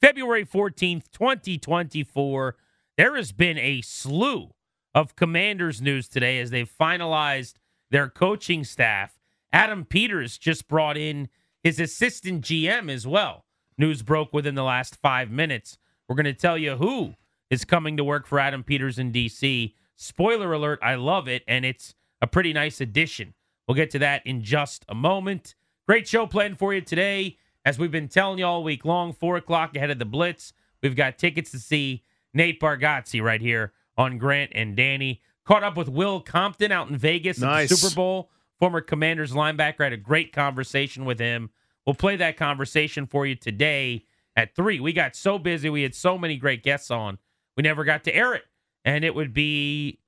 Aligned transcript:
February 0.00 0.44
14th, 0.44 1.10
2024. 1.10 2.56
There 2.96 3.16
has 3.16 3.32
been 3.32 3.58
a 3.58 3.80
slew 3.80 4.50
of 4.94 5.16
commanders 5.16 5.82
news 5.82 6.08
today 6.08 6.38
as 6.38 6.50
they've 6.50 6.70
finalized 6.70 7.54
their 7.90 8.08
coaching 8.08 8.62
staff. 8.62 9.18
Adam 9.52 9.84
Peters 9.84 10.38
just 10.38 10.68
brought 10.68 10.96
in 10.96 11.28
his 11.62 11.80
assistant 11.80 12.44
GM 12.44 12.90
as 12.90 13.06
well. 13.06 13.44
News 13.76 14.02
broke 14.02 14.32
within 14.32 14.54
the 14.54 14.62
last 14.62 14.96
five 14.96 15.30
minutes. 15.30 15.78
We're 16.08 16.16
going 16.16 16.26
to 16.26 16.32
tell 16.34 16.56
you 16.58 16.76
who 16.76 17.14
is 17.50 17.64
coming 17.64 17.96
to 17.96 18.04
work 18.04 18.26
for 18.26 18.38
Adam 18.38 18.62
Peters 18.62 18.98
in 18.98 19.12
DC. 19.12 19.74
Spoiler 19.96 20.52
alert, 20.52 20.78
I 20.80 20.94
love 20.94 21.26
it, 21.26 21.42
and 21.48 21.64
it's 21.64 21.94
a 22.22 22.26
pretty 22.26 22.52
nice 22.52 22.80
addition. 22.80 23.34
We'll 23.66 23.74
get 23.74 23.90
to 23.90 23.98
that 23.98 24.24
in 24.26 24.42
just 24.42 24.84
a 24.88 24.94
moment. 24.94 25.54
Great 25.86 26.06
show 26.06 26.26
planned 26.26 26.58
for 26.58 26.72
you 26.72 26.80
today. 26.80 27.36
As 27.68 27.78
we've 27.78 27.90
been 27.90 28.08
telling 28.08 28.38
you 28.38 28.46
all 28.46 28.64
week 28.64 28.86
long, 28.86 29.12
four 29.12 29.36
o'clock 29.36 29.76
ahead 29.76 29.90
of 29.90 29.98
the 29.98 30.06
Blitz, 30.06 30.54
we've 30.82 30.96
got 30.96 31.18
tickets 31.18 31.50
to 31.50 31.58
see 31.58 32.02
Nate 32.32 32.58
Bargatze 32.58 33.22
right 33.22 33.42
here 33.42 33.74
on 33.98 34.16
Grant 34.16 34.52
and 34.54 34.74
Danny. 34.74 35.20
Caught 35.44 35.64
up 35.64 35.76
with 35.76 35.86
Will 35.86 36.22
Compton 36.22 36.72
out 36.72 36.88
in 36.88 36.96
Vegas 36.96 37.40
Nice. 37.40 37.64
at 37.64 37.68
the 37.68 37.76
Super 37.76 37.94
Bowl. 37.94 38.30
Former 38.58 38.80
Commanders 38.80 39.32
linebacker. 39.32 39.84
had 39.84 39.92
a 39.92 39.98
great 39.98 40.32
conversation 40.32 41.04
with 41.04 41.18
him. 41.18 41.50
We'll 41.84 41.92
play 41.92 42.16
that 42.16 42.38
conversation 42.38 43.06
for 43.06 43.26
you 43.26 43.34
today 43.34 44.06
at 44.34 44.56
three. 44.56 44.80
We 44.80 44.94
got 44.94 45.14
so 45.14 45.38
busy. 45.38 45.68
We 45.68 45.82
had 45.82 45.94
so 45.94 46.16
many 46.16 46.38
great 46.38 46.62
guests 46.62 46.90
on. 46.90 47.18
We 47.54 47.64
never 47.64 47.84
got 47.84 48.02
to 48.04 48.16
air 48.16 48.32
it. 48.32 48.44
And 48.86 49.04
it 49.04 49.14
would 49.14 49.34
be 49.34 50.00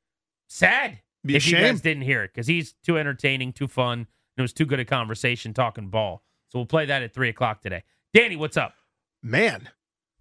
sad 0.46 1.00
Be 1.26 1.36
if 1.36 1.46
you 1.46 1.58
guys 1.58 1.82
didn't 1.82 2.04
hear 2.04 2.22
it 2.22 2.32
because 2.32 2.46
he's 2.46 2.72
too 2.82 2.96
entertaining, 2.96 3.52
too 3.52 3.68
fun, 3.68 3.98
and 3.98 4.06
it 4.38 4.40
was 4.40 4.54
too 4.54 4.64
good 4.64 4.80
a 4.80 4.86
conversation 4.86 5.52
talking 5.52 5.88
ball. 5.90 6.22
So 6.50 6.58
we'll 6.58 6.66
play 6.66 6.86
that 6.86 7.02
at 7.02 7.14
three 7.14 7.28
o'clock 7.28 7.62
today. 7.62 7.84
Danny, 8.12 8.36
what's 8.36 8.56
up? 8.56 8.74
Man, 9.22 9.68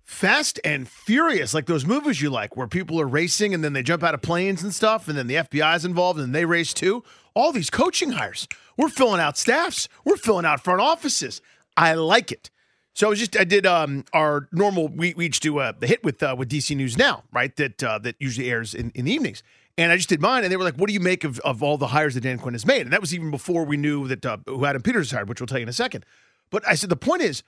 Fast 0.03 0.59
and 0.63 0.87
Furious, 0.87 1.53
like 1.53 1.65
those 1.65 1.85
movies 1.85 2.21
you 2.21 2.29
like 2.29 2.55
where 2.55 2.67
people 2.67 3.01
are 3.01 3.07
racing 3.07 3.53
and 3.53 3.63
then 3.63 3.73
they 3.73 3.83
jump 3.83 4.03
out 4.03 4.13
of 4.13 4.21
planes 4.21 4.61
and 4.61 4.73
stuff, 4.73 5.07
and 5.07 5.17
then 5.17 5.27
the 5.27 5.35
FBI's 5.35 5.85
involved 5.85 6.19
and 6.19 6.33
they 6.33 6.45
race 6.45 6.73
too. 6.73 7.03
All 7.33 7.51
these 7.51 7.69
coaching 7.69 8.11
hires. 8.11 8.47
We're 8.77 8.89
filling 8.89 9.21
out 9.21 9.37
staffs, 9.37 9.87
we're 10.05 10.17
filling 10.17 10.45
out 10.45 10.63
front 10.63 10.81
offices. 10.81 11.41
I 11.75 11.93
like 11.93 12.31
it. 12.31 12.51
So 12.93 13.07
I 13.07 13.09
was 13.09 13.19
just 13.19 13.37
I 13.37 13.43
did 13.43 13.65
um 13.65 14.03
our 14.13 14.49
normal 14.51 14.87
we, 14.87 15.13
we 15.13 15.27
each 15.27 15.39
do 15.39 15.57
uh, 15.59 15.71
the 15.77 15.87
hit 15.87 16.03
with 16.03 16.21
uh, 16.21 16.35
with 16.37 16.49
DC 16.49 16.75
News 16.75 16.97
now, 16.97 17.23
right? 17.31 17.55
That 17.55 17.83
uh, 17.83 17.97
that 17.99 18.15
usually 18.19 18.51
airs 18.51 18.75
in, 18.75 18.91
in 18.93 19.05
the 19.05 19.13
evenings. 19.13 19.41
And 19.79 19.93
I 19.93 19.95
just 19.95 20.09
did 20.09 20.19
mine, 20.19 20.43
and 20.43 20.51
they 20.51 20.57
were 20.57 20.65
like, 20.65 20.75
"What 20.75 20.87
do 20.87 20.93
you 20.93 20.99
make 20.99 21.23
of, 21.23 21.39
of 21.39 21.63
all 21.63 21.77
the 21.77 21.87
hires 21.87 22.13
that 22.15 22.21
Dan 22.21 22.37
Quinn 22.37 22.53
has 22.53 22.65
made?" 22.65 22.81
And 22.81 22.91
that 22.91 22.99
was 22.99 23.13
even 23.13 23.31
before 23.31 23.63
we 23.63 23.77
knew 23.77 24.09
that 24.09 24.25
uh, 24.25 24.37
who 24.45 24.65
Adam 24.65 24.81
Peters 24.81 25.09
hired, 25.09 25.29
which 25.29 25.39
we'll 25.39 25.47
tell 25.47 25.57
you 25.57 25.63
in 25.63 25.69
a 25.69 25.73
second. 25.73 26.05
But 26.49 26.67
I 26.67 26.75
said 26.75 26.89
the 26.89 26.97
point 26.97 27.21
is, 27.21 27.43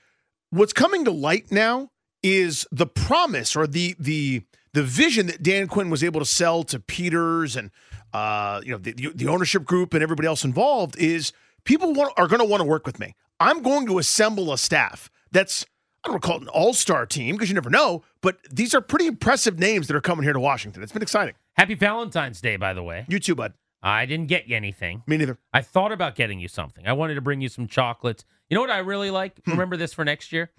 what's 0.49 0.71
coming 0.71 1.03
to 1.03 1.11
light 1.11 1.51
now 1.51 1.91
is 2.23 2.65
the 2.71 2.87
promise 2.87 3.53
or 3.53 3.67
the 3.67 3.97
the 3.99 4.43
the 4.71 4.81
vision 4.81 5.27
that 5.27 5.43
Dan 5.43 5.67
Quinn 5.67 5.89
was 5.89 6.05
able 6.05 6.21
to 6.21 6.25
sell 6.25 6.63
to 6.63 6.79
Peters 6.79 7.57
and 7.57 7.69
uh, 8.13 8.61
you 8.63 8.71
know 8.71 8.77
the, 8.77 8.93
the 8.93 9.27
ownership 9.27 9.65
group 9.65 9.93
and 9.93 10.01
everybody 10.01 10.25
else 10.25 10.45
involved 10.45 10.97
is 10.97 11.33
people 11.65 11.93
want, 11.93 12.13
are 12.15 12.29
going 12.29 12.39
to 12.39 12.45
want 12.45 12.61
to 12.61 12.65
work 12.65 12.85
with 12.85 12.97
me. 12.97 13.13
I'm 13.41 13.61
going 13.61 13.85
to 13.87 13.99
assemble 13.99 14.53
a 14.53 14.57
staff 14.57 15.11
that's 15.33 15.65
I 16.05 16.07
don't 16.07 16.21
call 16.21 16.37
it 16.37 16.43
an 16.43 16.47
all 16.47 16.73
star 16.73 17.05
team 17.05 17.35
because 17.35 17.49
you 17.49 17.55
never 17.55 17.69
know, 17.69 18.03
but 18.21 18.37
these 18.49 18.73
are 18.73 18.79
pretty 18.79 19.07
impressive 19.07 19.59
names 19.59 19.87
that 19.87 19.97
are 19.97 20.01
coming 20.01 20.23
here 20.23 20.31
to 20.31 20.39
Washington. 20.39 20.81
It's 20.81 20.93
been 20.93 21.01
exciting. 21.01 21.35
Happy 21.61 21.75
Valentine's 21.75 22.41
Day, 22.41 22.55
by 22.55 22.73
the 22.73 22.81
way. 22.81 23.05
You 23.07 23.19
too, 23.19 23.35
bud. 23.35 23.53
I 23.83 24.07
didn't 24.07 24.25
get 24.25 24.47
you 24.47 24.55
anything. 24.55 25.03
Me 25.05 25.15
neither. 25.15 25.37
I 25.53 25.61
thought 25.61 25.91
about 25.91 26.15
getting 26.15 26.39
you 26.39 26.47
something. 26.47 26.87
I 26.87 26.93
wanted 26.93 27.13
to 27.15 27.21
bring 27.21 27.39
you 27.39 27.49
some 27.49 27.67
chocolates. 27.67 28.25
You 28.49 28.55
know 28.55 28.61
what 28.61 28.71
I 28.71 28.79
really 28.79 29.11
like? 29.11 29.39
Remember 29.45 29.77
this 29.77 29.93
for 29.93 30.03
next 30.03 30.31
year? 30.31 30.49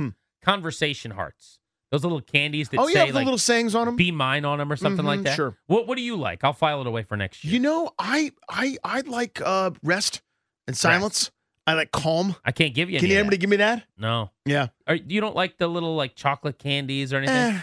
Conversation 0.44 1.10
hearts. 1.10 1.58
Those 1.90 2.04
little 2.04 2.20
candies 2.20 2.68
that 2.68 2.78
Oh 2.78 2.86
say 2.86 3.00
yeah, 3.00 3.06
the 3.06 3.14
like 3.14 3.24
little 3.24 3.36
sayings 3.36 3.74
on 3.74 3.86
them. 3.86 3.96
"Be 3.96 4.12
mine" 4.12 4.44
on 4.44 4.58
them 4.58 4.70
or 4.70 4.76
something 4.76 5.04
like 5.04 5.20
Mhm, 5.20 5.24
that. 5.24 5.34
sure. 5.34 5.58
What 5.66 5.88
What 5.88 5.96
do 5.96 6.02
you 6.02 6.14
like? 6.14 6.44
I'll 6.44 6.52
file 6.52 6.80
it 6.80 6.86
away 6.86 7.02
for 7.02 7.16
next 7.16 7.42
year. 7.42 7.52
You 7.54 7.58
know, 7.58 7.90
I 7.98 8.30
I 8.48 8.76
I 8.84 9.00
like 9.00 9.40
uh 9.44 9.72
rest 9.82 10.22
and 10.68 10.76
silence. 10.76 11.32
I 11.66 11.74
like 11.74 11.90
calm. 11.90 12.36
I 12.44 12.52
can't 12.52 12.74
give 12.74 12.90
you. 12.90 13.00
Can 13.00 13.06
any 13.06 13.14
you 13.14 13.18
of 13.18 13.24
anybody 13.24 13.38
give 13.38 13.50
me 13.50 13.56
that? 13.56 13.86
No. 13.98 14.30
Yeah. 14.46 14.68
Are, 14.86 14.94
you 14.94 15.20
don't 15.20 15.34
like 15.34 15.58
the 15.58 15.66
little 15.66 15.96
like 15.96 16.14
chocolate 16.14 16.60
candies 16.60 17.12
or 17.12 17.16
anything? 17.16 17.36
Eh, 17.36 17.60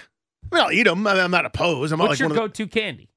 I 0.52 0.56
mean, 0.56 0.64
I'll 0.66 0.72
eat 0.74 0.84
them. 0.84 1.08
I'm 1.08 1.32
not 1.32 1.46
opposed. 1.46 1.94
I'm 1.94 2.00
not 2.00 2.10
What's 2.10 2.20
like 2.20 2.20
your 2.20 2.28
of 2.30 2.34
the, 2.34 2.40
go-to 2.40 2.68
candy? 2.68 3.10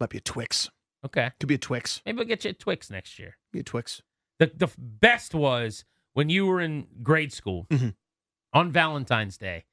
Might 0.00 0.10
be 0.10 0.18
a 0.18 0.22
Twix. 0.22 0.70
Okay, 1.04 1.30
Could 1.40 1.48
be 1.48 1.54
a 1.54 1.58
Twix. 1.58 2.02
maybe 2.04 2.16
we'll 2.16 2.26
get 2.26 2.44
you 2.44 2.50
a 2.50 2.54
Twix 2.54 2.90
next 2.90 3.18
year. 3.18 3.36
Be 3.52 3.60
a 3.60 3.62
Twix. 3.62 4.02
The 4.38 4.50
the 4.54 4.68
best 4.78 5.34
was 5.34 5.84
when 6.12 6.28
you 6.28 6.46
were 6.46 6.60
in 6.60 6.86
grade 7.02 7.32
school 7.32 7.66
Mhm. 7.70 7.94
on 8.52 8.70
Valentine's 8.72 9.38
Day. 9.38 9.64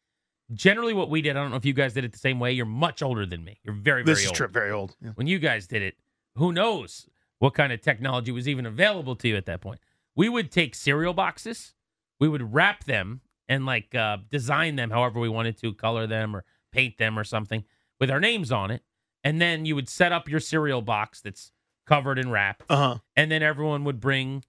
Generally, 0.53 0.93
what 0.93 1.09
we 1.09 1.21
did, 1.21 1.31
I 1.35 1.41
don't 1.41 1.51
know 1.51 1.57
if 1.57 1.66
you 1.66 1.73
guys 1.73 1.93
did 1.93 2.05
it 2.05 2.13
the 2.13 2.17
same 2.17 2.39
way. 2.39 2.53
You're 2.53 2.66
much 2.66 3.01
older 3.01 3.25
than 3.25 3.43
me. 3.43 3.59
You're 3.63 3.75
very, 3.75 4.03
very 4.03 4.16
This 4.16 4.21
is 4.21 4.27
old. 4.27 4.35
true. 4.37 4.47
Very 4.47 4.71
old. 4.71 4.95
Yeah. 5.01 5.09
When 5.16 5.27
you 5.27 5.39
guys 5.39 5.67
did 5.67 5.81
it, 5.81 5.97
who 6.35 6.53
knows 6.53 7.09
what 7.39 7.53
kind 7.53 7.73
of 7.73 7.81
technology 7.81 8.31
was 8.31 8.47
even 8.47 8.66
available 8.66 9.16
to 9.17 9.27
you 9.27 9.35
at 9.35 9.45
that 9.47 9.59
point? 9.59 9.81
We 10.16 10.29
would 10.29 10.49
take 10.51 10.73
cereal 10.75 11.13
boxes, 11.13 11.73
we 12.19 12.29
would 12.29 12.53
wrap 12.53 12.85
them 12.85 13.21
and 13.49 13.66
like 13.66 13.93
uh, 13.93 14.17
design 14.29 14.77
them 14.77 14.91
however 14.91 15.19
we 15.19 15.27
wanted 15.29 15.57
to, 15.57 15.73
color 15.73 16.07
them 16.07 16.33
or 16.35 16.45
paint 16.71 16.97
them 16.97 17.19
or 17.19 17.23
something 17.25 17.66
with 17.99 18.09
our 18.09 18.19
names 18.21 18.51
on 18.51 18.71
it, 18.71 18.83
and 19.27 19.41
then 19.41 19.65
you 19.65 19.75
would 19.75 19.89
set 19.89 20.11
up 20.13 20.29
your 20.29 20.39
cereal 20.39 20.81
box 20.81 21.19
that's 21.21 21.51
covered 21.85 22.17
in 22.17 22.31
wrap 22.31 22.63
Uh 22.69 22.75
huh. 22.77 22.95
and 23.15 23.29
then 23.31 23.43
everyone 23.43 23.83
would 23.83 23.99
bring 23.99 24.43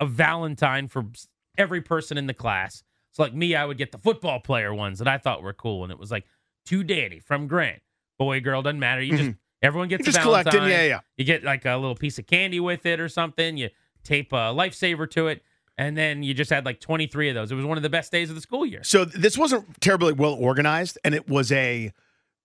a 0.00 0.06
Valentine 0.06 0.88
for 0.88 1.04
every 1.56 1.80
person 1.80 2.18
in 2.18 2.26
the 2.26 2.34
class. 2.34 2.82
So, 3.12 3.22
like 3.22 3.34
me, 3.34 3.54
I 3.54 3.64
would 3.64 3.78
get 3.78 3.92
the 3.92 3.98
football 3.98 4.40
player 4.40 4.74
ones 4.74 4.98
that 4.98 5.06
I 5.08 5.18
thought 5.18 5.42
were 5.42 5.52
cool, 5.52 5.82
and 5.84 5.92
it 5.92 5.98
was 5.98 6.10
like 6.10 6.24
to 6.66 6.82
Danny 6.82 7.20
from 7.20 7.46
Grant, 7.46 7.80
boy, 8.18 8.40
girl, 8.40 8.62
doesn't 8.62 8.80
matter. 8.80 9.02
You 9.02 9.16
just 9.16 9.36
everyone 9.62 9.88
gets 9.88 10.02
Mm-hmm. 10.02 10.08
You 10.08 10.10
a 10.10 10.12
just 10.12 10.22
collecting. 10.22 10.52
Valentine. 10.52 10.78
Yeah, 10.80 10.86
yeah. 10.86 11.00
You 11.16 11.24
get 11.24 11.44
like 11.44 11.64
a 11.66 11.76
little 11.76 11.94
piece 11.94 12.18
of 12.18 12.26
candy 12.26 12.58
with 12.60 12.84
it 12.86 13.00
or 13.00 13.08
something. 13.08 13.56
You 13.56 13.68
tape 14.02 14.32
a 14.32 14.52
lifesaver 14.54 15.08
to 15.10 15.28
it, 15.28 15.42
and 15.78 15.96
then 15.96 16.22
you 16.22 16.32
just 16.34 16.50
had 16.50 16.64
like 16.64 16.80
twenty 16.80 17.06
three 17.06 17.28
of 17.28 17.34
those. 17.34 17.52
It 17.52 17.54
was 17.54 17.66
one 17.66 17.76
of 17.76 17.82
the 17.82 17.90
best 17.90 18.10
days 18.10 18.30
of 18.30 18.34
the 18.34 18.42
school 18.42 18.64
year. 18.66 18.82
So 18.82 19.04
this 19.04 19.36
wasn't 19.36 19.80
terribly 19.80 20.14
well 20.14 20.34
organized, 20.34 20.98
and 21.04 21.14
it 21.14 21.28
was 21.28 21.52
a. 21.52 21.92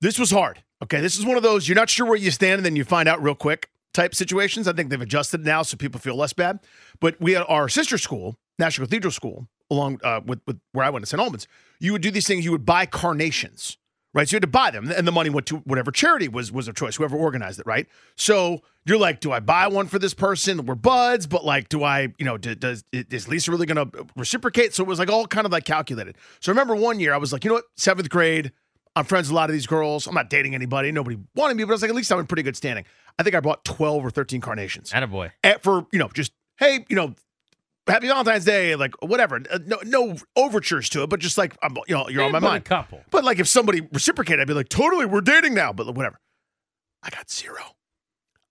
This 0.02 0.20
was 0.20 0.32
hard. 0.32 0.64
Okay, 0.84 1.02
this 1.02 1.18
is 1.18 1.26
one 1.26 1.38
of 1.38 1.44
those 1.44 1.68
you're 1.68 1.76
not 1.76 1.90
sure 1.90 2.06
where 2.06 2.16
you 2.16 2.30
stand, 2.32 2.60
and 2.60 2.66
then 2.66 2.76
you 2.76 2.84
find 2.84 3.10
out 3.10 3.22
real 3.22 3.36
quick 3.36 3.70
type 3.94 4.14
situations. 4.14 4.68
I 4.68 4.74
think 4.74 4.90
they've 4.90 5.02
adjusted 5.02 5.44
now, 5.44 5.64
so 5.64 5.76
people 5.76 6.00
feel 6.00 6.16
less 6.16 6.34
bad. 6.34 6.60
But 7.00 7.20
we 7.20 7.34
had 7.34 7.46
our 7.48 7.68
sister 7.68 7.98
school, 7.98 8.38
National 8.60 8.86
Cathedral 8.86 9.12
School, 9.12 9.48
along 9.72 10.00
uh, 10.04 10.22
with 10.24 10.40
with 10.46 10.60
where 10.74 10.86
I 10.86 10.90
went 10.90 11.04
to 11.04 11.10
St. 11.10 11.22
Albans. 11.22 11.48
You 11.80 11.94
would 11.94 12.02
do 12.04 12.12
these 12.12 12.28
things. 12.28 12.46
You 12.46 12.52
would 12.52 12.66
buy 12.66 12.86
carnations, 12.86 13.78
right? 14.14 14.30
So 14.30 14.36
you 14.36 14.38
had 14.38 14.44
to 14.44 14.48
buy 14.48 14.70
them, 14.70 14.92
and 14.92 15.08
the 15.08 15.12
money 15.12 15.32
went 15.32 15.48
to 15.48 15.58
whatever 15.58 15.92
charity 15.92 16.28
was 16.28 16.52
was 16.52 16.68
of 16.68 16.76
choice, 16.76 16.98
whoever 16.98 17.18
organized 17.18 17.60
it, 17.60 17.66
right? 17.66 17.88
So 18.16 18.62
you're 18.86 19.00
like, 19.00 19.20
do 19.20 19.32
I 19.32 19.40
buy 19.40 19.68
one 19.68 19.88
for 19.88 19.98
this 19.98 20.14
person? 20.14 20.66
We're 20.68 20.76
buds, 20.76 21.26
but 21.26 21.44
like, 21.44 21.70
do 21.70 21.84
I, 21.84 22.14
you 22.20 22.26
know, 22.26 22.38
do, 22.38 22.54
does 22.54 22.84
is 22.94 23.28
Lisa 23.28 23.50
really 23.50 23.66
going 23.66 23.90
to 23.90 24.06
reciprocate? 24.16 24.76
So 24.76 24.84
it 24.84 24.88
was 24.88 25.00
like 25.00 25.10
all 25.10 25.26
kind 25.26 25.46
of 25.46 25.52
like 25.52 25.66
calculated. 25.66 26.18
So 26.40 26.52
I 26.52 26.54
remember 26.54 26.76
one 26.76 27.00
year 27.00 27.14
I 27.14 27.18
was 27.18 27.34
like, 27.34 27.44
you 27.44 27.50
know 27.50 27.56
what, 27.56 27.66
seventh 27.76 28.10
grade. 28.10 28.52
I'm 28.98 29.06
friends 29.06 29.28
with 29.28 29.34
a 29.34 29.36
lot 29.36 29.50
of 29.50 29.54
these 29.54 29.68
girls. 29.68 30.08
I'm 30.08 30.16
not 30.16 30.30
dating 30.30 30.56
anybody. 30.56 30.92
Nobody 30.92 31.20
wanted 31.36 31.56
me, 31.56 31.64
but 31.64 31.72
I 31.72 31.74
was 31.74 31.82
like, 31.84 31.90
at 31.90 31.96
least 31.96 32.12
I'm 32.12 32.20
in 32.20 32.26
pretty 32.26 32.42
good 32.44 32.56
standing. 32.58 32.84
I 33.20 33.24
think 33.24 33.36
I 33.36 33.40
bought 33.40 33.64
12 33.64 34.04
or 34.04 34.10
13 34.10 34.42
carnations 34.42 34.92
Attaboy. 34.92 35.32
at, 35.44 35.62
for, 35.62 35.86
you 35.92 36.00
know, 36.00 36.10
just, 36.14 36.32
hey, 36.58 36.84
you 36.90 36.96
know, 36.96 37.14
Happy 37.88 38.08
Valentine's 38.08 38.44
Day, 38.44 38.76
like 38.76 38.94
whatever. 39.02 39.40
Uh, 39.50 39.60
no, 39.66 39.78
no 39.86 40.18
overtures 40.36 40.90
to 40.90 41.04
it, 41.04 41.10
but 41.10 41.20
just 41.20 41.38
like 41.38 41.56
I'm, 41.62 41.78
you 41.88 41.96
know, 41.96 42.10
you're 42.10 42.24
on 42.24 42.32
my 42.32 42.40
mind. 42.40 42.66
couple. 42.66 43.02
But 43.12 43.24
like 43.24 43.40
if 43.40 43.48
somebody 43.48 43.88
reciprocated, 43.94 44.42
I'd 44.42 44.48
be 44.48 44.54
like, 44.54 44.68
totally, 44.70 45.06
we're 45.06 45.22
dating 45.22 45.54
now. 45.54 45.72
But 45.72 45.94
whatever. 45.94 46.20
I 47.04 47.10
got 47.10 47.32
zero. 47.32 47.76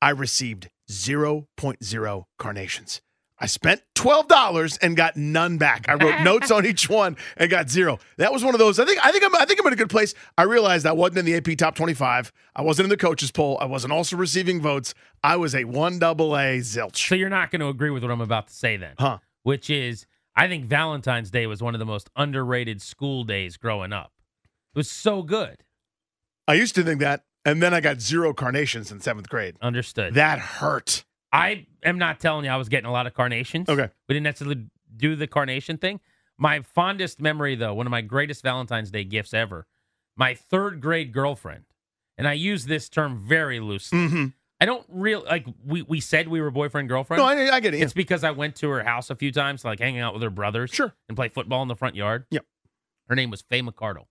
I 0.00 0.10
received 0.10 0.70
0.0 0.88 2.24
carnations. 2.38 3.02
I 3.38 3.46
spent 3.46 3.82
$12 3.94 4.78
and 4.80 4.96
got 4.96 5.16
none 5.16 5.58
back. 5.58 5.88
I 5.88 5.94
wrote 5.94 6.20
notes 6.24 6.50
on 6.50 6.64
each 6.64 6.88
one 6.88 7.16
and 7.36 7.50
got 7.50 7.68
zero. 7.68 7.98
That 8.16 8.32
was 8.32 8.42
one 8.42 8.54
of 8.54 8.58
those. 8.58 8.78
I 8.78 8.84
think 8.86 9.04
I 9.04 9.12
think 9.12 9.24
I'm 9.24 9.34
I 9.36 9.44
think 9.44 9.60
I'm 9.60 9.66
in 9.66 9.72
a 9.72 9.76
good 9.76 9.90
place. 9.90 10.14
I 10.38 10.44
realized 10.44 10.86
I 10.86 10.92
wasn't 10.92 11.18
in 11.18 11.24
the 11.26 11.34
AP 11.36 11.58
top 11.58 11.74
25. 11.74 12.32
I 12.54 12.62
wasn't 12.62 12.84
in 12.86 12.90
the 12.90 12.96
coaches 12.96 13.30
poll. 13.30 13.58
I 13.60 13.66
wasn't 13.66 13.92
also 13.92 14.16
receiving 14.16 14.60
votes. 14.62 14.94
I 15.22 15.36
was 15.36 15.54
a 15.54 15.64
one 15.64 15.98
double 15.98 16.34
A 16.36 16.58
zilch. 16.60 16.96
So 17.08 17.14
you're 17.14 17.28
not 17.28 17.50
going 17.50 17.60
to 17.60 17.68
agree 17.68 17.90
with 17.90 18.02
what 18.02 18.10
I'm 18.12 18.20
about 18.22 18.48
to 18.48 18.54
say 18.54 18.76
then, 18.78 18.94
Huh. 18.98 19.18
which 19.42 19.68
is 19.68 20.06
I 20.34 20.48
think 20.48 20.64
Valentine's 20.66 21.30
Day 21.30 21.46
was 21.46 21.62
one 21.62 21.74
of 21.74 21.78
the 21.78 21.86
most 21.86 22.08
underrated 22.16 22.80
school 22.80 23.24
days 23.24 23.56
growing 23.56 23.92
up. 23.92 24.12
It 24.74 24.78
was 24.78 24.90
so 24.90 25.22
good. 25.22 25.62
I 26.48 26.54
used 26.54 26.74
to 26.76 26.82
think 26.82 27.00
that, 27.00 27.24
and 27.44 27.62
then 27.62 27.74
I 27.74 27.80
got 27.80 28.00
zero 28.00 28.32
carnations 28.32 28.92
in 28.92 29.00
seventh 29.00 29.28
grade. 29.28 29.56
Understood. 29.60 30.14
That 30.14 30.38
hurt. 30.38 31.04
I 31.32 31.66
am 31.86 31.98
not 31.98 32.20
telling 32.20 32.44
you 32.44 32.50
I 32.50 32.56
was 32.56 32.68
getting 32.68 32.86
a 32.86 32.92
lot 32.92 33.06
of 33.06 33.14
carnations. 33.14 33.68
Okay. 33.68 33.88
We 34.08 34.14
didn't 34.14 34.24
necessarily 34.24 34.66
do 34.96 35.16
the 35.16 35.26
carnation 35.26 35.78
thing. 35.78 36.00
My 36.38 36.60
fondest 36.60 37.20
memory, 37.20 37.54
though, 37.54 37.72
one 37.74 37.86
of 37.86 37.90
my 37.90 38.02
greatest 38.02 38.42
Valentine's 38.42 38.90
Day 38.90 39.04
gifts 39.04 39.32
ever, 39.32 39.66
my 40.16 40.34
third 40.34 40.80
grade 40.80 41.12
girlfriend, 41.12 41.64
and 42.18 42.28
I 42.28 42.34
use 42.34 42.66
this 42.66 42.88
term 42.88 43.18
very 43.26 43.58
loosely. 43.60 43.98
Mm-hmm. 43.98 44.26
I 44.60 44.64
don't 44.64 44.84
real 44.88 45.22
like 45.26 45.46
we 45.66 45.82
we 45.82 46.00
said 46.00 46.28
we 46.28 46.40
were 46.40 46.50
boyfriend 46.50 46.88
girlfriend. 46.88 47.22
No, 47.22 47.26
I, 47.26 47.56
I 47.56 47.60
get 47.60 47.74
it. 47.74 47.78
yeah. 47.78 47.84
It's 47.84 47.92
because 47.92 48.24
I 48.24 48.30
went 48.30 48.56
to 48.56 48.68
her 48.70 48.82
house 48.82 49.10
a 49.10 49.14
few 49.14 49.30
times, 49.32 49.64
like 49.66 49.80
hanging 49.80 50.00
out 50.00 50.14
with 50.14 50.22
her 50.22 50.30
brothers, 50.30 50.70
Sure. 50.70 50.94
and 51.08 51.16
play 51.16 51.28
football 51.28 51.60
in 51.62 51.68
the 51.68 51.76
front 51.76 51.94
yard. 51.94 52.24
Yep. 52.30 52.44
Her 53.08 53.14
name 53.14 53.30
was 53.30 53.42
Faye 53.42 53.60
McCardle, 53.62 54.06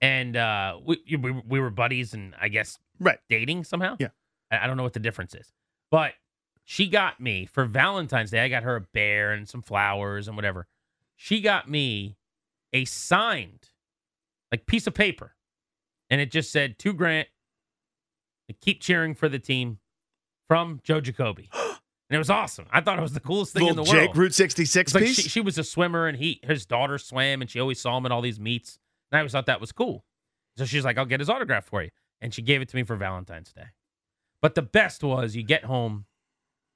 and 0.00 0.36
uh, 0.36 0.78
we, 0.84 1.00
we 1.16 1.30
we 1.46 1.60
were 1.60 1.70
buddies, 1.70 2.14
and 2.14 2.34
I 2.40 2.48
guess 2.48 2.78
Right. 2.98 3.18
dating 3.28 3.64
somehow. 3.64 3.96
Yeah. 3.98 4.08
I, 4.50 4.64
I 4.64 4.66
don't 4.66 4.76
know 4.76 4.82
what 4.82 4.92
the 4.92 5.00
difference 5.00 5.34
is, 5.34 5.52
but 5.90 6.12
she 6.70 6.86
got 6.86 7.18
me 7.18 7.46
for 7.46 7.64
Valentine's 7.64 8.30
Day. 8.30 8.38
I 8.38 8.48
got 8.48 8.62
her 8.62 8.76
a 8.76 8.80
bear 8.80 9.32
and 9.32 9.48
some 9.48 9.60
flowers 9.60 10.28
and 10.28 10.36
whatever. 10.36 10.68
She 11.16 11.40
got 11.40 11.68
me 11.68 12.16
a 12.72 12.84
signed, 12.84 13.70
like 14.52 14.66
piece 14.66 14.86
of 14.86 14.94
paper, 14.94 15.34
and 16.10 16.20
it 16.20 16.30
just 16.30 16.52
said 16.52 16.78
to 16.78 16.92
Grant, 16.92 17.26
keep 18.60 18.80
cheering 18.80 19.16
for 19.16 19.28
the 19.28 19.40
team 19.40 19.80
from 20.46 20.78
Joe 20.84 21.00
Jacoby. 21.00 21.50
And 22.08 22.16
it 22.16 22.18
was 22.18 22.30
awesome. 22.30 22.66
I 22.72 22.80
thought 22.80 22.98
it 22.98 23.02
was 23.02 23.12
the 23.12 23.20
coolest 23.20 23.52
thing 23.52 23.68
in 23.68 23.76
the 23.76 23.82
Little 23.82 24.00
Jake 24.00 24.08
world. 24.08 24.16
Route 24.16 24.34
66 24.34 24.94
like 24.96 25.04
piece. 25.04 25.14
she, 25.14 25.28
she 25.28 25.40
was 25.40 25.56
a 25.58 25.62
swimmer 25.62 26.08
and 26.08 26.18
he 26.18 26.40
his 26.42 26.66
daughter 26.66 26.98
swam 26.98 27.40
and 27.40 27.48
she 27.48 27.60
always 27.60 27.80
saw 27.80 27.96
him 27.96 28.04
at 28.04 28.10
all 28.10 28.20
these 28.20 28.40
meets. 28.40 28.80
And 29.12 29.18
I 29.18 29.20
always 29.20 29.30
thought 29.30 29.46
that 29.46 29.60
was 29.60 29.70
cool. 29.70 30.04
So 30.56 30.64
she's 30.64 30.84
like, 30.84 30.98
I'll 30.98 31.06
get 31.06 31.20
his 31.20 31.30
autograph 31.30 31.66
for 31.66 31.84
you. 31.84 31.90
And 32.20 32.34
she 32.34 32.42
gave 32.42 32.62
it 32.62 32.68
to 32.70 32.74
me 32.74 32.82
for 32.82 32.96
Valentine's 32.96 33.52
Day. 33.52 33.66
But 34.42 34.56
the 34.56 34.62
best 34.62 35.04
was 35.04 35.36
you 35.36 35.44
get 35.44 35.66
home, 35.66 36.06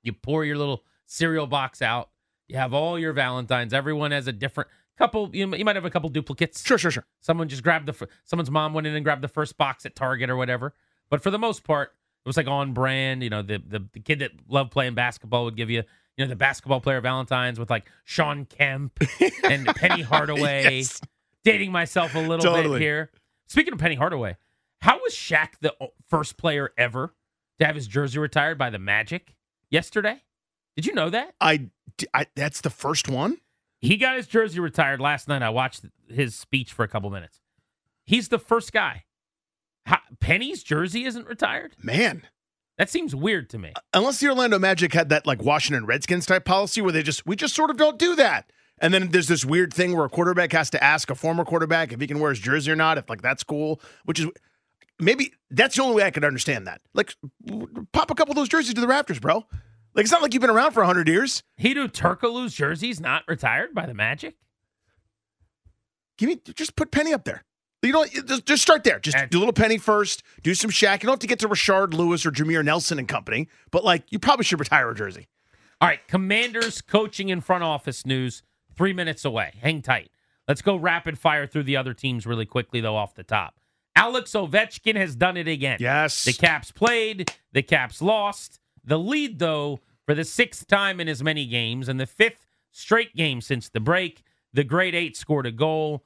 you 0.05 0.13
pour 0.13 0.45
your 0.45 0.57
little 0.57 0.85
cereal 1.07 1.47
box 1.47 1.83
out, 1.83 2.11
you 2.49 2.57
have 2.57 2.75
all 2.75 2.99
your 2.99 3.13
Valentines. 3.13 3.73
Everyone 3.73 4.11
has 4.11 4.27
a 4.27 4.33
different 4.33 4.69
couple. 4.97 5.31
You, 5.35 5.55
you 5.55 5.65
might 5.65 5.77
have 5.77 5.85
a 5.85 5.91
couple 5.91 6.09
duplicates. 6.11 6.65
sure, 6.65 6.79
sure, 6.79 6.91
sure. 6.91 7.07
Someone 7.21 7.49
just 7.49 7.63
grabbed 7.63 7.87
the 7.87 8.09
someone's 8.25 8.51
mom 8.51 8.75
went 8.75 8.87
in 8.87 8.95
and 8.95 9.05
grabbed 9.05 9.23
the 9.23 9.29
first 9.29 9.57
box 9.57 9.87
at 9.87 9.97
Target 9.97 10.31
or 10.31 10.37
whatever. 10.37 10.75
But 11.11 11.23
for 11.23 11.31
the 11.31 11.39
most 11.39 11.65
part, 11.65 11.93
it 12.25 12.29
was 12.29 12.37
like 12.37 12.47
on 12.47 12.73
brand. 12.73 13.23
You 13.23 13.31
know, 13.31 13.43
the 13.43 13.63
the, 13.67 13.87
the 13.93 14.01
kid 14.01 14.21
that 14.21 14.33
loved 14.49 14.71
playing 14.71 14.95
basketball 14.95 15.45
would 15.45 15.57
give 15.57 15.71
you 15.71 15.83
you 16.17 16.25
know 16.25 16.29
the 16.29 16.37
basketball 16.37 16.81
player 16.81 17.01
Valentines 17.01 17.59
with 17.59 17.71
like 17.71 17.87
Shawn 18.05 18.45
Kemp 18.45 18.99
and 19.45 19.67
Penny 19.67 20.03
Hardaway. 20.03 20.79
Yes. 20.79 21.01
Dating 21.45 21.73
myself 21.73 22.15
a 22.15 22.19
little 22.19 22.39
Totally. 22.39 22.79
bit 22.79 22.83
here. 22.83 23.11
Speaking 23.49 23.75
of 23.75 23.79
Penny 23.79 23.97
Hardaway, 23.97 24.39
how 24.81 24.99
was 25.03 25.13
Shaq 25.13 25.51
the 25.61 25.75
first 26.09 26.39
player 26.39 26.71
ever 26.79 27.15
to 27.59 27.67
have 27.67 27.75
his 27.75 27.87
jersey 27.87 28.19
retired 28.19 28.57
by 28.57 28.71
the 28.71 28.79
Magic 28.79 29.37
yesterday? 29.75 30.23
Did 30.77 30.87
you 30.87 30.95
know 30.95 31.11
that? 31.11 31.35
I, 31.41 31.69
I 32.15 32.27
that's 32.35 32.63
the 32.63 32.71
first 32.71 33.09
one. 33.09 33.39
He 33.81 33.99
got 33.99 34.17
his 34.17 34.27
jersey 34.27 34.61
retired 34.61 35.01
last 35.01 35.29
night. 35.29 35.43
I 35.43 35.51
watched 35.51 35.85
his 36.09 36.35
speech 36.35 36.73
for 36.73 36.85
a 36.85 36.89
couple 36.89 37.11
minutes. 37.11 37.41
He's 38.07 38.29
the 38.29 38.39
first 38.39 38.73
guy. 38.73 39.05
How, 39.85 39.99
Penny's 40.21 40.63
jersey 40.63 41.05
isn't 41.05 41.27
retired? 41.27 41.75
Man, 41.83 42.23
That 42.79 42.89
seems 42.89 43.15
weird 43.15 43.51
to 43.51 43.59
me. 43.59 43.73
Uh, 43.77 43.81
unless 43.93 44.21
the 44.21 44.29
Orlando 44.29 44.59
Magic 44.59 44.95
had 44.95 45.11
that 45.11 45.27
like 45.27 45.43
Washington 45.43 45.85
Redskins 45.85 46.25
type 46.25 46.45
policy 46.47 46.81
where 46.81 46.93
they 46.93 47.03
just 47.03 47.27
we 47.27 47.37
just 47.37 47.55
sort 47.55 47.71
of 47.71 47.77
don't 47.77 47.99
do 47.99 48.15
that. 48.17 48.51
And 48.79 48.93
then 48.93 49.11
there's 49.11 49.29
this 49.29 49.45
weird 49.45 49.73
thing 49.73 49.95
where 49.95 50.07
a 50.07 50.09
quarterback 50.09 50.53
has 50.53 50.71
to 50.71 50.83
ask 50.83 51.11
a 51.11 51.15
former 51.15 51.45
quarterback 51.45 51.93
if 51.93 52.01
he 52.01 52.07
can 52.07 52.19
wear 52.19 52.31
his 52.31 52.41
jersey 52.41 52.73
or 52.73 52.77
not. 52.77 52.99
If 52.99 53.09
like 53.11 53.23
that's 53.23 53.45
cool, 53.45 53.81
which 54.05 54.19
is 54.21 54.29
maybe 55.05 55.33
that's 55.51 55.77
the 55.77 55.83
only 55.83 55.97
way 55.97 56.03
I 56.05 56.11
could 56.11 56.25
understand 56.25 56.67
that. 56.67 56.81
Like, 56.95 57.15
pop 57.93 58.11
a 58.11 58.15
couple 58.15 58.33
of 58.33 58.37
those 58.37 58.49
jerseys 58.49 58.75
to 58.75 58.81
the 58.81 58.87
Raptors, 58.87 59.21
bro. 59.21 59.45
Like 59.95 60.03
it's 60.05 60.11
not 60.13 60.23
like 60.23 60.35
you've 60.35 60.41
been 60.41 60.51
around 60.51 60.73
for 60.73 60.83
hundred 60.85 61.09
years. 61.09 61.43
Hedo 61.61 61.87
Turkoglu's 61.87 62.55
jersey's 62.55 63.01
not 63.01 63.23
retired 63.29 63.75
by 63.75 63.87
the 63.87 63.95
Magic? 63.95 64.35
Give 66.19 66.29
me 66.29 66.41
just 66.55 66.77
put 66.77 66.91
Penny 66.91 67.13
up 67.13 67.25
there. 67.25 67.45
You 67.83 67.93
know, 67.93 68.05
just, 68.07 68.47
just 68.47 68.63
start 68.63 68.83
there. 68.83 68.99
Just 68.99 69.17
And- 69.17 69.31
do 69.31 69.39
a 69.39 69.41
little 69.41 69.53
Penny 69.53 69.77
first. 69.79 70.23
Do 70.43 70.55
some 70.55 70.71
Shaq. 70.71 71.03
You 71.03 71.07
don't 71.07 71.15
have 71.15 71.19
to 71.19 71.27
get 71.27 71.39
to 71.41 71.49
Rashard 71.49 71.93
Lewis 71.93 72.25
or 72.25 72.31
Jameer 72.31 72.65
Nelson 72.65 72.99
and 72.99 73.07
company, 73.07 73.49
but 73.71 73.85
like 73.85 74.05
you 74.11 74.19
probably 74.19 74.45
should 74.45 74.59
retire 74.59 74.89
a 74.91 74.95
jersey. 74.95 75.29
All 75.81 75.89
right, 75.89 76.01
Commanders 76.09 76.81
coaching 76.81 77.31
and 77.31 77.45
front 77.45 77.63
office 77.63 78.07
news 78.07 78.43
three 78.77 78.93
minutes 78.93 79.25
away. 79.25 79.53
Hang 79.61 79.83
tight. 79.83 80.11
Let's 80.49 80.63
go 80.63 80.77
rapid 80.77 81.19
fire 81.19 81.47
through 81.47 81.65
the 81.65 81.77
other 81.77 81.95
teams 81.95 82.27
really 82.27 82.47
quickly, 82.47 82.81
though, 82.81 82.97
off 82.97 83.15
the 83.15 83.23
top. 83.23 83.55
Alex 83.97 84.33
Ovechkin 84.33 84.97
has 84.97 85.15
done 85.15 85.37
it 85.37 85.49
again. 85.49 85.79
Yes. 85.81 86.25
The 86.25 86.33
Caps 86.33 86.73
played, 86.73 87.33
the 87.53 87.63
Caps 87.63 88.03
lost. 88.03 88.59
The 88.85 88.99
lead, 88.99 89.39
though, 89.39 89.81
for 90.05 90.15
the 90.15 90.25
sixth 90.25 90.67
time 90.67 91.01
in 91.01 91.09
as 91.09 91.23
many 91.23 91.47
games 91.47 91.89
and 91.89 91.99
the 91.99 92.07
fifth 92.07 92.47
straight 92.71 93.15
game 93.15 93.41
since 93.41 93.69
the 93.69 93.81
break, 93.81 94.23
the 94.53 94.65
Great 94.65 94.95
Eight 94.95 95.17
scored 95.17 95.47
a 95.47 95.53
goal 95.53 96.05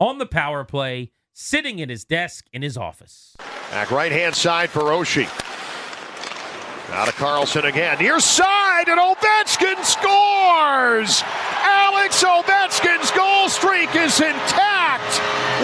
on 0.00 0.18
the 0.18 0.26
power 0.26 0.64
play, 0.64 1.10
sitting 1.32 1.80
at 1.80 1.90
his 1.90 2.04
desk 2.04 2.46
in 2.52 2.62
his 2.62 2.76
office. 2.76 3.36
Back 3.70 3.90
right 3.90 4.12
hand 4.12 4.34
side 4.34 4.70
for 4.70 4.82
Oshie. 4.82 5.28
Now 6.90 7.04
to 7.04 7.12
Carlson 7.12 7.64
again. 7.64 7.98
Near 7.98 8.20
side, 8.20 8.88
and 8.88 9.00
Ovechkin 9.00 9.84
scores! 9.84 11.22
Alex 11.24 12.22
Ovechkin's 12.22 13.10
goal 13.10 13.48
streak 13.48 13.94
is 13.96 14.20
intact 14.20 14.73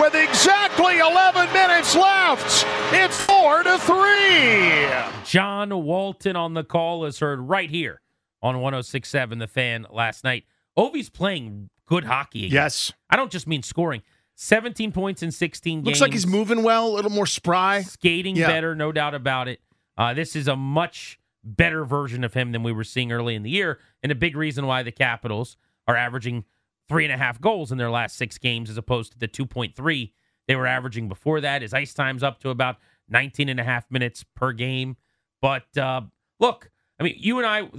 with 0.00 0.14
exactly 0.14 0.98
11 0.98 1.52
minutes 1.52 1.94
left. 1.94 2.66
It's 2.92 3.20
4 3.24 3.62
to 3.64 3.78
3. 3.78 5.24
John 5.24 5.84
Walton 5.84 6.36
on 6.36 6.54
the 6.54 6.64
call 6.64 7.04
is 7.04 7.18
heard 7.18 7.40
right 7.40 7.68
here 7.68 8.00
on 8.42 8.60
1067 8.60 9.38
The 9.38 9.46
Fan 9.46 9.86
last 9.90 10.24
night. 10.24 10.44
Ovi's 10.76 11.10
playing 11.10 11.68
good 11.86 12.04
hockey 12.04 12.46
again. 12.46 12.54
Yes. 12.54 12.92
I 13.10 13.16
don't 13.16 13.30
just 13.30 13.46
mean 13.46 13.62
scoring. 13.62 14.02
17 14.36 14.90
points 14.92 15.22
in 15.22 15.30
16 15.30 15.78
games. 15.80 15.86
Looks 15.86 16.00
like 16.00 16.12
he's 16.12 16.26
moving 16.26 16.62
well, 16.62 16.88
a 16.88 16.94
little 16.94 17.10
more 17.10 17.26
spry. 17.26 17.82
skating 17.82 18.36
Yeah. 18.36 18.46
better, 18.46 18.74
no 18.74 18.90
doubt 18.92 19.14
about 19.14 19.48
it. 19.48 19.60
Uh, 19.98 20.14
this 20.14 20.34
is 20.34 20.48
a 20.48 20.56
much 20.56 21.18
better 21.44 21.84
version 21.84 22.24
of 22.24 22.32
him 22.32 22.52
than 22.52 22.62
we 22.62 22.72
were 22.72 22.84
seeing 22.84 23.12
early 23.12 23.34
in 23.34 23.42
the 23.42 23.50
year, 23.50 23.78
and 24.02 24.10
a 24.10 24.14
big 24.14 24.36
reason 24.36 24.66
why 24.66 24.82
the 24.82 24.92
Capitals 24.92 25.58
are 25.86 25.96
averaging 25.96 26.44
three 26.90 27.04
and 27.04 27.12
a 27.14 27.16
half 27.16 27.40
goals 27.40 27.72
in 27.72 27.78
their 27.78 27.90
last 27.90 28.16
six 28.16 28.36
games 28.36 28.68
as 28.68 28.76
opposed 28.76 29.12
to 29.12 29.18
the 29.18 29.28
2.3 29.28 30.10
they 30.48 30.56
were 30.56 30.66
averaging 30.66 31.08
before 31.08 31.40
that. 31.42 31.62
His 31.62 31.72
ice 31.72 31.94
time's 31.94 32.24
up 32.24 32.40
to 32.40 32.48
about 32.50 32.78
19 33.08 33.48
and 33.48 33.60
a 33.60 33.62
half 33.64 33.88
minutes 33.88 34.24
per 34.34 34.52
game. 34.52 34.96
But 35.40 35.76
uh, 35.78 36.00
look, 36.40 36.70
I 36.98 37.04
mean, 37.04 37.14
you 37.16 37.38
and 37.38 37.46
I, 37.46 37.70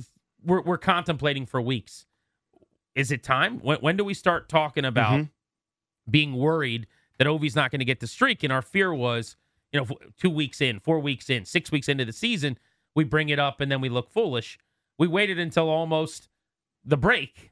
we're, 0.42 0.62
we're 0.62 0.78
contemplating 0.78 1.46
for 1.46 1.62
weeks. 1.62 2.06
Is 2.96 3.12
it 3.12 3.24
time? 3.24 3.60
When, 3.60 3.78
when 3.80 3.98
do 3.98 4.06
we 4.06 4.14
start 4.14 4.48
talking 4.48 4.86
about 4.86 5.20
Mhm. 5.20 5.30
being 6.10 6.34
worried 6.34 6.88
that 7.18 7.28
Ovi's 7.28 7.56
not 7.56 7.72
going 7.72 7.80
to 7.80 7.86
get 7.86 8.00
the 8.00 8.08
streak? 8.08 8.42
And 8.42 8.54
our 8.54 8.62
fear 8.62 8.94
was, 8.94 9.36
you 9.74 9.80
know, 9.82 9.88
two 10.18 10.30
weeks 10.30 10.62
in, 10.62 10.80
four 10.80 11.00
weeks 11.02 11.30
in, 11.30 11.44
six 11.44 11.72
weeks 11.74 11.90
into 11.90 12.06
the 12.06 12.14
season, 12.14 12.58
we 12.96 13.04
bring 13.04 13.28
it 13.28 13.40
up 13.40 13.60
and 13.60 13.70
then 13.70 13.82
we 13.82 13.90
look 13.90 14.10
foolish. 14.10 14.58
We 14.98 15.08
waited 15.08 15.40
until 15.40 15.68
almost 15.68 16.30
the 16.86 16.96
break 16.98 17.52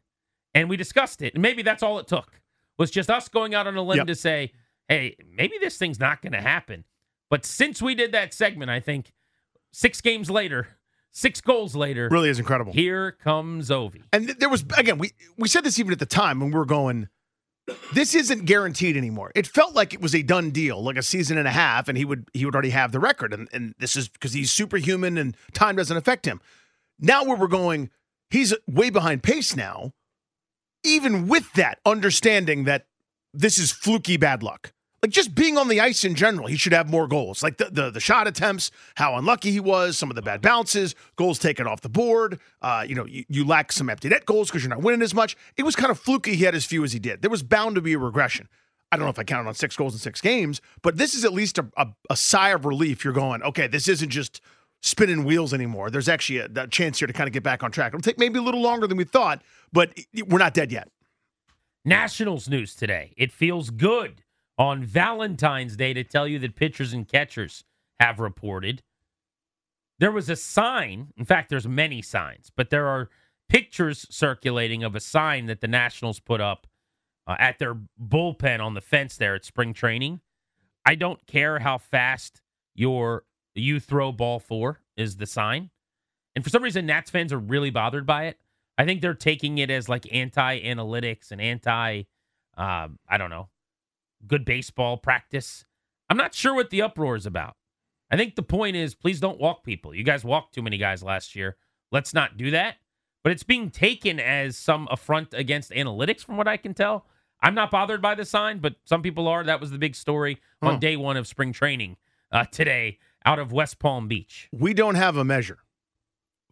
and 0.53 0.69
we 0.69 0.77
discussed 0.77 1.21
it. 1.21 1.33
And 1.33 1.41
maybe 1.41 1.61
that's 1.61 1.83
all 1.83 1.99
it 1.99 2.07
took 2.07 2.41
was 2.77 2.91
just 2.91 3.09
us 3.09 3.27
going 3.27 3.53
out 3.53 3.67
on 3.67 3.75
a 3.75 3.81
limb 3.81 3.97
Yep. 3.97 4.07
to 4.07 4.15
say, 4.15 4.51
hey, 4.87 5.15
maybe 5.31 5.55
this 5.59 5.77
thing's 5.77 5.99
not 5.99 6.21
going 6.21 6.33
to 6.33 6.41
happen. 6.41 6.85
But 7.29 7.45
since 7.45 7.81
we 7.81 7.93
did 7.95 8.11
that 8.13 8.33
segment, 8.33 8.71
I 8.71 8.79
think 8.79 9.11
six 9.71 10.01
games 10.01 10.31
later, 10.31 10.69
six 11.11 11.41
goals 11.41 11.75
later, 11.75 12.07
Really 12.11 12.29
is 12.29 12.39
incredible. 12.39 12.73
here 12.73 13.11
comes 13.11 13.69
Ovi. 13.69 14.01
And 14.13 14.27
th- 14.27 14.39
there 14.39 14.49
was 14.49 14.63
again, 14.77 14.97
we 14.97 15.11
we 15.37 15.47
said 15.47 15.63
this 15.63 15.77
even 15.79 15.91
at 15.93 15.99
the 15.99 16.05
time 16.05 16.39
when 16.39 16.51
we 16.51 16.57
were 16.57 16.65
going. 16.65 17.09
This 17.93 18.15
isn't 18.15 18.45
guaranteed 18.45 18.97
anymore. 18.97 19.31
It 19.35 19.45
felt 19.45 19.75
like 19.75 19.93
it 19.93 20.01
was 20.01 20.15
a 20.15 20.23
done 20.23 20.49
deal, 20.49 20.81
like 20.81 20.97
a 20.97 21.03
season 21.03 21.37
and 21.37 21.47
a 21.47 21.51
half, 21.51 21.87
and 21.87 21.95
he 21.95 22.03
would 22.03 22.27
he 22.33 22.43
would 22.43 22.55
already 22.55 22.71
have 22.71 22.91
the 22.91 22.99
record. 22.99 23.31
And 23.31 23.47
and 23.53 23.75
this 23.77 23.95
is 23.95 24.07
because 24.09 24.33
he's 24.33 24.51
superhuman 24.51 25.19
and 25.19 25.37
time 25.53 25.75
doesn't 25.75 25.95
affect 25.95 26.25
him. 26.25 26.41
Now 26.99 27.23
where 27.23 27.37
we're 27.37 27.45
going, 27.47 27.91
he's 28.31 28.55
way 28.67 28.89
behind 28.89 29.21
pace 29.21 29.55
now. 29.55 29.93
Even 30.83 31.27
with 31.27 31.51
that, 31.53 31.79
understanding 31.85 32.63
that 32.65 32.85
this 33.33 33.57
is 33.57 33.71
fluky 33.71 34.17
bad 34.17 34.43
luck. 34.43 34.73
Like 35.01 35.11
just 35.11 35.33
being 35.33 35.57
on 35.57 35.69
the 35.69 35.79
ice 35.79 36.03
in 36.03 36.13
general, 36.15 36.47
he 36.47 36.57
should 36.57 36.73
have 36.73 36.89
more 36.89 37.07
goals. 37.07 37.41
Like 37.41 37.57
the, 37.57 37.69
the, 37.71 37.89
the 37.89 38.01
shot 38.01 38.27
attempts, 38.27 38.69
how 38.95 39.15
unlucky 39.15 39.49
he 39.51 39.61
was, 39.61 39.97
some 39.97 40.09
of 40.09 40.17
the 40.17 40.21
bad 40.21 40.41
bounces, 40.41 40.93
goals 41.15 41.39
taken 41.39 41.65
off 41.67 41.79
the 41.79 41.89
board. 41.89 42.39
Uh, 42.61 42.83
you 42.85 42.95
know, 42.95 43.05
you, 43.05 43.23
you 43.29 43.45
lack 43.45 43.71
some 43.71 43.89
empty 43.89 44.09
net 44.09 44.25
goals 44.25 44.49
because 44.49 44.61
you're 44.61 44.69
not 44.69 44.81
winning 44.81 45.01
as 45.01 45.13
much. 45.13 45.37
It 45.55 45.63
was 45.63 45.75
kind 45.75 45.89
of 45.89 45.97
fluky. 45.97 46.35
He 46.35 46.43
had 46.43 46.53
as 46.53 46.65
few 46.65 46.83
as 46.83 46.91
he 46.91 46.99
did. 46.99 47.21
There 47.21 47.31
was 47.31 47.43
bound 47.43 47.75
to 47.75 47.81
be 47.81 47.93
a 47.93 47.97
regression. 47.97 48.49
I 48.91 48.97
don't 48.97 49.05
know 49.05 49.11
if 49.11 49.19
I 49.19 49.23
counted 49.23 49.47
on 49.47 49.53
six 49.53 49.75
goals 49.77 49.93
in 49.93 49.99
six 49.99 50.19
games, 50.19 50.61
but 50.81 50.97
this 50.97 51.13
is 51.13 51.23
at 51.23 51.31
least 51.31 51.59
a, 51.59 51.67
a, 51.77 51.87
a 52.09 52.17
sigh 52.17 52.49
of 52.49 52.65
relief. 52.65 53.05
You're 53.05 53.13
going, 53.13 53.41
okay, 53.43 53.67
this 53.67 53.87
isn't 53.87 54.09
just 54.09 54.41
spinning 54.81 55.23
wheels 55.23 55.53
anymore. 55.53 55.89
There's 55.89 56.09
actually 56.09 56.39
a, 56.39 56.49
a 56.55 56.67
chance 56.67 56.99
here 56.99 57.07
to 57.07 57.13
kind 57.13 57.27
of 57.27 57.33
get 57.33 57.43
back 57.43 57.63
on 57.63 57.71
track. 57.71 57.93
It'll 57.93 58.01
take 58.01 58.19
maybe 58.19 58.39
a 58.39 58.41
little 58.41 58.61
longer 58.61 58.87
than 58.87 58.97
we 58.97 59.03
thought, 59.03 59.41
but 59.71 59.97
we're 60.27 60.37
not 60.37 60.53
dead 60.53 60.71
yet. 60.71 60.89
Nationals 61.85 62.49
news 62.49 62.75
today. 62.75 63.13
It 63.17 63.31
feels 63.31 63.69
good 63.69 64.23
on 64.57 64.83
Valentine's 64.83 65.75
Day 65.75 65.93
to 65.93 66.03
tell 66.03 66.27
you 66.27 66.39
that 66.39 66.55
pitchers 66.55 66.93
and 66.93 67.07
catchers 67.07 67.63
have 67.99 68.19
reported. 68.19 68.81
There 69.99 70.11
was 70.11 70.29
a 70.29 70.35
sign, 70.35 71.07
in 71.17 71.25
fact, 71.25 71.49
there's 71.49 71.67
many 71.67 72.01
signs, 72.01 72.51
but 72.55 72.69
there 72.69 72.87
are 72.87 73.09
pictures 73.49 74.05
circulating 74.09 74.83
of 74.83 74.95
a 74.95 74.99
sign 74.99 75.47
that 75.47 75.61
the 75.61 75.67
Nationals 75.67 76.19
put 76.19 76.39
up 76.39 76.67
uh, 77.27 77.35
at 77.39 77.59
their 77.59 77.75
bullpen 78.01 78.59
on 78.59 78.73
the 78.73 78.81
fence 78.81 79.17
there 79.17 79.35
at 79.35 79.43
spring 79.43 79.73
training. 79.73 80.21
I 80.85 80.95
don't 80.95 81.25
care 81.27 81.59
how 81.59 81.77
fast 81.77 82.41
your 82.73 83.23
you 83.55 83.79
throw 83.79 84.11
ball 84.11 84.39
four 84.39 84.81
is 84.97 85.17
the 85.17 85.25
sign. 85.25 85.69
And 86.35 86.43
for 86.43 86.49
some 86.49 86.63
reason, 86.63 86.85
Nats 86.85 87.09
fans 87.09 87.33
are 87.33 87.39
really 87.39 87.69
bothered 87.69 88.05
by 88.05 88.25
it. 88.25 88.37
I 88.77 88.85
think 88.85 89.01
they're 89.01 89.13
taking 89.13 89.57
it 89.57 89.69
as 89.69 89.89
like 89.89 90.07
anti 90.13 90.61
analytics 90.61 91.31
and 91.31 91.41
anti, 91.41 92.03
uh, 92.57 92.87
I 93.09 93.17
don't 93.17 93.29
know, 93.29 93.49
good 94.25 94.45
baseball 94.45 94.97
practice. 94.97 95.65
I'm 96.09 96.17
not 96.17 96.33
sure 96.33 96.55
what 96.55 96.69
the 96.69 96.81
uproar 96.81 97.15
is 97.15 97.25
about. 97.25 97.55
I 98.11 98.17
think 98.17 98.35
the 98.35 98.43
point 98.43 98.75
is 98.75 98.95
please 98.95 99.19
don't 99.19 99.39
walk 99.39 99.63
people. 99.63 99.93
You 99.93 100.03
guys 100.03 100.23
walked 100.23 100.55
too 100.55 100.61
many 100.61 100.77
guys 100.77 101.03
last 101.03 101.35
year. 101.35 101.57
Let's 101.91 102.13
not 102.13 102.37
do 102.37 102.51
that. 102.51 102.75
But 103.23 103.33
it's 103.33 103.43
being 103.43 103.69
taken 103.69 104.19
as 104.19 104.57
some 104.57 104.87
affront 104.89 105.33
against 105.33 105.71
analytics, 105.71 106.23
from 106.23 106.37
what 106.37 106.47
I 106.47 106.55
can 106.55 106.73
tell. 106.73 107.05
I'm 107.41 107.53
not 107.53 107.71
bothered 107.71 108.01
by 108.01 108.15
the 108.15 108.23
sign, 108.23 108.59
but 108.59 108.75
some 108.85 109.01
people 109.01 109.27
are. 109.27 109.43
That 109.43 109.59
was 109.59 109.71
the 109.71 109.77
big 109.77 109.95
story 109.95 110.39
on 110.61 110.79
day 110.79 110.95
one 110.95 111.17
of 111.17 111.27
spring 111.27 111.51
training 111.51 111.97
uh, 112.31 112.45
today 112.45 112.97
out 113.25 113.39
of 113.39 113.51
West 113.51 113.79
Palm 113.79 114.07
Beach. 114.07 114.49
We 114.51 114.73
don't 114.73 114.95
have 114.95 115.17
a 115.17 115.23
measure 115.23 115.59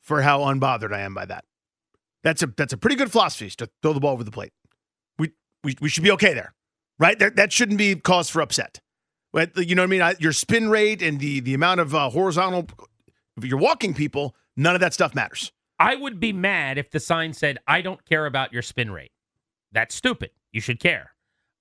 for 0.01 0.21
how 0.21 0.41
unbothered 0.41 0.93
I 0.93 1.01
am 1.01 1.13
by 1.13 1.25
that. 1.25 1.45
That's 2.23 2.43
a 2.43 2.47
that's 2.47 2.73
a 2.73 2.77
pretty 2.77 2.95
good 2.95 3.11
philosophy 3.11 3.49
to 3.51 3.69
throw 3.81 3.93
the 3.93 3.99
ball 3.99 4.13
over 4.13 4.23
the 4.23 4.31
plate. 4.31 4.51
We 5.17 5.31
we, 5.63 5.75
we 5.79 5.89
should 5.89 6.03
be 6.03 6.11
okay 6.11 6.33
there 6.33 6.53
right? 6.99 7.17
That, 7.19 7.35
that 7.35 7.51
shouldn't 7.53 7.77
be 7.77 7.95
cause 7.95 8.29
for 8.29 8.41
upset. 8.41 8.79
But 9.33 9.67
you 9.67 9.75
know 9.75 9.83
what 9.83 9.87
I 9.87 9.89
mean? 9.89 10.01
I, 10.01 10.15
your 10.19 10.33
spin 10.33 10.69
rate 10.69 11.01
and 11.01 11.19
the 11.19 11.41
the 11.41 11.53
amount 11.53 11.79
of 11.79 11.93
uh, 11.93 12.09
horizontal, 12.09 12.67
if 13.35 13.45
you're 13.45 13.59
walking 13.59 13.93
people, 13.93 14.35
none 14.55 14.73
of 14.73 14.81
that 14.81 14.93
stuff 14.93 15.13
matters. 15.13 15.51
I 15.79 15.95
would 15.95 16.19
be 16.19 16.33
mad 16.33 16.77
if 16.77 16.89
the 16.89 16.99
sign 16.99 17.33
said, 17.33 17.59
"I 17.67 17.81
don't 17.81 18.03
care 18.05 18.25
about 18.25 18.51
your 18.51 18.61
spin 18.61 18.89
rate." 18.89 19.11
That's 19.71 19.93
stupid. 19.93 20.31
You 20.51 20.61
should 20.61 20.79
care. 20.79 21.11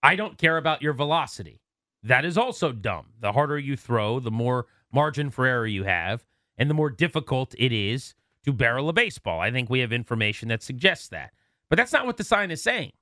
I 0.02 0.16
don't 0.16 0.38
care 0.38 0.56
about 0.56 0.80
your 0.80 0.94
velocity. 0.94 1.60
That 2.02 2.24
is 2.24 2.38
also 2.38 2.72
dumb. 2.72 3.08
The 3.20 3.32
harder 3.32 3.58
you 3.58 3.76
throw, 3.76 4.20
the 4.20 4.30
more 4.30 4.66
margin 4.92 5.30
for 5.30 5.46
error 5.46 5.66
you 5.66 5.84
have, 5.84 6.26
and 6.56 6.70
the 6.70 6.74
more 6.74 6.90
difficult 6.90 7.54
it 7.58 7.72
is 7.72 8.14
to 8.44 8.52
barrel 8.52 8.88
a 8.88 8.92
baseball. 8.92 9.40
I 9.40 9.50
think 9.50 9.68
we 9.68 9.80
have 9.80 9.92
information 9.92 10.48
that 10.48 10.62
suggests 10.62 11.08
that. 11.08 11.32
But 11.68 11.76
that's 11.76 11.92
not 11.92 12.06
what 12.06 12.16
the 12.16 12.24
sign 12.24 12.50
is 12.50 12.62
saying. 12.62 12.92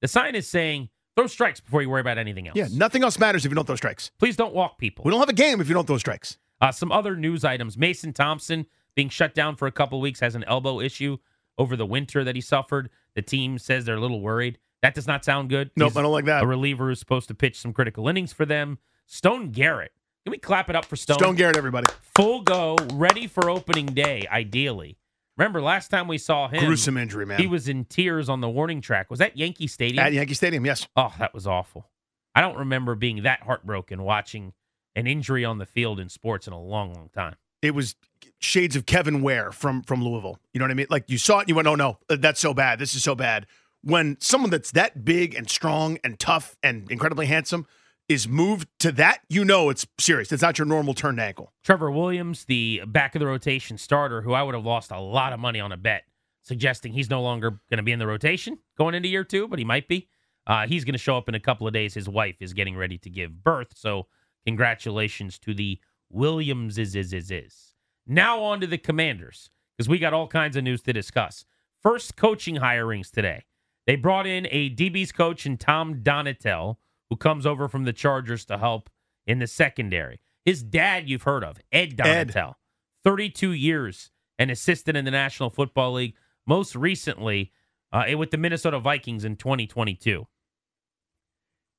The 0.00 0.08
sign 0.08 0.34
is 0.34 0.48
saying 0.48 0.88
Throw 1.18 1.26
strikes 1.26 1.58
before 1.58 1.82
you 1.82 1.90
worry 1.90 2.00
about 2.00 2.16
anything 2.16 2.46
else. 2.46 2.56
Yeah, 2.56 2.68
nothing 2.72 3.02
else 3.02 3.18
matters 3.18 3.44
if 3.44 3.50
you 3.50 3.56
don't 3.56 3.64
throw 3.64 3.74
strikes. 3.74 4.12
Please 4.20 4.36
don't 4.36 4.54
walk 4.54 4.78
people. 4.78 5.02
We 5.04 5.10
don't 5.10 5.18
have 5.18 5.28
a 5.28 5.32
game 5.32 5.60
if 5.60 5.66
you 5.66 5.74
don't 5.74 5.84
throw 5.84 5.98
strikes. 5.98 6.38
Uh, 6.60 6.70
some 6.70 6.92
other 6.92 7.16
news 7.16 7.44
items. 7.44 7.76
Mason 7.76 8.12
Thompson 8.12 8.66
being 8.94 9.08
shut 9.08 9.34
down 9.34 9.56
for 9.56 9.66
a 9.66 9.72
couple 9.72 10.00
weeks 10.00 10.20
has 10.20 10.36
an 10.36 10.44
elbow 10.44 10.78
issue 10.78 11.16
over 11.58 11.74
the 11.74 11.84
winter 11.84 12.22
that 12.22 12.36
he 12.36 12.40
suffered. 12.40 12.88
The 13.16 13.22
team 13.22 13.58
says 13.58 13.84
they're 13.84 13.96
a 13.96 14.00
little 14.00 14.20
worried. 14.20 14.60
That 14.80 14.94
does 14.94 15.08
not 15.08 15.24
sound 15.24 15.50
good. 15.50 15.72
Nope, 15.76 15.88
He's 15.88 15.96
I 15.96 16.02
don't 16.02 16.12
like 16.12 16.26
that. 16.26 16.44
A 16.44 16.46
reliever 16.46 16.86
who's 16.86 17.00
supposed 17.00 17.26
to 17.26 17.34
pitch 17.34 17.58
some 17.58 17.72
critical 17.72 18.06
innings 18.06 18.32
for 18.32 18.46
them. 18.46 18.78
Stone 19.06 19.50
Garrett. 19.50 19.90
Can 20.28 20.32
we 20.32 20.38
clap 20.38 20.68
it 20.68 20.76
up 20.76 20.84
for 20.84 20.94
Stone? 20.94 21.16
Stone 21.16 21.36
Garrett, 21.36 21.56
everybody. 21.56 21.90
Full 22.14 22.42
go, 22.42 22.76
ready 22.92 23.26
for 23.26 23.48
opening 23.48 23.86
day, 23.86 24.26
ideally. 24.30 24.98
Remember 25.38 25.62
last 25.62 25.88
time 25.88 26.06
we 26.06 26.18
saw 26.18 26.48
him, 26.48 26.62
gruesome 26.62 26.98
injury, 26.98 27.24
man. 27.24 27.40
He 27.40 27.46
was 27.46 27.66
in 27.66 27.86
tears 27.86 28.28
on 28.28 28.42
the 28.42 28.48
warning 28.50 28.82
track. 28.82 29.08
Was 29.08 29.20
that 29.20 29.38
Yankee 29.38 29.66
Stadium? 29.66 30.04
At 30.04 30.12
Yankee 30.12 30.34
Stadium, 30.34 30.66
yes. 30.66 30.86
Oh, 30.94 31.14
that 31.18 31.32
was 31.32 31.46
awful. 31.46 31.86
I 32.34 32.42
don't 32.42 32.58
remember 32.58 32.94
being 32.94 33.22
that 33.22 33.40
heartbroken 33.40 34.02
watching 34.02 34.52
an 34.94 35.06
injury 35.06 35.46
on 35.46 35.56
the 35.56 35.64
field 35.64 35.98
in 35.98 36.10
sports 36.10 36.46
in 36.46 36.52
a 36.52 36.60
long, 36.60 36.92
long 36.92 37.08
time. 37.14 37.36
It 37.62 37.74
was 37.74 37.94
shades 38.38 38.76
of 38.76 38.84
Kevin 38.84 39.22
Ware 39.22 39.50
from 39.50 39.80
from 39.80 40.04
Louisville. 40.04 40.38
You 40.52 40.58
know 40.58 40.66
what 40.66 40.72
I 40.72 40.74
mean? 40.74 40.88
Like 40.90 41.04
you 41.08 41.16
saw 41.16 41.38
it, 41.38 41.44
and 41.44 41.48
you 41.48 41.54
went, 41.54 41.68
"Oh 41.68 41.74
no, 41.74 42.00
uh, 42.10 42.16
that's 42.20 42.38
so 42.38 42.52
bad. 42.52 42.78
This 42.78 42.94
is 42.94 43.02
so 43.02 43.14
bad." 43.14 43.46
When 43.80 44.18
someone 44.20 44.50
that's 44.50 44.72
that 44.72 45.06
big 45.06 45.34
and 45.34 45.48
strong 45.48 45.98
and 46.04 46.18
tough 46.18 46.54
and 46.62 46.90
incredibly 46.90 47.24
handsome 47.24 47.66
is 48.08 48.26
moved 48.26 48.68
to 48.80 48.90
that, 48.92 49.20
you 49.28 49.44
know 49.44 49.68
it's 49.68 49.86
serious. 49.98 50.32
It's 50.32 50.42
not 50.42 50.58
your 50.58 50.66
normal 50.66 50.94
turned 50.94 51.20
ankle. 51.20 51.52
Trevor 51.62 51.90
Williams, 51.90 52.46
the 52.46 52.82
back 52.86 53.14
of 53.14 53.20
the 53.20 53.26
rotation 53.26 53.76
starter, 53.76 54.22
who 54.22 54.32
I 54.32 54.42
would 54.42 54.54
have 54.54 54.64
lost 54.64 54.90
a 54.90 54.98
lot 54.98 55.32
of 55.32 55.40
money 55.40 55.60
on 55.60 55.72
a 55.72 55.76
bet, 55.76 56.04
suggesting 56.42 56.92
he's 56.92 57.10
no 57.10 57.20
longer 57.20 57.50
going 57.70 57.76
to 57.76 57.82
be 57.82 57.92
in 57.92 57.98
the 57.98 58.06
rotation 58.06 58.58
going 58.76 58.94
into 58.94 59.08
year 59.08 59.24
two, 59.24 59.46
but 59.46 59.58
he 59.58 59.64
might 59.64 59.88
be. 59.88 60.08
Uh, 60.46 60.66
he's 60.66 60.84
going 60.84 60.94
to 60.94 60.98
show 60.98 61.18
up 61.18 61.28
in 61.28 61.34
a 61.34 61.40
couple 61.40 61.66
of 61.66 61.74
days. 61.74 61.92
His 61.92 62.08
wife 62.08 62.36
is 62.40 62.54
getting 62.54 62.76
ready 62.76 62.96
to 62.98 63.10
give 63.10 63.44
birth. 63.44 63.74
So, 63.76 64.06
congratulations 64.46 65.38
to 65.40 65.52
the 65.52 65.78
Williams. 66.08 66.78
Is 66.78 66.96
is 66.96 67.12
is 67.12 67.30
is. 67.30 67.74
Now 68.06 68.42
on 68.42 68.60
to 68.62 68.66
the 68.66 68.78
Commanders 68.78 69.50
because 69.76 69.90
we 69.90 69.98
got 69.98 70.14
all 70.14 70.26
kinds 70.26 70.56
of 70.56 70.64
news 70.64 70.80
to 70.82 70.92
discuss. 70.94 71.44
First 71.82 72.16
coaching 72.16 72.56
hirings 72.56 73.10
today. 73.10 73.44
They 73.86 73.96
brought 73.96 74.26
in 74.26 74.46
a 74.50 74.74
DB's 74.74 75.12
coach 75.12 75.44
and 75.44 75.60
Tom 75.60 75.96
Donatell 76.02 76.76
who 77.10 77.16
comes 77.16 77.46
over 77.46 77.68
from 77.68 77.84
the 77.84 77.92
Chargers 77.92 78.44
to 78.46 78.58
help 78.58 78.90
in 79.26 79.38
the 79.38 79.46
secondary. 79.46 80.20
His 80.44 80.62
dad, 80.62 81.08
you've 81.08 81.24
heard 81.24 81.44
of, 81.44 81.58
Ed 81.72 81.96
Donatell, 81.96 82.50
Ed. 82.50 82.54
32 83.04 83.52
years, 83.52 84.10
an 84.38 84.50
assistant 84.50 84.96
in 84.96 85.04
the 85.04 85.10
National 85.10 85.50
Football 85.50 85.94
League, 85.94 86.14
most 86.46 86.74
recently 86.74 87.52
uh, 87.92 88.04
with 88.16 88.30
the 88.30 88.38
Minnesota 88.38 88.78
Vikings 88.78 89.24
in 89.24 89.36
2022. 89.36 90.26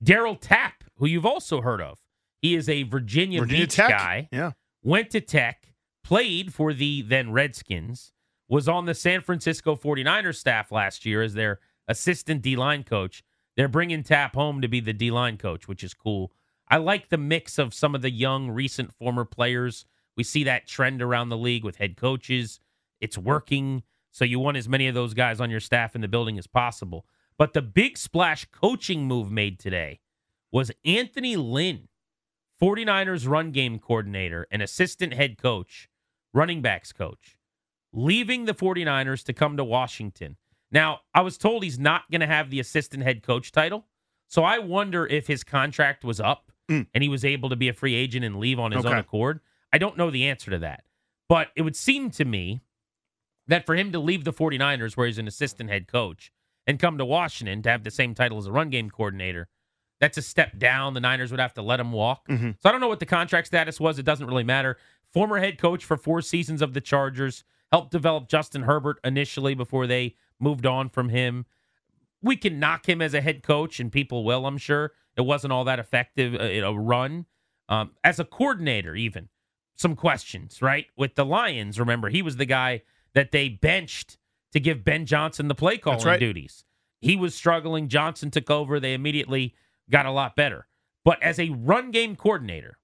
Darryl 0.03 0.38
Tapp, 0.39 0.83
who 0.98 1.07
you've 1.07 1.25
also 1.25 1.62
heard 1.62 1.81
of, 1.81 2.00
he 2.41 2.55
is 2.55 2.69
a 2.69 2.83
Virginia, 2.83 3.41
Virginia 3.41 3.65
Beach 3.65 3.75
Tech. 3.75 3.89
guy. 3.89 4.29
Yeah. 4.31 4.51
Went 4.81 5.09
to 5.12 5.21
Tech, 5.21 5.74
played 6.03 6.53
for 6.53 6.74
the 6.74 7.01
then 7.01 7.31
Redskins, 7.31 8.13
was 8.48 8.67
on 8.67 8.86
the 8.86 8.93
San 8.93 9.21
Francisco 9.21 9.75
49ers 9.75 10.36
staff 10.36 10.71
last 10.71 11.05
year 11.05 11.21
as 11.21 11.33
their 11.33 11.59
assistant 11.88 12.41
D 12.41 12.55
line 12.55 12.83
coach, 12.83 13.24
they're 13.60 13.68
bringing 13.68 14.04
Tapp 14.04 14.36
home 14.36 14.62
to 14.62 14.70
be 14.70 14.80
the 14.80 14.94
D 14.94 15.12
line 15.12 15.36
coach, 15.36 15.68
which 15.68 15.84
is 15.84 15.94
cool. 15.94 16.32
I 16.70 16.78
like 16.78 17.10
the 17.10 17.18
mix 17.18 17.58
of 17.58 17.74
some 17.74 17.94
of 17.94 18.01
the 18.01 18.10
young, 18.10 18.50
recent 18.50 18.94
former 18.94 19.25
players. 19.25 19.84
We 20.16 20.24
see 20.24 20.46
that 20.46 20.66
trend 20.66 21.01
around 21.01 21.28
the 21.28 21.36
league 21.36 21.66
with 21.66 21.75
head 21.75 21.98
coaches. 21.98 22.62
It's 23.01 23.18
working. 23.18 23.84
So 24.12 24.24
you 24.24 24.39
want 24.39 24.56
as 24.56 24.70
many 24.70 24.88
of 24.88 24.96
those 24.96 25.13
guys 25.13 25.42
on 25.42 25.50
your 25.50 25.60
staff 25.60 25.94
in 25.94 26.00
the 26.00 26.08
building 26.08 26.39
as 26.39 26.48
possible. 26.48 27.06
But 27.38 27.51
the 27.51 27.62
big 27.62 27.98
splash 27.98 28.46
coaching 28.46 29.06
move 29.06 29.30
made 29.30 29.60
today 29.60 30.00
was 30.54 30.72
Anthony 30.86 31.36
Lynn, 31.36 31.89
49ers 32.62 33.28
run 33.28 33.51
game 33.51 33.78
coordinator 33.78 34.48
and 34.50 34.62
assistant 34.62 35.13
head 35.13 35.38
coach, 35.38 35.89
running 36.34 36.62
backs 36.62 36.94
coach, 36.94 37.38
leaving 37.92 38.46
the 38.46 38.54
49ers 38.54 39.25
to 39.25 39.34
come 39.34 39.58
to 39.58 39.66
Washington. 39.66 40.38
Now, 40.72 41.02
I 41.14 41.22
was 41.22 41.38
told 41.38 41.64
he's 41.64 41.80
not 41.80 42.10
going 42.12 42.22
to 42.22 42.28
have 42.28 42.50
the 42.50 42.60
assistant 42.60 43.04
head 43.04 43.24
coach 43.24 43.52
title. 43.52 43.86
So 44.28 44.44
I 44.44 44.60
wonder 44.60 45.08
if 45.08 45.28
his 45.28 45.44
contract 45.44 46.04
was 46.04 46.20
up 46.20 46.52
mm. 46.70 46.86
and 46.94 47.04
he 47.04 47.10
was 47.10 47.26
able 47.26 47.50
to 47.50 47.56
be 47.56 47.68
a 47.68 47.74
free 47.74 47.96
agent 47.96 48.24
and 48.24 48.40
leave 48.40 48.60
on 48.60 48.72
his 48.72 48.86
okay. 48.86 48.94
own 48.94 49.00
accord. 49.00 49.40
I 49.74 49.78
don't 49.78 49.98
know 49.98 50.12
the 50.12 50.28
answer 50.28 50.52
to 50.52 50.60
that. 50.60 50.84
But 51.28 51.50
it 51.56 51.64
would 51.64 51.76
seem 51.76 52.12
to 52.12 52.26
me 52.26 52.62
that 53.48 53.66
for 53.66 53.76
him 53.76 53.92
to 53.92 54.00
leave 54.00 54.24
the 54.24 54.34
49ers, 54.34 54.96
where 54.96 55.08
he's 55.08 55.18
an 55.18 55.28
assistant 55.28 55.70
head 55.70 55.88
coach, 55.88 56.32
and 56.68 56.80
come 56.80 56.98
to 57.00 57.06
Washington 57.06 57.64
to 57.64 57.70
have 57.70 57.84
the 57.84 57.92
same 57.92 58.14
title 58.14 58.38
as 58.38 58.46
a 58.46 58.52
run 58.52 58.70
game 58.70 58.90
coordinator, 58.92 59.48
that's 60.00 60.18
a 60.18 60.22
step 60.22 60.58
down. 60.58 60.94
The 60.94 61.00
Niners 61.00 61.32
would 61.32 61.40
have 61.40 61.56
to 61.56 61.62
let 61.62 61.80
him 61.80 61.92
walk. 61.92 62.28
Mm-hmm. 62.28 62.52
So 62.60 62.70
I 62.70 62.72
don't 62.72 62.82
know 62.82 62.88
what 62.88 63.00
the 63.00 63.06
contract 63.06 63.48
status 63.48 63.80
was. 63.80 64.00
It 64.00 64.06
doesn't 64.06 64.28
really 64.28 64.44
matter. 64.44 64.78
Former 65.12 65.40
head 65.40 65.58
coach 65.58 65.84
for 65.84 65.98
four 65.98 66.22
seasons 66.22 66.62
of 66.62 66.74
the 66.74 66.82
Chargers, 66.82 67.44
helped 67.72 67.92
develop 67.92 68.28
Justin 68.28 68.64
Herbert 68.64 69.00
initially 69.04 69.54
before 69.54 69.88
they 69.88 70.16
moved 70.39 70.65
on 70.65 70.89
from 70.89 71.10
him. 71.10 71.46
We 72.22 72.36
can 72.36 72.60
knock 72.60 72.88
him 72.88 73.01
as 73.01 73.13
a 73.13 73.22
head 73.22 73.43
coach, 73.43 73.79
and 73.79 73.91
people 73.91 74.24
will, 74.24 74.46
I'm 74.46 74.58
sure. 74.58 74.91
It 75.15 75.22
wasn't 75.22 75.53
all 75.53 75.63
that 75.65 75.79
effective 75.79 76.36
uh, 76.36 76.67
a 76.67 76.77
run. 76.77 77.25
Um, 77.67 77.91
as 78.03 78.19
a 78.19 78.25
coordinator, 78.25 78.96
even 78.96 79.29
some 79.75 79.96
questions, 79.96 80.62
right? 80.62 80.88
With 80.98 81.15
the 81.15 81.25
Lions, 81.25 81.79
remember, 81.79 82.10
he 82.10 82.22
was 82.22 82.38
the 82.38 82.46
guy 82.46 82.81
that 83.13 83.31
they 83.31 83.48
benched 83.50 84.17
to 84.53 84.60
give 84.60 84.84
Ben 84.84 85.05
Johnson 85.05 85.48
the 85.48 85.55
play 85.55 85.77
calling 85.77 86.03
right. 86.05 86.19
duties. 86.19 86.63
he 87.00 87.15
was 87.15 87.36
struggling. 87.36 87.88
Johnson 87.88 88.31
took 88.31 88.50
over. 88.50 88.79
They 88.79 88.93
immediately 88.93 89.55
got 89.89 90.05
a 90.05 90.12
lot 90.12 90.36
better. 90.36 90.67
But 91.05 91.22
as 91.24 91.39
a 91.39 91.50
run 91.50 91.91
game 91.91 92.15
coordinator, 92.15 92.77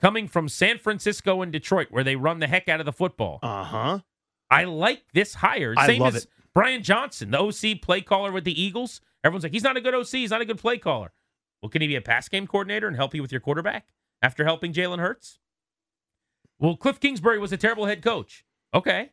coming 0.00 0.26
from 0.26 0.48
San 0.48 0.78
Francisco 0.78 1.42
and 1.42 1.52
Detroit, 1.52 1.88
where 1.90 2.02
they 2.04 2.16
run 2.16 2.40
the 2.40 2.48
heck 2.48 2.68
out 2.68 2.80
of 2.80 2.86
the 2.86 2.92
football, 2.92 3.38
Uh 3.42 3.64
huh. 3.64 3.98
I 4.50 4.64
like 4.64 5.04
this 5.14 5.34
hire. 5.34 5.74
I 5.76 5.86
Same 5.86 6.02
love 6.02 6.16
as 6.16 6.24
it. 6.24 6.30
Brian 6.54 6.82
Johnson, 6.82 7.30
the 7.30 7.40
OC 7.40 7.80
play 7.80 8.00
caller 8.00 8.32
with 8.32 8.44
the 8.44 8.60
Eagles. 8.60 9.00
Everyone's 9.24 9.44
like, 9.44 9.52
he's 9.52 9.62
not 9.62 9.76
a 9.76 9.80
good 9.80 9.94
OC. 9.94 10.08
He's 10.08 10.30
not 10.30 10.40
a 10.40 10.44
good 10.44 10.58
play 10.58 10.78
caller. 10.78 11.12
Well, 11.62 11.70
can 11.70 11.80
he 11.80 11.88
be 11.88 11.96
a 11.96 12.00
pass 12.00 12.28
game 12.28 12.46
coordinator 12.46 12.88
and 12.88 12.96
help 12.96 13.14
you 13.14 13.22
with 13.22 13.32
your 13.32 13.40
quarterback 13.40 13.88
after 14.20 14.44
helping 14.44 14.72
Jalen 14.72 14.98
Hurts? 14.98 15.38
Well, 16.58 16.76
Cliff 16.76 17.00
Kingsbury 17.00 17.38
was 17.38 17.52
a 17.52 17.56
terrible 17.56 17.86
head 17.86 18.02
coach. 18.02 18.44
Okay. 18.74 19.10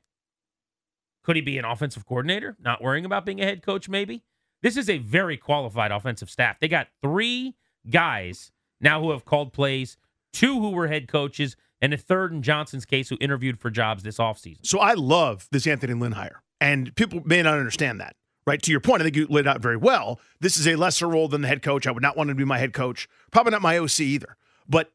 Could 1.24 1.36
he 1.36 1.42
be 1.42 1.58
an 1.58 1.66
offensive 1.66 2.06
coordinator? 2.06 2.58
Not 2.60 2.82
worrying 2.82 3.06
about 3.06 3.26
being 3.26 3.42
a 3.42 3.46
head 3.46 3.62
coach, 3.62 3.88
maybe? 3.88 4.24
This 4.62 4.78
is 4.78 4.90
a 4.90 4.98
very 4.98 5.38
qualified 5.38 5.92
offensive 5.92 6.30
staff. 6.30 6.60
They 6.60 6.68
got 6.68 6.88
three 7.02 7.56
guys 7.90 8.52
now 8.82 9.02
who 9.02 9.12
have 9.12 9.26
called 9.26 9.54
plays, 9.54 9.98
two 10.34 10.60
who 10.60 10.72
were 10.72 10.88
head 10.88 11.08
coaches, 11.08 11.56
and 11.82 11.94
a 11.94 11.98
third 11.98 12.34
in 12.34 12.42
Johnson's 12.42 12.86
case 12.86 13.10
who 13.10 13.18
interviewed 13.22 13.60
for 13.60 13.70
jobs 13.70 14.04
this 14.04 14.18
offseason. 14.18 14.66
So 14.66 14.80
I 14.80 14.94
love 14.94 15.48
this 15.52 15.66
Anthony 15.66 15.94
Lynn 15.94 16.12
hire, 16.14 16.42
and 16.62 16.96
people 16.96 17.22
may 17.26 17.42
not 17.42 17.58
understand 17.58 18.00
that. 18.00 18.16
Right 18.46 18.62
to 18.64 18.72
your 18.72 18.80
point, 18.80 19.02
I 19.02 19.06
think 19.06 19.16
you 19.16 19.28
laid 19.28 19.48
out 19.48 19.62
very 19.62 19.78
well. 19.78 20.20
This 20.40 20.58
is 20.58 20.68
a 20.68 20.76
lesser 20.76 21.08
role 21.08 21.28
than 21.28 21.42
the 21.42 21.48
head 21.48 21.62
coach. 21.62 21.86
I 21.86 21.92
would 21.92 22.02
not 22.02 22.18
want 22.18 22.30
to 22.30 22.36
be 22.36 22.46
my 22.46 22.58
head 22.58 22.74
coach. 22.74 23.08
Probably 23.32 23.52
not 23.52 23.62
my 23.62 23.78
OC 23.78 24.00
either. 24.00 24.38
But 24.68 24.92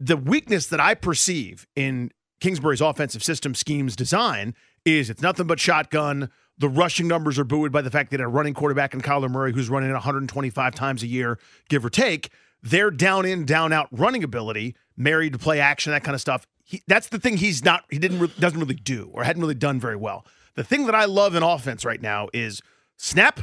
the 0.00 0.16
weakness 0.16 0.66
that 0.66 0.80
I 0.80 0.94
perceive 0.94 1.66
in 1.76 2.10
Kingsbury's 2.40 2.80
offensive 2.80 3.22
system 3.22 3.54
schemes 3.54 3.94
design 3.96 4.54
is 4.84 5.10
it's 5.10 5.22
nothing 5.22 5.46
but 5.46 5.60
shotgun. 5.60 6.30
The 6.58 6.68
rushing 6.68 7.06
numbers 7.06 7.38
are 7.38 7.44
buoyed 7.44 7.70
by 7.72 7.82
the 7.82 7.90
fact 7.90 8.10
that 8.10 8.20
a 8.20 8.28
running 8.28 8.54
quarterback 8.54 8.94
in 8.94 9.00
Kyler 9.00 9.30
Murray, 9.30 9.52
who's 9.52 9.68
running 9.68 9.92
125 9.92 10.74
times 10.74 11.02
a 11.02 11.06
year, 11.06 11.38
give 11.68 11.84
or 11.84 11.90
take, 11.90 12.30
their 12.62 12.90
down 12.90 13.24
in, 13.24 13.44
down 13.44 13.72
out 13.72 13.88
running 13.92 14.24
ability, 14.24 14.74
married 14.96 15.34
to 15.34 15.38
play 15.38 15.60
action, 15.60 15.92
that 15.92 16.02
kind 16.02 16.14
of 16.14 16.20
stuff. 16.20 16.46
He, 16.64 16.82
that's 16.86 17.08
the 17.08 17.18
thing 17.18 17.36
he's 17.36 17.64
not, 17.64 17.84
he 17.90 17.98
didn't, 17.98 18.18
re- 18.18 18.32
doesn't 18.38 18.58
really 18.58 18.74
do 18.74 19.10
or 19.12 19.22
hadn't 19.22 19.40
really 19.40 19.54
done 19.54 19.78
very 19.78 19.96
well. 19.96 20.26
The 20.58 20.64
thing 20.64 20.86
that 20.86 20.94
I 20.96 21.04
love 21.04 21.36
in 21.36 21.44
offense 21.44 21.84
right 21.84 22.02
now 22.02 22.26
is 22.32 22.62
snap. 22.96 23.42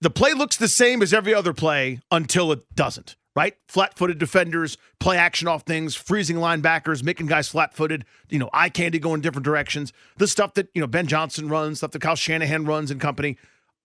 The 0.00 0.08
play 0.08 0.34
looks 0.34 0.56
the 0.56 0.68
same 0.68 1.02
as 1.02 1.12
every 1.12 1.34
other 1.34 1.52
play 1.52 1.98
until 2.12 2.52
it 2.52 2.62
doesn't 2.76 3.16
right? 3.34 3.56
Flat 3.66 3.96
footed 3.96 4.18
defenders, 4.18 4.76
play 5.00 5.16
action 5.16 5.48
off 5.48 5.62
things, 5.62 5.94
freezing 5.94 6.36
linebackers, 6.36 7.02
making 7.02 7.26
guys 7.26 7.48
flat 7.48 7.74
footed, 7.74 8.04
you 8.28 8.38
know, 8.38 8.50
eye 8.52 8.68
candy 8.68 8.98
going 8.98 9.22
different 9.22 9.46
directions. 9.46 9.90
The 10.18 10.26
stuff 10.26 10.52
that, 10.52 10.68
you 10.74 10.82
know, 10.82 10.86
Ben 10.86 11.06
Johnson 11.06 11.48
runs, 11.48 11.78
stuff 11.78 11.92
that 11.92 12.02
Kyle 12.02 12.14
Shanahan 12.14 12.66
runs 12.66 12.90
and 12.90 13.00
company. 13.00 13.38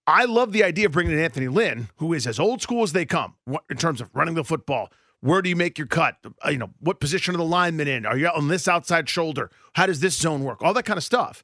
I 0.05 0.25
love 0.25 0.51
the 0.51 0.65
idea 0.65 0.87
of 0.87 0.91
bringing 0.91 1.13
in 1.13 1.19
Anthony 1.19 1.47
Lynn, 1.47 1.87
who 1.95 2.11
is 2.11 2.27
as 2.27 2.41
old 2.41 2.61
school 2.61 2.83
as 2.83 2.91
they 2.91 3.05
come 3.05 3.35
in 3.69 3.77
terms 3.77 4.01
of 4.01 4.13
running 4.13 4.35
the 4.35 4.43
football. 4.43 4.91
Where 5.21 5.41
do 5.41 5.47
you 5.47 5.55
make 5.55 5.77
your 5.77 5.87
cut? 5.87 6.17
Uh, 6.45 6.49
you 6.49 6.57
know, 6.57 6.71
what 6.81 6.99
position 6.99 7.33
are 7.33 7.37
the 7.37 7.45
linemen 7.45 7.87
in? 7.87 8.05
Are 8.05 8.17
you 8.17 8.27
on 8.27 8.49
this 8.49 8.67
outside 8.67 9.07
shoulder? 9.07 9.49
How 9.75 9.85
does 9.85 10.01
this 10.01 10.17
zone 10.17 10.43
work? 10.43 10.61
All 10.61 10.73
that 10.73 10.83
kind 10.83 10.97
of 10.97 11.05
stuff. 11.05 11.41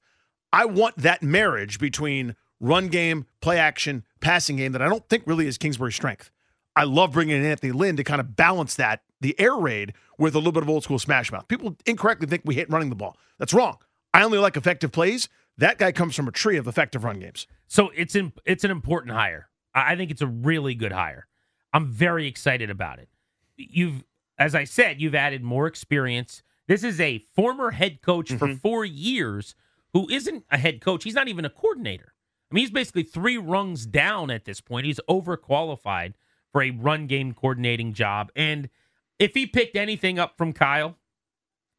I 0.53 0.65
want 0.65 0.95
that 0.97 1.23
marriage 1.23 1.79
between 1.79 2.35
run 2.59 2.87
game, 2.87 3.25
play 3.41 3.57
action, 3.57 4.05
passing 4.21 4.57
game 4.57 4.71
that 4.73 4.81
I 4.83 4.87
don't 4.87 5.07
think 5.09 5.23
really 5.25 5.47
is 5.47 5.57
Kingsbury's 5.57 5.95
strength. 5.95 6.29
I 6.75 6.83
love 6.83 7.11
bringing 7.11 7.37
in 7.37 7.45
Anthony 7.45 7.71
Lynn 7.71 7.97
to 7.97 8.03
kind 8.03 8.21
of 8.21 8.35
balance 8.35 8.75
that, 8.75 9.01
the 9.19 9.37
air 9.39 9.55
raid, 9.55 9.93
with 10.17 10.35
a 10.35 10.37
little 10.37 10.51
bit 10.51 10.63
of 10.63 10.69
old 10.69 10.83
school 10.83 10.99
smash 10.99 11.31
mouth. 11.31 11.47
People 11.47 11.75
incorrectly 11.85 12.27
think 12.27 12.43
we 12.45 12.55
hate 12.55 12.69
running 12.69 12.89
the 12.89 12.95
ball. 12.95 13.17
That's 13.39 13.53
wrong. 13.53 13.77
I 14.13 14.23
only 14.23 14.37
like 14.37 14.55
effective 14.55 14.91
plays. 14.91 15.27
That 15.57 15.79
guy 15.79 15.91
comes 15.91 16.15
from 16.15 16.27
a 16.27 16.31
tree 16.31 16.57
of 16.57 16.67
effective 16.67 17.03
run 17.03 17.19
games. 17.19 17.47
So 17.67 17.89
it's 17.95 18.15
in, 18.15 18.31
it's 18.45 18.63
an 18.63 18.71
important 18.71 19.13
hire. 19.13 19.49
I 19.73 19.93
I 19.93 19.95
think 19.95 20.11
it's 20.11 20.21
a 20.21 20.27
really 20.27 20.75
good 20.75 20.91
hire. 20.91 21.27
I'm 21.73 21.91
very 21.91 22.27
excited 22.27 22.69
about 22.69 22.99
it. 22.99 23.09
You've, 23.57 24.03
as 24.37 24.53
I 24.53 24.65
said, 24.65 25.01
you've 25.01 25.15
added 25.15 25.43
more 25.43 25.65
experience. 25.65 26.43
This 26.67 26.83
is 26.83 26.99
a 27.01 27.25
former 27.35 27.71
head 27.71 28.01
coach 28.01 28.31
for 28.31 28.47
mm-hmm. 28.47 28.57
four 28.57 28.85
years 28.85 29.55
who 29.93 30.09
isn't 30.09 30.43
a 30.51 30.57
head 30.57 30.81
coach. 30.81 31.03
He's 31.03 31.13
not 31.13 31.27
even 31.27 31.45
a 31.45 31.49
coordinator. 31.49 32.13
I 32.51 32.55
mean, 32.55 32.63
he's 32.63 32.71
basically 32.71 33.03
three 33.03 33.37
rungs 33.37 33.85
down 33.85 34.29
at 34.29 34.45
this 34.45 34.61
point. 34.61 34.85
He's 34.85 34.99
overqualified 35.09 36.13
for 36.51 36.61
a 36.61 36.71
run 36.71 37.07
game 37.07 37.33
coordinating 37.33 37.93
job. 37.93 38.31
And 38.35 38.69
if 39.17 39.33
he 39.33 39.45
picked 39.45 39.75
anything 39.75 40.19
up 40.19 40.37
from 40.37 40.53
Kyle 40.53 40.97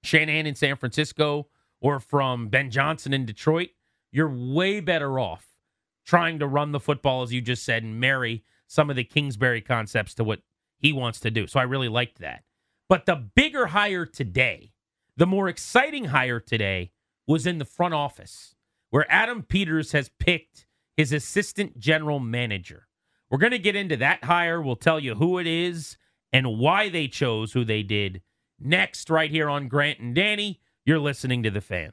Shanahan 0.03 0.47
in 0.47 0.55
San 0.55 0.77
Francisco 0.77 1.49
or 1.81 2.01
from 2.01 2.49
Ben 2.49 2.71
Johnson 2.71 3.13
in 3.13 3.25
Detroit, 3.25 3.71
you're 4.11 4.29
way 4.29 4.81
better 4.81 5.19
off 5.19 5.47
trying 6.05 6.39
to 6.39 6.47
run 6.47 6.73
the 6.73 6.81
football, 6.81 7.23
as 7.23 7.33
you 7.33 7.41
just 7.41 7.65
said, 7.65 7.83
and 7.83 7.99
marry 7.99 8.45
some 8.67 8.91
of 8.91 8.97
the 8.97 9.05
Kingsbury 9.05 9.61
concepts 9.61 10.15
to 10.15 10.25
what 10.25 10.41
he 10.79 10.93
wants 10.93 11.21
to 11.21 11.31
do. 11.31 11.47
So 11.47 11.59
I 11.59 11.65
really 11.65 11.89
liked 11.89 12.19
that. 12.19 12.43
But 12.89 13.07
the 13.07 13.17
bigger 13.17 13.67
hire 13.67 14.05
today, 14.05 14.73
the 15.17 15.27
more 15.27 15.49
exciting 15.49 16.07
hire 16.07 16.41
today 16.41 16.91
was 17.27 17.47
in 17.47 17.59
the 17.59 17.65
front 17.65 17.95
office, 17.95 18.55
where 18.91 19.07
Adam 19.11 19.43
Peters 19.43 19.93
has 19.93 20.11
picked 20.19 20.67
his 20.97 21.13
assistant 21.13 21.79
general 21.79 22.21
manager. 22.21 22.87
We're 23.31 23.39
going 23.39 23.53
to 23.53 23.59
get 23.59 23.77
into 23.77 23.97
that 23.97 24.25
hire. 24.25 24.61
We'll 24.61 24.77
tell 24.77 25.01
you 25.01 25.17
who 25.17 25.39
it 25.39 25.47
is 25.47 25.97
and 26.33 26.59
why 26.59 26.89
they 26.89 27.09
chose 27.09 27.53
who 27.53 27.65
they 27.65 27.83
did 27.83 28.23
next, 28.61 29.11
right 29.11 29.31
here 29.31 29.49
on 29.49 29.69
Grant 29.69 29.99
and 29.99 30.15
Danny. 30.15 30.61
You're 30.85 31.01
listening 31.01 31.43
to 31.43 31.51
The 31.51 31.61
Fan. 31.61 31.93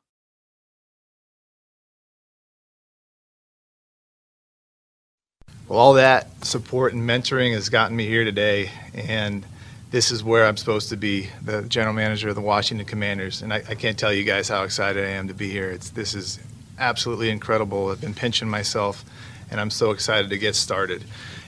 Well, 5.71 5.79
all 5.79 5.93
that 5.93 6.43
support 6.43 6.91
and 6.91 7.09
mentoring 7.09 7.53
has 7.53 7.69
gotten 7.69 7.95
me 7.95 8.05
here 8.05 8.25
today, 8.25 8.71
and 8.93 9.45
this 9.89 10.11
is 10.11 10.21
where 10.21 10.45
I'm 10.45 10.57
supposed 10.57 10.89
to 10.89 10.97
be, 10.97 11.29
the 11.41 11.61
general 11.61 11.93
manager 11.93 12.27
of 12.27 12.35
the 12.35 12.41
Washington 12.41 12.85
Commanders. 12.85 13.41
And 13.41 13.53
I, 13.53 13.63
I 13.69 13.75
can't 13.75 13.97
tell 13.97 14.11
you 14.11 14.25
guys 14.25 14.49
how 14.49 14.63
excited 14.63 15.01
I 15.01 15.11
am 15.11 15.29
to 15.29 15.33
be 15.33 15.49
here. 15.49 15.69
It's 15.69 15.89
this 15.91 16.13
is 16.13 16.41
absolutely 16.77 17.29
incredible. 17.29 17.87
I've 17.87 18.01
been 18.01 18.13
pinching 18.13 18.49
myself, 18.49 19.05
and 19.49 19.61
I'm 19.61 19.69
so 19.69 19.91
excited 19.91 20.29
to 20.31 20.37
get 20.37 20.55
started. 20.55 21.05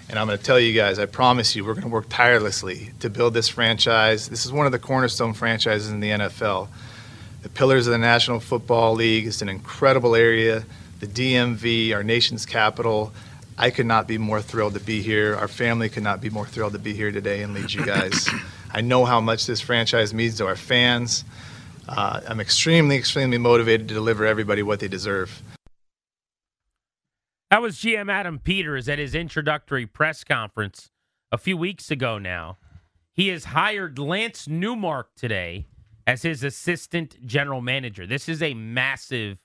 And 0.08 0.18
I'm 0.18 0.28
going 0.28 0.38
to 0.38 0.44
tell 0.46 0.58
you 0.58 0.72
guys, 0.72 1.00
I 1.00 1.06
promise 1.06 1.54
you, 1.54 1.66
we're 1.66 1.74
going 1.74 1.84
to 1.84 1.90
work 1.90 2.06
tirelessly 2.08 2.92
to 3.02 3.10
build 3.10 3.34
this 3.34 3.50
franchise. 3.50 4.30
This 4.30 4.46
is 4.46 4.54
one 4.54 4.66
of 4.66 4.72
the 4.72 4.80
cornerstone 4.80 5.34
franchises 5.34 5.90
in 5.90 6.00
the 6.00 6.12
NFL. 6.12 6.70
The 7.42 7.50
pillars 7.50 7.88
of 7.88 7.92
the 7.92 7.98
National 7.98 8.40
Football 8.40 8.94
League. 8.94 9.28
It's 9.28 9.42
an 9.42 9.50
incredible 9.50 10.16
area. 10.16 10.64
The 11.02 11.08
DMV, 11.08 11.94
our 11.94 12.04
nation's 12.04 12.46
capital. 12.46 13.12
I 13.58 13.70
could 13.70 13.86
not 13.86 14.08
be 14.08 14.18
more 14.18 14.42
thrilled 14.42 14.74
to 14.74 14.80
be 14.80 15.02
here. 15.02 15.36
Our 15.36 15.48
family 15.48 15.90
could 15.90 16.04
not 16.04 16.22
be 16.22 16.30
more 16.30 16.46
thrilled 16.46 16.74
to 16.74 16.80
be 16.80 16.94
here 16.94 17.12
today 17.12 17.44
and 17.44 17.54
lead 17.54 17.72
you 17.72 17.86
guys. 17.86 18.30
I 18.72 18.82
know 18.82 19.06
how 19.06 19.22
much 19.22 19.46
this 19.46 19.62
franchise 19.62 20.14
means 20.14 20.38
to 20.38 20.48
our 20.48 20.56
fans. 20.56 21.24
Uh, 21.88 22.22
I'm 22.28 22.40
extremely, 22.40 22.96
extremely 22.96 23.38
motivated 23.38 23.88
to 23.90 23.94
deliver 23.94 24.26
everybody 24.26 24.64
what 24.64 24.80
they 24.80 24.88
deserve. 24.88 25.42
That 27.52 27.62
was 27.62 27.78
GM 27.78 28.12
Adam 28.12 28.40
Peters 28.40 28.90
at 28.90 28.98
his 28.98 29.14
introductory 29.14 29.86
press 29.86 30.24
conference 30.24 30.90
a 31.32 31.38
few 31.38 31.56
weeks 31.56 31.92
ago 31.92 32.18
now. 32.18 32.58
He 33.12 33.28
has 33.28 33.46
hired 33.46 34.00
Lance 34.00 34.48
Newmark 34.48 35.14
today 35.16 35.68
as 36.08 36.24
his 36.24 36.44
assistant 36.44 37.24
general 37.28 37.62
manager. 37.62 38.08
This 38.08 38.28
is 38.28 38.42
a 38.42 38.56
massive 38.56 39.38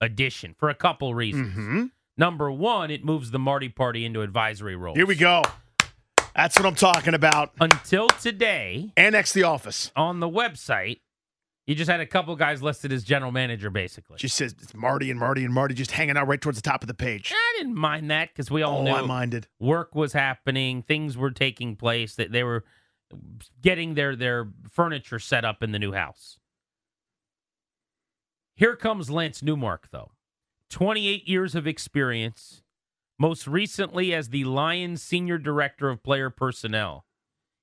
addition 0.00 0.54
for 0.56 0.68
a 0.68 0.74
couple 0.74 1.12
reasons. 1.14 1.48
Mm-hmm. 1.48 1.84
Number 2.18 2.50
one, 2.50 2.90
it 2.90 3.04
moves 3.04 3.30
the 3.30 3.38
Marty 3.38 3.68
Party 3.68 4.04
into 4.04 4.22
advisory 4.22 4.74
roles. 4.76 4.96
Here 4.96 5.06
we 5.06 5.16
go. 5.16 5.42
That's 6.34 6.56
what 6.58 6.66
I'm 6.66 6.74
talking 6.74 7.14
about. 7.14 7.52
Until 7.60 8.08
today, 8.08 8.92
Annex 8.96 9.32
the 9.32 9.42
office. 9.44 9.90
on 9.96 10.20
the 10.20 10.28
website, 10.28 11.00
you 11.66 11.74
just 11.74 11.90
had 11.90 12.00
a 12.00 12.06
couple 12.06 12.36
guys 12.36 12.62
listed 12.62 12.92
as 12.92 13.02
general 13.04 13.32
manager, 13.32 13.70
basically. 13.70 14.18
Just 14.18 14.36
says 14.36 14.54
it's 14.62 14.74
Marty 14.74 15.10
and 15.10 15.18
Marty 15.18 15.44
and 15.44 15.52
Marty 15.52 15.74
just 15.74 15.90
hanging 15.92 16.16
out 16.16 16.26
right 16.28 16.40
towards 16.40 16.56
the 16.58 16.62
top 16.62 16.82
of 16.82 16.88
the 16.88 16.94
page. 16.94 17.32
I 17.34 17.54
didn't 17.58 17.74
mind 17.74 18.10
that 18.10 18.28
because 18.28 18.50
we 18.50 18.62
all 18.62 18.78
Oh, 18.78 18.82
knew 18.84 18.92
I 18.92 19.02
minded. 19.02 19.48
work 19.58 19.94
was 19.94 20.12
happening, 20.12 20.82
things 20.82 21.16
were 21.16 21.30
taking 21.30 21.74
place, 21.76 22.14
that 22.16 22.32
they 22.32 22.44
were 22.44 22.64
getting 23.62 23.94
their 23.94 24.14
their 24.16 24.48
furniture 24.70 25.18
set 25.18 25.44
up 25.44 25.62
in 25.62 25.72
the 25.72 25.78
new 25.78 25.92
house. 25.92 26.38
Here 28.54 28.76
comes 28.76 29.10
Lance 29.10 29.42
Newmark, 29.42 29.88
though. 29.90 30.12
28 30.70 31.28
years 31.28 31.54
of 31.54 31.66
experience, 31.66 32.62
most 33.18 33.46
recently 33.46 34.12
as 34.14 34.28
the 34.28 34.44
Lions 34.44 35.02
Senior 35.02 35.38
Director 35.38 35.88
of 35.88 36.02
Player 36.02 36.30
Personnel. 36.30 37.04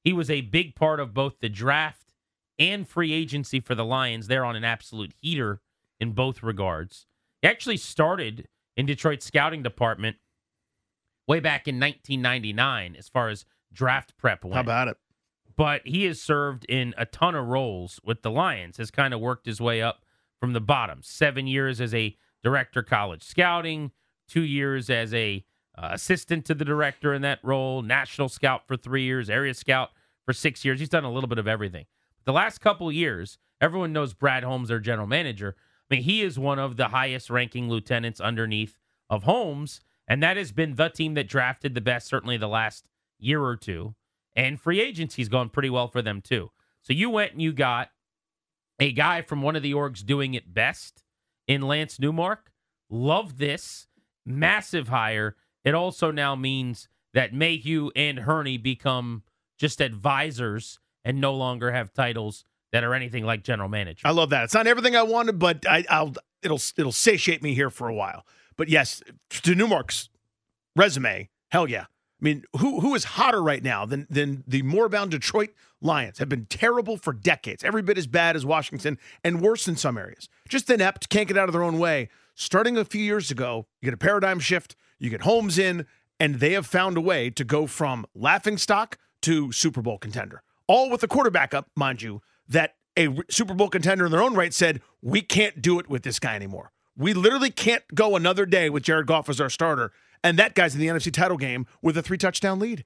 He 0.03 0.13
was 0.13 0.29
a 0.29 0.41
big 0.41 0.75
part 0.75 0.99
of 0.99 1.13
both 1.13 1.39
the 1.39 1.49
draft 1.49 2.13
and 2.59 2.87
free 2.87 3.13
agency 3.13 3.59
for 3.59 3.75
the 3.75 3.85
Lions. 3.85 4.27
They're 4.27 4.45
on 4.45 4.55
an 4.55 4.63
absolute 4.63 5.13
heater 5.21 5.61
in 5.99 6.11
both 6.11 6.43
regards. 6.43 7.05
He 7.41 7.47
actually 7.47 7.77
started 7.77 8.47
in 8.75 8.85
Detroit's 8.85 9.25
scouting 9.25 9.63
department 9.63 10.17
way 11.27 11.39
back 11.39 11.67
in 11.67 11.79
1999 11.79 12.95
as 12.97 13.07
far 13.07 13.29
as 13.29 13.45
draft 13.71 14.17
prep 14.17 14.43
went 14.43 14.55
How 14.55 14.61
about 14.61 14.87
it? 14.89 14.97
but 15.55 15.81
he 15.85 16.05
has 16.05 16.19
served 16.21 16.65
in 16.65 16.93
a 16.97 17.05
ton 17.05 17.35
of 17.35 17.45
roles 17.45 17.99
with 18.03 18.23
the 18.23 18.31
Lions, 18.31 18.77
has 18.77 18.89
kind 18.91 19.13
of 19.13 19.19
worked 19.19 19.45
his 19.45 19.61
way 19.61 19.81
up 19.81 20.03
from 20.39 20.53
the 20.53 20.59
bottom. 20.61 20.99
Seven 21.03 21.45
years 21.47 21.79
as 21.79 21.93
a 21.93 22.15
director 22.43 22.83
college 22.83 23.23
scouting, 23.23 23.91
two 24.27 24.43
years 24.43 24.89
as 24.89 25.13
a 25.13 25.43
uh, 25.77 25.89
assistant 25.91 26.45
to 26.45 26.53
the 26.53 26.65
director 26.65 27.13
in 27.13 27.21
that 27.23 27.39
role, 27.43 27.81
national 27.81 28.29
scout 28.29 28.67
for 28.67 28.77
three 28.77 29.03
years, 29.03 29.29
area 29.29 29.53
scout 29.53 29.89
for 30.25 30.33
six 30.33 30.63
years. 30.63 30.79
He's 30.79 30.89
done 30.89 31.03
a 31.03 31.11
little 31.11 31.27
bit 31.27 31.39
of 31.39 31.47
everything. 31.47 31.85
The 32.25 32.33
last 32.33 32.59
couple 32.59 32.91
years, 32.91 33.37
everyone 33.59 33.93
knows 33.93 34.13
Brad 34.13 34.43
Holmes, 34.43 34.69
their 34.69 34.79
general 34.79 35.07
manager. 35.07 35.55
I 35.89 35.95
mean, 35.95 36.03
he 36.03 36.21
is 36.21 36.37
one 36.39 36.59
of 36.59 36.77
the 36.77 36.89
highest 36.89 37.29
ranking 37.29 37.69
lieutenants 37.69 38.21
underneath 38.21 38.77
of 39.09 39.23
Holmes, 39.23 39.81
and 40.07 40.21
that 40.21 40.37
has 40.37 40.51
been 40.51 40.75
the 40.75 40.89
team 40.89 41.15
that 41.15 41.27
drafted 41.27 41.75
the 41.75 41.81
best, 41.81 42.07
certainly 42.07 42.37
the 42.37 42.47
last 42.47 42.87
year 43.19 43.41
or 43.43 43.55
two. 43.55 43.95
And 44.35 44.59
free 44.59 44.81
agency's 44.81 45.29
gone 45.29 45.49
pretty 45.49 45.69
well 45.69 45.87
for 45.87 46.01
them 46.01 46.21
too. 46.21 46.51
So 46.81 46.93
you 46.93 47.09
went 47.09 47.33
and 47.33 47.41
you 47.41 47.53
got 47.53 47.89
a 48.79 48.91
guy 48.91 49.21
from 49.21 49.41
one 49.41 49.55
of 49.55 49.63
the 49.63 49.73
orgs 49.73 50.05
doing 50.05 50.33
it 50.33 50.53
best 50.53 51.02
in 51.47 51.61
Lance 51.61 51.99
Newmark. 51.99 52.51
Love 52.89 53.37
this. 53.37 53.87
Massive 54.25 54.87
hire. 54.87 55.35
It 55.63 55.75
also 55.75 56.11
now 56.11 56.35
means 56.35 56.87
that 57.13 57.33
Mayhew 57.33 57.89
and 57.95 58.19
Hurney 58.19 58.57
become 58.57 59.23
just 59.57 59.81
advisors 59.81 60.79
and 61.05 61.19
no 61.19 61.33
longer 61.33 61.71
have 61.71 61.93
titles 61.93 62.45
that 62.71 62.83
are 62.83 62.93
anything 62.93 63.23
like 63.23 63.43
general 63.43 63.69
manager. 63.69 64.07
I 64.07 64.11
love 64.11 64.29
that. 64.31 64.45
It's 64.45 64.53
not 64.53 64.67
everything 64.67 64.95
I 64.95 65.03
wanted, 65.03 65.39
but 65.39 65.65
I, 65.67 65.85
I'll 65.89 66.13
it'll 66.41 66.59
it'll 66.77 66.91
satiate 66.91 67.43
me 67.43 67.53
here 67.53 67.69
for 67.69 67.87
a 67.87 67.93
while. 67.93 68.25
But 68.57 68.69
yes, 68.69 69.01
to 69.29 69.55
Newmark's 69.55 70.09
resume, 70.75 71.29
hell 71.51 71.69
yeah. 71.69 71.85
I 72.23 72.25
mean, 72.25 72.45
who 72.57 72.79
who 72.79 72.95
is 72.95 73.03
hotter 73.03 73.43
right 73.43 73.61
now 73.61 73.85
than 73.85 74.07
than 74.09 74.45
the 74.47 74.61
morebound 74.61 75.11
Detroit 75.11 75.49
Lions 75.81 76.19
have 76.19 76.29
been 76.29 76.45
terrible 76.45 76.95
for 76.95 77.11
decades, 77.11 77.65
every 77.65 77.81
bit 77.81 77.97
as 77.97 78.07
bad 78.07 78.37
as 78.37 78.45
Washington, 78.45 78.97
and 79.25 79.41
worse 79.41 79.67
in 79.67 79.75
some 79.75 79.97
areas. 79.97 80.29
Just 80.47 80.69
inept, 80.69 81.09
can't 81.09 81.27
get 81.27 81.37
out 81.37 81.49
of 81.49 81.53
their 81.53 81.63
own 81.63 81.79
way. 81.79 82.07
Starting 82.33 82.77
a 82.77 82.85
few 82.85 83.03
years 83.03 83.29
ago, 83.29 83.67
you 83.81 83.87
get 83.87 83.93
a 83.93 83.97
paradigm 83.97 84.39
shift, 84.39 84.77
you 84.99 85.09
get 85.09 85.23
Holmes 85.23 85.59
in, 85.59 85.85
and 86.17 86.35
they 86.35 86.53
have 86.53 86.65
found 86.65 86.95
a 86.95 87.01
way 87.01 87.29
to 87.29 87.43
go 87.43 87.67
from 87.67 88.05
laughing 88.15 88.57
stock 88.57 88.97
to 89.23 89.51
Super 89.51 89.81
Bowl 89.81 89.97
contender. 89.97 90.43
All 90.65 90.89
with 90.89 91.01
the 91.01 91.09
quarterback 91.09 91.53
up, 91.53 91.69
mind 91.75 92.01
you, 92.01 92.21
that 92.47 92.75
a 92.97 93.09
Super 93.29 93.53
Bowl 93.53 93.67
contender 93.67 94.05
in 94.05 94.11
their 94.13 94.23
own 94.23 94.33
right 94.33 94.53
said, 94.53 94.81
We 95.01 95.21
can't 95.21 95.61
do 95.61 95.77
it 95.77 95.89
with 95.89 96.03
this 96.03 96.19
guy 96.19 96.35
anymore. 96.35 96.71
We 96.95 97.13
literally 97.13 97.49
can't 97.49 97.83
go 97.93 98.15
another 98.15 98.45
day 98.45 98.69
with 98.69 98.83
Jared 98.83 99.07
Goff 99.07 99.27
as 99.27 99.41
our 99.41 99.49
starter. 99.49 99.91
And 100.23 100.39
that 100.39 100.55
guy's 100.55 100.73
in 100.73 100.81
the 100.81 100.87
NFC 100.87 101.11
title 101.11 101.37
game 101.37 101.65
with 101.81 101.97
a 101.97 102.01
three 102.01 102.17
touchdown 102.17 102.59
lead. 102.59 102.85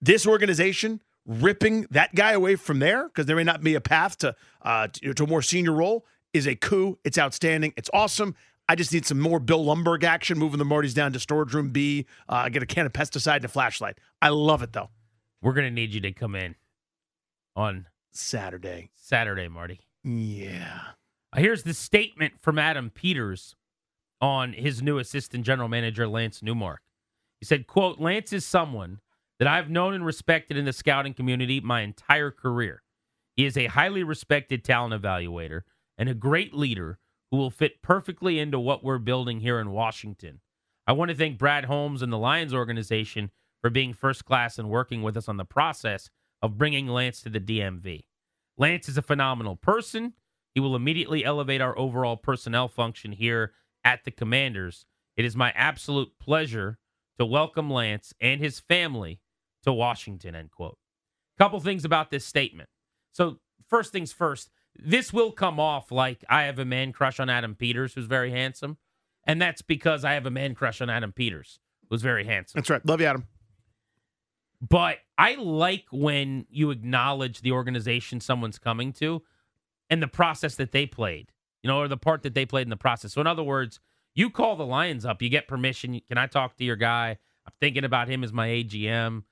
This 0.00 0.26
organization 0.26 1.00
ripping 1.24 1.86
that 1.90 2.14
guy 2.14 2.32
away 2.32 2.56
from 2.56 2.80
there, 2.80 3.06
because 3.08 3.26
there 3.26 3.36
may 3.36 3.44
not 3.44 3.62
be 3.62 3.74
a 3.74 3.80
path 3.80 4.18
to, 4.18 4.34
uh, 4.62 4.88
to, 4.88 5.14
to 5.14 5.24
a 5.24 5.26
more 5.26 5.42
senior 5.42 5.72
role, 5.72 6.04
is 6.32 6.46
a 6.46 6.56
coup. 6.56 6.98
It's 7.04 7.18
outstanding. 7.18 7.72
It's 7.76 7.90
awesome. 7.92 8.34
I 8.68 8.74
just 8.74 8.92
need 8.92 9.06
some 9.06 9.20
more 9.20 9.38
Bill 9.38 9.64
Lumbergh 9.64 10.04
action, 10.04 10.38
moving 10.38 10.58
the 10.58 10.64
Martys 10.64 10.94
down 10.94 11.12
to 11.12 11.20
storage 11.20 11.52
room 11.52 11.70
B, 11.70 12.06
uh, 12.28 12.48
get 12.48 12.62
a 12.62 12.66
can 12.66 12.86
of 12.86 12.92
pesticide 12.92 13.36
and 13.36 13.44
a 13.44 13.48
flashlight. 13.48 13.98
I 14.20 14.30
love 14.30 14.62
it, 14.62 14.72
though. 14.72 14.90
We're 15.42 15.52
going 15.52 15.66
to 15.66 15.74
need 15.74 15.92
you 15.92 16.00
to 16.00 16.12
come 16.12 16.34
in 16.34 16.54
on 17.54 17.86
Saturday. 18.12 18.90
Saturday, 18.94 19.48
Marty. 19.48 19.80
Yeah. 20.04 20.80
Uh, 21.32 21.40
Here's 21.40 21.64
the 21.64 21.74
statement 21.74 22.34
from 22.40 22.58
Adam 22.58 22.90
Peters 22.90 23.56
on 24.22 24.52
his 24.52 24.80
new 24.80 24.98
assistant 24.98 25.44
general 25.44 25.68
manager, 25.68 26.06
Lance 26.06 26.42
Newmark. 26.42 26.80
He 27.40 27.44
said, 27.44 27.66
quote, 27.66 27.98
Lance 27.98 28.32
is 28.32 28.46
someone 28.46 29.00
that 29.40 29.48
I've 29.48 29.68
known 29.68 29.94
and 29.94 30.06
respected 30.06 30.56
in 30.56 30.64
the 30.64 30.72
scouting 30.72 31.12
community 31.12 31.60
my 31.60 31.80
entire 31.80 32.30
career. 32.30 32.84
He 33.34 33.44
is 33.44 33.56
a 33.56 33.66
highly 33.66 34.04
respected 34.04 34.64
talent 34.64 34.94
evaluator 35.02 35.62
and 35.98 36.08
a 36.08 36.14
great 36.14 36.54
leader 36.54 37.00
who 37.32 37.38
will 37.38 37.50
fit 37.50 37.82
perfectly 37.82 38.38
into 38.38 38.60
what 38.60 38.84
we're 38.84 38.98
building 38.98 39.40
here 39.40 39.58
in 39.58 39.72
Washington. 39.72 40.40
I 40.86 40.92
want 40.92 41.10
to 41.10 41.16
thank 41.16 41.38
Brad 41.38 41.64
Holmes 41.64 42.02
and 42.02 42.12
the 42.12 42.18
Lions 42.18 42.54
organization 42.54 43.30
for 43.60 43.70
being 43.70 43.92
first 43.92 44.24
class 44.24 44.58
and 44.58 44.68
working 44.68 45.02
with 45.02 45.16
us 45.16 45.28
on 45.28 45.36
the 45.36 45.44
process 45.44 46.10
of 46.40 46.58
bringing 46.58 46.86
Lance 46.86 47.22
to 47.22 47.28
the 47.28 47.40
DMV. 47.40 48.04
Lance 48.58 48.88
is 48.88 48.98
a 48.98 49.02
phenomenal 49.02 49.56
person. 49.56 50.12
He 50.54 50.60
will 50.60 50.76
immediately 50.76 51.24
elevate 51.24 51.60
our 51.60 51.76
overall 51.78 52.16
personnel 52.16 52.68
function 52.68 53.12
here 53.12 53.52
at 53.84 54.04
the 54.04 54.10
Commanders. 54.10 54.86
It 55.16 55.24
is 55.24 55.36
my 55.36 55.52
absolute 55.54 56.18
pleasure 56.18 56.78
to 57.18 57.26
welcome 57.26 57.70
Lance 57.70 58.12
and 58.20 58.40
his 58.40 58.60
family 58.60 59.20
to 59.64 59.72
Washington. 59.72 60.34
End 60.34 60.50
quote. 60.50 60.78
Couple 61.38 61.60
things 61.60 61.84
about 61.84 62.10
this 62.10 62.24
statement. 62.24 62.68
So, 63.12 63.38
first 63.68 63.92
things 63.92 64.12
first, 64.12 64.50
this 64.76 65.12
will 65.12 65.32
come 65.32 65.60
off 65.60 65.90
like 65.90 66.24
I 66.28 66.44
have 66.44 66.58
a 66.58 66.64
man 66.64 66.92
crush 66.92 67.20
on 67.20 67.28
Adam 67.28 67.54
Peters, 67.54 67.94
who's 67.94 68.06
very 68.06 68.30
handsome. 68.30 68.78
And 69.24 69.40
that's 69.40 69.62
because 69.62 70.04
I 70.04 70.14
have 70.14 70.26
a 70.26 70.30
man 70.30 70.54
crush 70.54 70.80
on 70.80 70.90
Adam 70.90 71.12
Peters, 71.12 71.60
who's 71.88 72.02
very 72.02 72.24
handsome. 72.24 72.58
That's 72.58 72.70
right. 72.70 72.84
Love 72.84 73.00
you, 73.00 73.06
Adam. 73.06 73.26
But 74.60 74.98
I 75.18 75.34
like 75.34 75.86
when 75.90 76.46
you 76.48 76.70
acknowledge 76.70 77.40
the 77.40 77.52
organization 77.52 78.20
someone's 78.20 78.58
coming 78.58 78.92
to 78.94 79.22
and 79.90 80.02
the 80.02 80.08
process 80.08 80.54
that 80.56 80.72
they 80.72 80.86
played, 80.86 81.31
you 81.62 81.68
know, 81.68 81.78
or 81.78 81.88
the 81.88 81.96
part 81.96 82.22
that 82.22 82.34
they 82.34 82.46
played 82.46 82.66
in 82.66 82.70
the 82.70 82.76
process. 82.76 83.12
So, 83.12 83.20
in 83.20 83.26
other 83.26 83.42
words, 83.42 83.80
You 84.14 84.30
call 84.30 84.56
the 84.56 84.66
Lions 84.66 85.04
up, 85.04 85.22
you 85.22 85.28
get 85.28 85.48
permission. 85.48 86.00
Can 86.08 86.18
I 86.18 86.26
talk 86.26 86.56
to 86.56 86.64
your 86.64 86.76
guy? 86.76 87.18
I'm 87.46 87.52
thinking 87.60 87.84
about 87.84 88.08
him 88.08 88.22
as 88.22 88.32
my 88.32 88.48
AGM. 88.48 89.24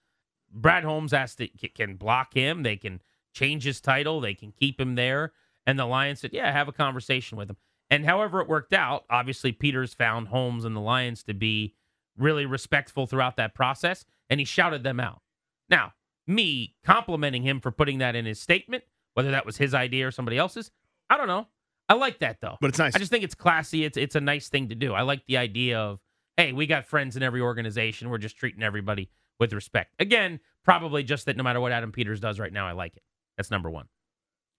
Brad 0.53 0.85
Holmes 0.85 1.13
has 1.13 1.35
to 1.37 1.49
can 1.49 1.97
block 1.97 2.35
him. 2.35 2.63
They 2.63 2.77
can 2.77 3.01
change 3.33 3.65
his 3.65 3.81
title. 3.81 4.21
They 4.21 4.35
can 4.35 4.53
keep 4.53 4.81
him 4.81 4.95
there. 4.95 5.33
And 5.67 5.79
the 5.79 5.87
Lions 5.87 6.21
said, 6.21 6.33
"Yeah, 6.33 6.51
have 6.51 6.67
a 6.67 6.73
conversation 6.73 7.39
with 7.39 7.51
him." 7.51 7.57
And 7.89 8.05
however 8.05 8.41
it 8.41 8.49
worked 8.49 8.73
out, 8.73 9.05
obviously 9.11 9.53
Peters 9.53 9.95
found 9.95 10.29
Holmes 10.29 10.65
and 10.65 10.75
the 10.75 10.81
Lions 10.81 11.23
to 11.25 11.35
be 11.35 11.75
really 12.17 12.47
respectful 12.47 13.07
throughout 13.07 13.37
that 13.37 13.55
process, 13.55 14.05
and 14.29 14.41
he 14.41 14.45
shouted 14.45 14.83
them 14.83 14.99
out. 14.99 15.23
Now, 15.69 15.95
me 16.27 16.75
complimenting 16.85 17.43
him 17.43 17.61
for 17.61 17.71
putting 17.71 17.99
that 17.99 18.17
in 18.17 18.25
his 18.25 18.41
statement, 18.41 18.85
whether 19.15 19.31
that 19.31 19.47
was 19.47 19.59
his 19.59 19.75
idea 19.75 20.09
or 20.09 20.11
somebody 20.11 20.39
else's, 20.39 20.71
I 21.09 21.17
don't 21.17 21.29
know. 21.29 21.47
I 21.91 21.95
like 21.95 22.21
that 22.21 22.39
though. 22.41 22.57
But 22.61 22.69
it's 22.69 22.79
nice. 22.79 22.95
I 22.95 22.99
just 22.99 23.11
think 23.11 23.25
it's 23.25 23.35
classy. 23.35 23.85
It's 23.85 23.97
it's 23.99 24.15
a 24.15 24.21
nice 24.21 24.49
thing 24.49 24.69
to 24.69 24.75
do. 24.75 24.95
I 24.95 25.03
like 25.03 25.27
the 25.27 25.37
idea 25.37 25.79
of, 25.79 25.99
hey, 26.37 26.53
we 26.53 26.67
got 26.67 26.87
friends 26.87 27.17
in 27.17 27.23
every 27.23 27.41
organization. 27.41 28.09
We're 28.11 28.19
just 28.19 28.37
treating 28.37 28.63
everybody 28.63 29.11
with 29.39 29.53
respect. 29.53 29.95
Again, 29.99 30.39
probably 30.65 31.03
just 31.03 31.27
that 31.27 31.37
no 31.37 31.43
matter 31.43 31.61
what 31.61 31.73
Adam 31.73 31.91
Peters 31.93 32.21
does 32.21 32.39
right 32.39 32.53
now, 32.53 32.67
I 32.69 32.73
like 32.73 32.97
it. 32.97 33.03
That's 33.37 33.51
number 33.51 33.69
one. 33.71 33.87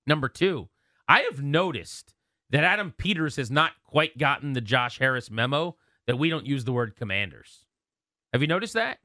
Number 0.06 0.28
two, 0.28 0.68
I 1.08 1.22
have 1.22 1.42
noticed 1.42 2.14
that 2.50 2.64
Adam 2.66 2.94
Peters 2.98 3.38
has 3.38 3.50
not 3.50 3.72
quite 3.86 4.18
gotten 4.18 4.52
the 4.54 4.60
Josh 4.62 5.00
Harris 5.00 5.32
memo 5.32 5.78
that 6.08 6.18
we 6.20 6.30
don't 6.30 6.46
use 6.46 6.66
the 6.66 6.74
word 6.74 6.96
commanders. 6.98 7.66
Have 8.34 8.42
you 8.42 8.48
noticed 8.48 8.74
that? 8.74 9.00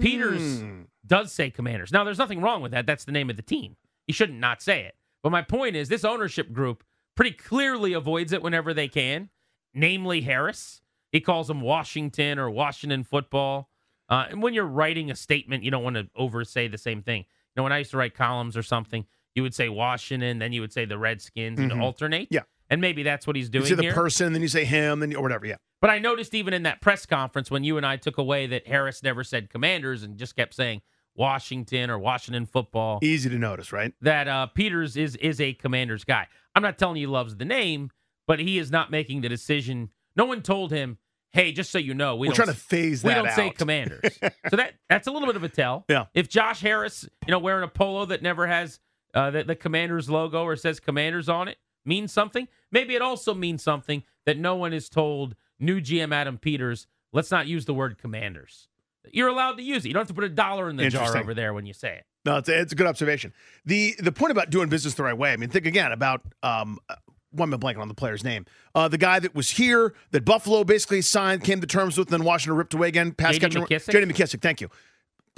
Peters 0.00 0.60
Hmm. 0.60 0.82
does 1.06 1.32
say 1.32 1.50
commanders. 1.50 1.92
Now, 1.92 2.04
there's 2.04 2.18
nothing 2.18 2.40
wrong 2.40 2.62
with 2.62 2.72
that. 2.72 2.86
That's 2.86 3.04
the 3.04 3.12
name 3.12 3.30
of 3.30 3.36
the 3.36 3.42
team. 3.42 3.76
He 4.06 4.12
shouldn't 4.12 4.38
not 4.38 4.62
say 4.62 4.84
it. 4.84 4.94
But 5.22 5.30
my 5.32 5.42
point 5.42 5.76
is, 5.76 5.88
this 5.88 6.04
ownership 6.04 6.52
group 6.52 6.82
pretty 7.14 7.32
clearly 7.32 7.92
avoids 7.92 8.32
it 8.32 8.42
whenever 8.42 8.72
they 8.74 8.88
can, 8.88 9.30
namely 9.74 10.22
Harris. 10.22 10.80
He 11.10 11.20
calls 11.20 11.50
him 11.50 11.60
Washington 11.60 12.38
or 12.38 12.50
Washington 12.50 13.04
football. 13.04 13.68
Uh, 14.08 14.26
and 14.30 14.42
when 14.42 14.54
you're 14.54 14.64
writing 14.66 15.10
a 15.10 15.16
statement, 15.16 15.62
you 15.62 15.70
don't 15.70 15.84
want 15.84 15.96
to 15.96 16.08
oversay 16.16 16.68
the 16.68 16.78
same 16.78 17.02
thing. 17.02 17.20
You 17.20 17.24
know, 17.56 17.62
when 17.64 17.72
I 17.72 17.78
used 17.78 17.90
to 17.92 17.96
write 17.96 18.14
columns 18.14 18.56
or 18.56 18.62
something, 18.62 19.06
you 19.34 19.42
would 19.42 19.54
say 19.54 19.68
Washington, 19.68 20.38
then 20.38 20.52
you 20.52 20.60
would 20.60 20.72
say 20.72 20.84
the 20.84 20.98
Redskins, 20.98 21.58
and 21.58 21.72
alternate. 21.80 22.28
Yeah. 22.30 22.42
And 22.68 22.80
maybe 22.80 23.02
that's 23.02 23.26
what 23.26 23.36
he's 23.36 23.46
You 23.46 23.50
doing 23.52 23.66
say 23.66 23.74
the 23.74 23.82
here. 23.82 23.94
person, 23.94 24.32
then 24.32 24.40
you 24.42 24.48
say 24.48 24.64
him, 24.64 25.00
then 25.00 25.10
you, 25.10 25.18
or 25.18 25.22
whatever. 25.22 25.46
Yeah. 25.46 25.56
But 25.80 25.90
I 25.90 25.98
noticed 25.98 26.34
even 26.34 26.54
in 26.54 26.62
that 26.62 26.80
press 26.80 27.04
conference 27.04 27.50
when 27.50 27.64
you 27.64 27.76
and 27.76 27.84
I 27.84 27.96
took 27.96 28.16
away 28.16 28.46
that 28.46 28.66
Harris 28.66 29.02
never 29.02 29.24
said 29.24 29.50
commanders 29.50 30.02
and 30.02 30.16
just 30.16 30.36
kept 30.36 30.54
saying 30.54 30.80
Washington 31.14 31.90
or 31.90 31.98
Washington 31.98 32.46
football, 32.46 32.98
Easy 33.02 33.28
to 33.28 33.38
notice, 33.38 33.72
right? 33.72 33.92
that 34.00 34.28
uh, 34.28 34.46
Peters 34.46 34.96
is 34.96 35.16
is 35.16 35.40
a 35.40 35.52
commander's 35.54 36.04
guy. 36.04 36.26
I'm 36.54 36.62
not 36.62 36.78
telling 36.78 36.96
you 36.96 37.06
he 37.06 37.12
loves 37.12 37.36
the 37.36 37.44
name, 37.44 37.90
but 38.26 38.38
he 38.38 38.58
is 38.58 38.70
not 38.70 38.90
making 38.90 39.20
the 39.20 39.28
decision. 39.28 39.90
No 40.16 40.24
one 40.24 40.42
told 40.42 40.70
him, 40.70 40.98
hey, 41.32 41.52
just 41.52 41.70
so 41.70 41.78
you 41.78 41.94
know, 41.94 42.16
we 42.16 42.28
are 42.28 42.32
trying 42.32 42.48
to 42.48 42.54
phase 42.54 43.02
we 43.02 43.14
don't 43.14 43.30
say 43.32 43.50
commanders. 43.50 44.00
so 44.50 44.56
that 44.56 44.74
that's 44.88 45.06
a 45.06 45.10
little 45.10 45.26
bit 45.26 45.36
of 45.36 45.44
a 45.44 45.48
tell. 45.48 45.84
Yeah. 45.88 46.06
If 46.14 46.28
Josh 46.28 46.60
Harris, 46.60 47.08
you 47.26 47.30
know, 47.30 47.38
wearing 47.38 47.64
a 47.64 47.68
polo 47.68 48.04
that 48.06 48.22
never 48.22 48.46
has 48.46 48.80
uh, 49.14 49.30
the, 49.30 49.44
the 49.44 49.56
commanders 49.56 50.08
logo 50.08 50.44
or 50.44 50.56
says 50.56 50.80
commanders 50.80 51.28
on 51.28 51.48
it 51.48 51.58
means 51.84 52.12
something, 52.12 52.48
maybe 52.70 52.94
it 52.94 53.02
also 53.02 53.34
means 53.34 53.62
something 53.62 54.02
that 54.24 54.38
no 54.38 54.54
one 54.56 54.72
is 54.72 54.88
told 54.88 55.34
new 55.58 55.80
GM 55.80 56.12
Adam 56.14 56.38
Peters, 56.38 56.86
let's 57.12 57.30
not 57.30 57.46
use 57.46 57.64
the 57.64 57.74
word 57.74 57.98
commanders. 57.98 58.68
You're 59.10 59.28
allowed 59.28 59.56
to 59.56 59.62
use 59.62 59.84
it. 59.84 59.88
You 59.88 59.94
don't 59.94 60.02
have 60.02 60.08
to 60.08 60.14
put 60.14 60.24
a 60.24 60.28
dollar 60.28 60.70
in 60.70 60.76
the 60.76 60.88
jar 60.88 61.16
over 61.16 61.34
there 61.34 61.52
when 61.54 61.66
you 61.66 61.72
say 61.74 61.96
it. 61.96 62.04
No, 62.24 62.36
it's 62.36 62.48
a, 62.48 62.60
it's 62.60 62.72
a 62.72 62.76
good 62.76 62.86
observation. 62.86 63.32
The 63.64 63.94
the 63.98 64.12
point 64.12 64.30
about 64.30 64.50
doing 64.50 64.68
business 64.68 64.94
the 64.94 65.02
right 65.02 65.16
way. 65.16 65.32
I 65.32 65.36
mean, 65.36 65.50
think 65.50 65.66
again 65.66 65.92
about 65.92 66.22
um. 66.42 66.78
uh, 66.88 66.94
One 67.32 67.52
I 67.52 67.56
blanking 67.56 67.80
on 67.80 67.88
the 67.88 67.94
player's 67.94 68.22
name? 68.22 68.44
Uh, 68.74 68.88
the 68.88 68.98
guy 68.98 69.18
that 69.18 69.34
was 69.34 69.50
here 69.50 69.94
that 70.10 70.24
Buffalo 70.24 70.64
basically 70.64 71.00
signed, 71.02 71.42
came 71.42 71.60
to 71.62 71.66
terms 71.66 71.96
with, 71.98 72.12
and 72.12 72.20
then 72.20 72.24
Washington 72.26 72.56
ripped 72.58 72.74
away 72.74 72.88
again. 72.88 73.12
Pass 73.12 73.38
J.D. 73.38 73.46
catcher, 73.46 73.60
McKissic? 73.66 73.90
J.D. 73.92 74.12
McKissic. 74.12 74.40
Thank 74.42 74.60
you. 74.60 74.68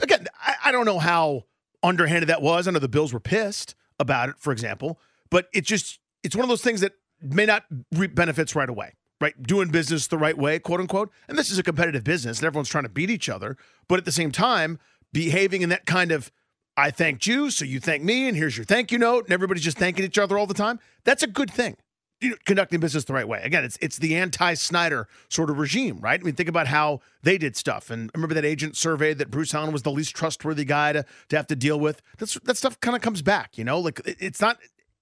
Again, 0.00 0.26
I, 0.40 0.56
I 0.66 0.72
don't 0.72 0.86
know 0.86 0.98
how 0.98 1.44
underhanded 1.82 2.28
that 2.28 2.42
was. 2.42 2.66
I 2.66 2.72
know 2.72 2.80
the 2.80 2.88
Bills 2.88 3.12
were 3.12 3.20
pissed 3.20 3.76
about 4.00 4.28
it, 4.28 4.34
for 4.38 4.52
example, 4.52 4.98
but 5.30 5.46
it 5.54 5.64
just 5.64 6.00
it's 6.24 6.34
one 6.34 6.42
of 6.44 6.48
those 6.48 6.62
things 6.62 6.80
that 6.80 6.92
may 7.22 7.46
not 7.46 7.64
reap 7.92 8.14
benefits 8.14 8.54
right 8.56 8.68
away. 8.68 8.94
Right, 9.20 9.40
doing 9.42 9.70
business 9.70 10.06
the 10.08 10.18
right 10.18 10.36
way, 10.36 10.58
quote 10.58 10.80
unquote. 10.80 11.10
And 11.28 11.38
this 11.38 11.50
is 11.50 11.58
a 11.58 11.62
competitive 11.62 12.02
business, 12.04 12.38
and 12.40 12.46
everyone's 12.46 12.68
trying 12.68 12.82
to 12.84 12.90
beat 12.90 13.10
each 13.10 13.28
other. 13.28 13.56
But 13.88 13.98
at 13.98 14.04
the 14.04 14.12
same 14.12 14.32
time, 14.32 14.78
behaving 15.12 15.62
in 15.62 15.68
that 15.70 15.86
kind 15.86 16.10
of 16.12 16.30
I 16.76 16.90
thanked 16.90 17.26
you, 17.26 17.50
so 17.50 17.64
you 17.64 17.78
thank 17.78 18.02
me, 18.02 18.26
and 18.26 18.36
here's 18.36 18.56
your 18.56 18.64
thank 18.66 18.90
you 18.90 18.98
note, 18.98 19.24
and 19.24 19.32
everybody's 19.32 19.62
just 19.62 19.78
thanking 19.78 20.04
each 20.04 20.18
other 20.18 20.36
all 20.36 20.46
the 20.48 20.54
time. 20.54 20.80
That's 21.04 21.22
a 21.22 21.28
good 21.28 21.48
thing. 21.50 21.76
You 22.20 22.30
know, 22.30 22.36
conducting 22.44 22.80
business 22.80 23.04
the 23.04 23.12
right 23.12 23.26
way. 23.28 23.40
Again, 23.44 23.64
it's 23.64 23.78
it's 23.80 23.98
the 23.98 24.16
anti-Snyder 24.16 25.06
sort 25.28 25.50
of 25.50 25.58
regime, 25.58 25.98
right? 26.00 26.18
I 26.20 26.22
mean, 26.24 26.34
think 26.34 26.48
about 26.48 26.66
how 26.66 27.00
they 27.22 27.38
did 27.38 27.56
stuff. 27.56 27.90
And 27.90 28.10
remember 28.14 28.34
that 28.34 28.44
agent 28.44 28.76
survey 28.76 29.14
that 29.14 29.30
Bruce 29.30 29.54
Allen 29.54 29.72
was 29.72 29.82
the 29.82 29.90
least 29.92 30.16
trustworthy 30.16 30.64
guy 30.64 30.92
to, 30.92 31.04
to 31.28 31.36
have 31.36 31.46
to 31.48 31.56
deal 31.56 31.78
with. 31.78 32.02
That's 32.18 32.34
that 32.40 32.56
stuff 32.56 32.80
kind 32.80 32.96
of 32.96 33.02
comes 33.02 33.22
back, 33.22 33.56
you 33.56 33.64
know. 33.64 33.78
Like 33.78 34.00
it- 34.04 34.16
it's 34.18 34.40
not 34.40 34.58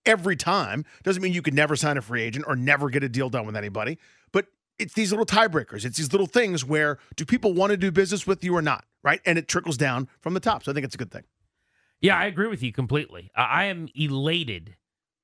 every 0.06 0.36
time. 0.36 0.84
Doesn't 1.02 1.22
mean 1.22 1.32
you 1.32 1.42
could 1.42 1.54
never 1.54 1.76
sign 1.76 1.96
a 1.96 2.02
free 2.02 2.22
agent 2.22 2.44
or 2.48 2.56
never 2.56 2.90
get 2.90 3.02
a 3.02 3.08
deal 3.08 3.28
done 3.28 3.46
with 3.46 3.56
anybody. 3.56 3.98
But 4.32 4.46
it's 4.78 4.94
these 4.94 5.12
little 5.12 5.26
tiebreakers. 5.26 5.84
It's 5.84 5.98
these 5.98 6.12
little 6.12 6.26
things 6.26 6.64
where 6.64 6.98
do 7.16 7.24
people 7.24 7.52
want 7.52 7.70
to 7.70 7.76
do 7.76 7.90
business 7.90 8.26
with 8.26 8.42
you 8.44 8.56
or 8.56 8.62
not, 8.62 8.84
right? 9.02 9.20
And 9.24 9.38
it 9.38 9.48
trickles 9.48 9.76
down 9.76 10.08
from 10.20 10.34
the 10.34 10.40
top. 10.40 10.64
So 10.64 10.72
I 10.72 10.74
think 10.74 10.84
it's 10.84 10.94
a 10.94 10.98
good 10.98 11.10
thing. 11.10 11.24
Yeah, 12.00 12.18
I 12.18 12.26
agree 12.26 12.48
with 12.48 12.62
you 12.62 12.72
completely. 12.72 13.30
I 13.36 13.64
am 13.64 13.88
elated 13.94 14.76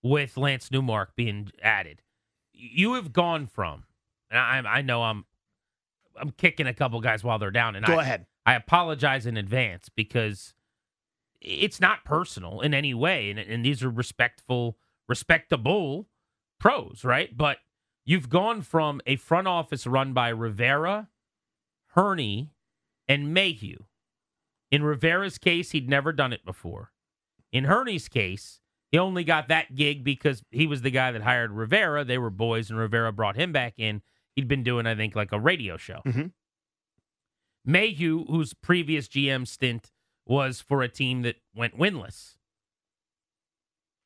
with 0.02 0.36
Lance 0.36 0.70
Newmark 0.70 1.16
being 1.16 1.50
added. 1.60 2.02
You 2.52 2.94
have 2.94 3.12
gone 3.12 3.46
from, 3.48 3.84
and 4.30 4.38
I, 4.38 4.78
I 4.78 4.82
know 4.82 5.02
I'm, 5.02 5.24
I'm 6.16 6.30
kicking 6.30 6.68
a 6.68 6.74
couple 6.74 7.00
guys 7.00 7.24
while 7.24 7.38
they're 7.38 7.50
down, 7.50 7.74
and 7.74 7.84
Go 7.84 7.94
I, 7.94 8.02
ahead. 8.02 8.26
I 8.46 8.54
apologize 8.54 9.26
in 9.26 9.36
advance 9.36 9.88
because 9.88 10.54
it's 11.40 11.80
not 11.80 12.04
personal 12.04 12.60
in 12.60 12.74
any 12.74 12.94
way, 12.94 13.30
and, 13.30 13.38
and 13.38 13.64
these 13.64 13.82
are 13.82 13.90
respectful, 13.90 14.76
respectable 15.08 16.08
pros, 16.58 17.04
right? 17.04 17.36
But 17.36 17.58
you've 18.04 18.28
gone 18.28 18.62
from 18.62 19.00
a 19.06 19.16
front 19.16 19.46
office 19.48 19.86
run 19.86 20.12
by 20.12 20.28
Rivera, 20.30 21.08
Hurney, 21.94 22.52
and 23.06 23.32
Mayhew. 23.32 23.84
In 24.70 24.82
Rivera's 24.82 25.38
case, 25.38 25.70
he'd 25.70 25.88
never 25.88 26.12
done 26.12 26.32
it 26.32 26.44
before. 26.44 26.92
In 27.52 27.64
Hurney's 27.64 28.08
case, 28.08 28.60
he 28.90 28.98
only 28.98 29.24
got 29.24 29.48
that 29.48 29.74
gig 29.74 30.04
because 30.04 30.42
he 30.50 30.66
was 30.66 30.82
the 30.82 30.90
guy 30.90 31.12
that 31.12 31.22
hired 31.22 31.52
Rivera. 31.52 32.04
They 32.04 32.18
were 32.18 32.30
boys, 32.30 32.68
and 32.70 32.78
Rivera 32.78 33.12
brought 33.12 33.36
him 33.36 33.52
back 33.52 33.74
in. 33.78 34.02
He'd 34.34 34.48
been 34.48 34.62
doing, 34.62 34.86
I 34.86 34.94
think, 34.94 35.14
like 35.16 35.32
a 35.32 35.40
radio 35.40 35.76
show. 35.76 36.00
Mhm. 36.06 36.32
Mayhew, 37.64 38.24
whose 38.26 38.54
previous 38.54 39.08
GM 39.08 39.46
stint 39.46 39.90
was 40.28 40.60
for 40.60 40.82
a 40.82 40.88
team 40.88 41.22
that 41.22 41.36
went 41.54 41.76
winless. 41.78 42.36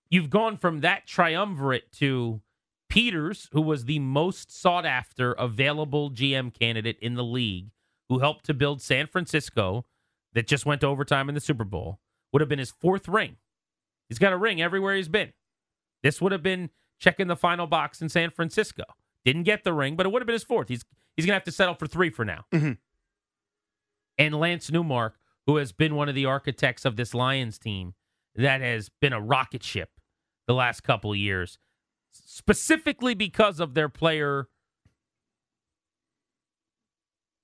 You've 0.09 0.31
gone 0.31 0.57
from 0.57 0.81
that 0.81 1.07
triumvirate 1.07 1.91
to 1.95 2.41
Peters, 2.89 3.49
who 3.53 3.63
was 3.63 3.87
the 3.87 3.99
most 3.99 4.53
sought 4.53 4.85
after 4.85 5.33
available 5.33 6.11
GM 6.11 6.53
candidate 6.53 6.99
in 7.01 7.15
the 7.15 7.25
league, 7.25 7.71
who 8.09 8.19
helped 8.19 8.45
to 8.47 8.55
build 8.55 8.83
San 8.83 9.07
Francisco, 9.07 9.87
that 10.35 10.47
just 10.47 10.65
went 10.67 10.81
to 10.83 10.87
overtime 10.87 11.29
in 11.29 11.35
the 11.35 11.41
Super 11.41 11.65
Bowl, 11.65 12.01
would 12.33 12.41
have 12.41 12.49
been 12.49 12.59
his 12.59 12.71
fourth 12.71 13.09
ring. 13.09 13.37
He's 14.09 14.19
got 14.19 14.33
a 14.33 14.37
ring 14.39 14.61
everywhere 14.63 14.95
he's 14.97 15.09
been. 15.09 15.33
This 16.03 16.21
would 16.21 16.33
have 16.33 16.43
been 16.43 16.71
checking 16.99 17.27
the 17.29 17.37
final 17.37 17.67
box 17.67 18.01
in 18.03 18.09
San 18.09 18.31
Francisco. 18.31 18.85
Didn't 19.25 19.43
get 19.45 19.65
the 19.65 19.73
ring, 19.73 19.97
but 19.97 20.05
it 20.07 20.13
would 20.13 20.21
have 20.23 20.27
been 20.27 20.33
his 20.35 20.43
fourth. 20.45 20.69
He's 20.69 20.85
he's 21.17 21.25
gonna 21.27 21.35
have 21.35 21.45
to 21.45 21.53
settle 21.53 21.75
for 21.75 21.87
three 21.87 22.11
for 22.11 22.25
now. 22.25 22.45
Mhm. 22.53 22.79
And 24.19 24.35
Lance 24.35 24.71
Newmark, 24.71 25.17
who 25.47 25.57
has 25.57 25.73
been 25.73 25.95
one 25.95 26.09
of 26.09 26.15
the 26.15 26.27
architects 26.27 26.85
of 26.85 26.97
this 26.97 27.15
Lions 27.15 27.59
team, 27.59 27.95
that 28.35 28.61
has 28.61 28.89
been 29.01 29.13
a 29.13 29.21
rocket 29.21 29.63
ship 29.63 29.91
the 30.47 30.55
last 30.55 30.83
couple 30.83 31.13
of 31.13 31.19
years, 31.19 31.59
specifically 32.13 33.15
because 33.15 33.61
of 33.61 33.75
their 33.75 33.89
player 33.89 34.49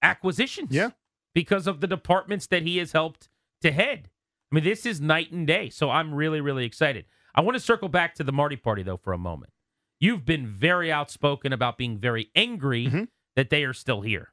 acquisitions. 0.03 0.71
Yeah. 0.71 0.91
Because 1.35 1.67
of 1.67 1.81
the 1.81 1.87
departments 1.87 2.47
that 2.49 2.63
he 2.63 2.79
has 2.79 2.93
helped 2.93 3.29
to 3.63 3.71
head. 3.71 4.11
I 4.51 4.55
mean, 4.55 4.65
this 4.65 4.87
is 4.87 5.01
night 5.01 5.31
and 5.31 5.47
day. 5.47 5.69
So 5.69 5.91
I'm 5.91 6.15
really, 6.15 6.41
really 6.41 6.65
excited. 6.65 7.05
I 7.35 7.43
want 7.43 7.55
to 7.57 7.61
circle 7.61 7.89
back 7.89 8.15
to 8.15 8.25
the 8.25 8.33
Marty 8.33 8.57
party, 8.57 8.83
though, 8.83 8.97
for 8.97 9.13
a 9.13 9.19
moment. 9.19 9.53
You've 10.01 10.25
been 10.25 10.47
very 10.47 10.91
outspoken 10.91 11.53
about 11.53 11.77
being 11.77 11.99
very 11.99 12.31
angry 12.35 12.87
Mhm. 12.87 13.09
that 13.37 13.51
they 13.51 13.65
are 13.65 13.73
still 13.73 14.01
here. 14.01 14.33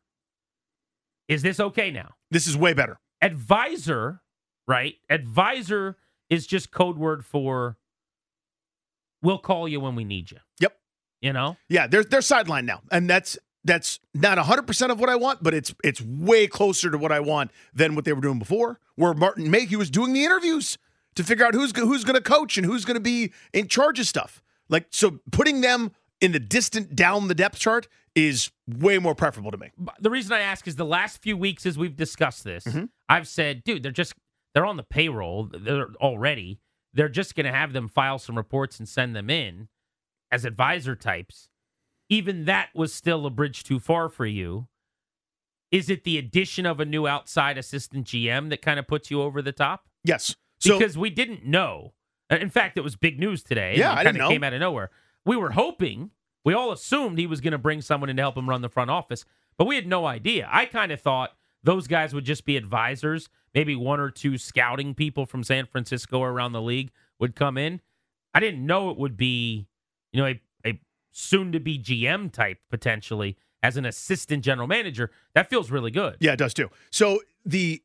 Is 1.28 1.42
this 1.42 1.60
okay 1.60 1.92
now? 1.92 2.16
This 2.32 2.48
is 2.48 2.56
way 2.56 2.74
better. 2.74 3.00
Advisor, 3.26 4.22
right? 4.68 4.96
Advisor 5.10 5.98
is 6.30 6.46
just 6.46 6.72
code 6.72 6.98
word 6.98 7.26
for 7.26 7.78
we'll 9.22 9.40
call 9.40 9.68
you 9.68 9.80
when 9.80 9.96
we 9.96 10.04
need 10.04 10.30
you. 10.32 10.38
Yep. 10.60 10.78
You 11.22 11.34
know? 11.34 11.58
Yeah, 11.68 11.88
they're 11.88 12.04
they're 12.04 12.20
sidelined 12.20 12.66
now, 12.66 12.82
and 12.92 13.10
that's 13.10 13.38
that's 13.64 14.00
not 14.14 14.38
hundred 14.38 14.68
percent 14.68 14.92
of 14.92 15.00
what 15.00 15.10
I 15.10 15.16
want, 15.16 15.42
but 15.42 15.54
it's 15.54 15.74
it's 15.84 16.02
way 16.02 16.46
closer 16.46 16.92
to 16.92 16.98
what 16.98 17.12
I 17.12 17.20
want 17.20 17.52
than 17.74 17.96
what 17.96 18.06
they 18.06 18.14
were 18.14 18.22
doing 18.22 18.40
before. 18.40 18.80
Where 18.96 19.14
Martin 19.14 19.50
Mayhew 19.50 19.80
was 19.80 19.90
doing 19.90 20.14
the 20.14 20.24
interviews 20.24 20.78
to 21.16 21.24
figure 21.24 21.46
out 21.46 21.56
who's 21.56 21.76
who's 21.76 22.04
going 22.04 22.16
to 22.16 22.22
coach 22.22 22.58
and 22.58 22.66
who's 22.66 22.86
going 22.86 22.96
to 22.96 23.02
be 23.02 23.34
in 23.54 23.68
charge 23.68 24.00
of 24.00 24.06
stuff. 24.06 24.44
Like 24.70 24.86
so, 24.92 25.20
putting 25.32 25.62
them 25.62 25.92
in 26.22 26.32
the 26.32 26.40
distant 26.40 26.96
down 26.96 27.28
the 27.28 27.36
depth 27.36 27.58
chart 27.58 27.88
is 28.16 28.50
way 28.68 28.98
more 28.98 29.14
preferable 29.14 29.52
to 29.52 29.58
me. 29.58 29.72
The 30.00 30.10
reason 30.10 30.32
I 30.34 30.40
ask 30.40 30.68
is 30.68 30.78
the 30.78 30.86
last 30.86 31.22
few 31.22 31.36
weeks 31.36 31.66
as 31.66 31.78
we've 31.78 31.96
discussed 31.96 32.44
this, 32.46 32.64
Mhm. 32.64 32.90
I've 33.10 33.28
said, 33.28 33.64
dude, 33.64 33.84
they're 33.84 33.92
just 33.92 34.14
they're 34.54 34.66
on 34.66 34.78
the 34.78 34.84
payroll. 34.84 35.50
They're 35.52 35.90
already. 35.96 36.62
They're 36.94 37.10
just 37.10 37.36
going 37.36 37.46
to 37.46 37.52
have 37.52 37.74
them 37.74 37.90
file 37.90 38.18
some 38.18 38.38
reports 38.38 38.80
and 38.80 38.88
send 38.88 39.14
them 39.14 39.30
in 39.30 39.68
as 40.32 40.46
advisor 40.46 40.96
types. 40.96 41.50
Even 42.08 42.46
that 42.46 42.70
was 42.74 42.94
still 42.94 43.26
a 43.26 43.30
bridge 43.30 43.64
too 43.66 43.80
far 43.82 44.08
for 44.08 44.26
you. 44.26 44.70
Is 45.72 45.90
it 45.90 46.06
the 46.06 46.18
addition 46.18 46.66
of 46.66 46.80
a 46.80 46.86
new 46.86 47.06
outside 47.06 47.58
assistant 47.58 48.08
GM 48.08 48.48
that 48.50 48.62
kind 48.62 48.80
of 48.80 48.88
puts 48.88 49.12
you 49.12 49.22
over 49.22 49.42
the 49.42 49.52
top? 49.52 49.90
Yes. 50.06 50.36
So 50.60 50.80
because 50.80 50.98
we 50.98 51.10
didn't 51.10 51.46
know. 51.46 51.94
In 52.30 52.50
fact, 52.50 52.78
it 52.78 52.82
was 52.82 52.96
big 52.96 53.20
news 53.20 53.44
today. 53.44 53.76
Yeah, 53.78 53.92
it 53.92 53.98
I 53.98 54.04
didn't 54.06 54.20
know. 54.20 54.30
Came 54.30 54.44
out 54.46 54.54
of 54.54 54.62
nowhere. 54.62 54.90
We 55.26 55.36
were 55.36 55.52
hoping. 55.52 56.12
We 56.46 56.54
all 56.54 56.72
assumed 56.72 57.18
he 57.18 57.28
was 57.28 57.42
going 57.42 57.52
to 57.52 57.58
bring 57.58 57.82
someone 57.82 58.10
in 58.10 58.16
to 58.16 58.22
help 58.22 58.38
him 58.38 58.48
run 58.48 58.62
the 58.62 58.70
front 58.70 58.92
office, 58.92 59.26
but 59.58 59.66
we 59.66 59.76
had 59.76 59.88
no 59.88 60.06
idea. 60.06 60.48
I 60.52 60.66
kind 60.66 60.92
of 60.92 61.02
thought 61.02 61.32
those 61.64 61.88
guys 61.88 62.14
would 62.14 62.24
just 62.24 62.46
be 62.46 62.56
advisors. 62.56 63.28
Maybe 63.54 63.76
one 63.76 64.00
or 64.00 64.12
two 64.12 64.38
scouting 64.38 64.94
people 64.94 65.26
from 65.26 65.44
San 65.44 65.66
Francisco 65.66 66.20
or 66.20 66.30
around 66.30 66.52
the 66.52 66.62
league 66.62 66.92
would 67.20 67.36
come 67.36 67.58
in. 67.58 67.82
I 68.34 68.40
didn't 68.40 68.66
know 68.66 68.92
it 68.92 68.98
would 68.98 69.18
be, 69.18 69.68
you 70.12 70.22
know, 70.22 70.28
a, 70.28 70.42
a 70.66 70.80
soon-to-be 71.12 71.80
GM 71.80 72.32
type 72.32 72.60
potentially 72.70 73.38
as 73.64 73.78
an 73.78 73.86
assistant 73.86 74.44
general 74.44 74.68
manager. 74.68 75.10
That 75.34 75.50
feels 75.50 75.72
really 75.72 75.90
good. 75.90 76.18
Yeah, 76.20 76.34
it 76.34 76.38
does 76.38 76.54
too. 76.54 76.70
So 76.92 77.22
the, 77.46 77.82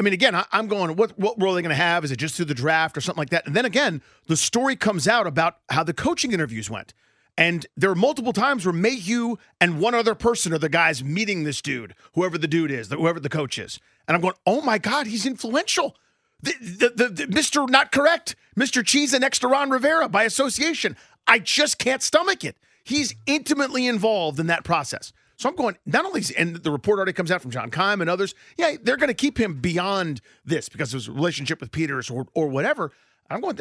I 0.00 0.02
mean, 0.02 0.12
again, 0.12 0.34
I, 0.34 0.44
I'm 0.50 0.66
going. 0.66 0.96
What 0.96 1.16
what 1.16 1.40
role 1.40 1.52
are 1.52 1.54
they 1.54 1.62
going 1.62 1.68
to 1.68 1.76
have? 1.76 2.04
Is 2.04 2.10
it 2.10 2.16
just 2.16 2.34
through 2.34 2.46
the 2.46 2.54
draft 2.54 2.96
or 2.96 3.00
something 3.00 3.20
like 3.20 3.30
that? 3.30 3.46
And 3.46 3.54
then 3.54 3.64
again, 3.64 4.02
the 4.26 4.36
story 4.36 4.74
comes 4.74 5.06
out 5.06 5.28
about 5.28 5.58
how 5.68 5.84
the 5.84 5.92
coaching 5.92 6.32
interviews 6.32 6.68
went, 6.68 6.94
and 7.36 7.66
there 7.76 7.90
are 7.90 7.96
multiple 7.96 8.32
times 8.32 8.64
where 8.64 8.72
Mayhew 8.72 9.36
and 9.60 9.80
one 9.80 9.94
other 9.94 10.14
person 10.14 10.52
are 10.52 10.58
the 10.58 10.68
guys 10.68 11.02
meeting 11.02 11.44
this 11.44 11.60
dude, 11.60 11.94
whoever 12.14 12.38
the 12.38 12.46
dude 12.46 12.70
is, 12.70 12.88
whoever 12.88 13.18
the 13.18 13.28
coach 13.28 13.58
is, 13.58 13.80
and 14.06 14.14
I'm 14.14 14.20
going, 14.20 14.34
oh 14.46 14.60
my 14.60 14.78
god, 14.78 15.06
he's 15.06 15.26
influential. 15.26 15.96
The, 16.42 16.52
the, 16.60 16.88
the, 16.90 17.08
the 17.08 17.26
Mr. 17.26 17.68
Not 17.68 17.90
Correct, 17.90 18.36
Mr. 18.56 18.84
Cheese 18.84 19.18
next 19.18 19.38
to 19.40 19.48
Ron 19.48 19.70
Rivera 19.70 20.08
by 20.08 20.24
association. 20.24 20.96
I 21.26 21.38
just 21.38 21.78
can't 21.78 22.02
stomach 22.02 22.44
it. 22.44 22.56
He's 22.84 23.14
intimately 23.26 23.86
involved 23.86 24.38
in 24.38 24.46
that 24.48 24.62
process. 24.62 25.12
So 25.36 25.48
I'm 25.48 25.56
going, 25.56 25.76
not 25.86 26.04
only, 26.04 26.22
and 26.36 26.56
the 26.56 26.70
report 26.70 26.98
already 26.98 27.12
comes 27.12 27.30
out 27.30 27.42
from 27.42 27.50
John 27.50 27.70
Keim 27.70 28.00
and 28.00 28.08
others, 28.08 28.34
yeah, 28.56 28.76
they're 28.80 28.96
going 28.96 29.08
to 29.08 29.14
keep 29.14 29.38
him 29.38 29.54
beyond 29.60 30.20
this 30.44 30.68
because 30.68 30.92
of 30.92 30.98
his 30.98 31.08
relationship 31.08 31.60
with 31.60 31.72
Peters 31.72 32.10
or, 32.10 32.26
or 32.34 32.48
whatever. 32.48 32.92
I'm 33.30 33.40
going, 33.40 33.58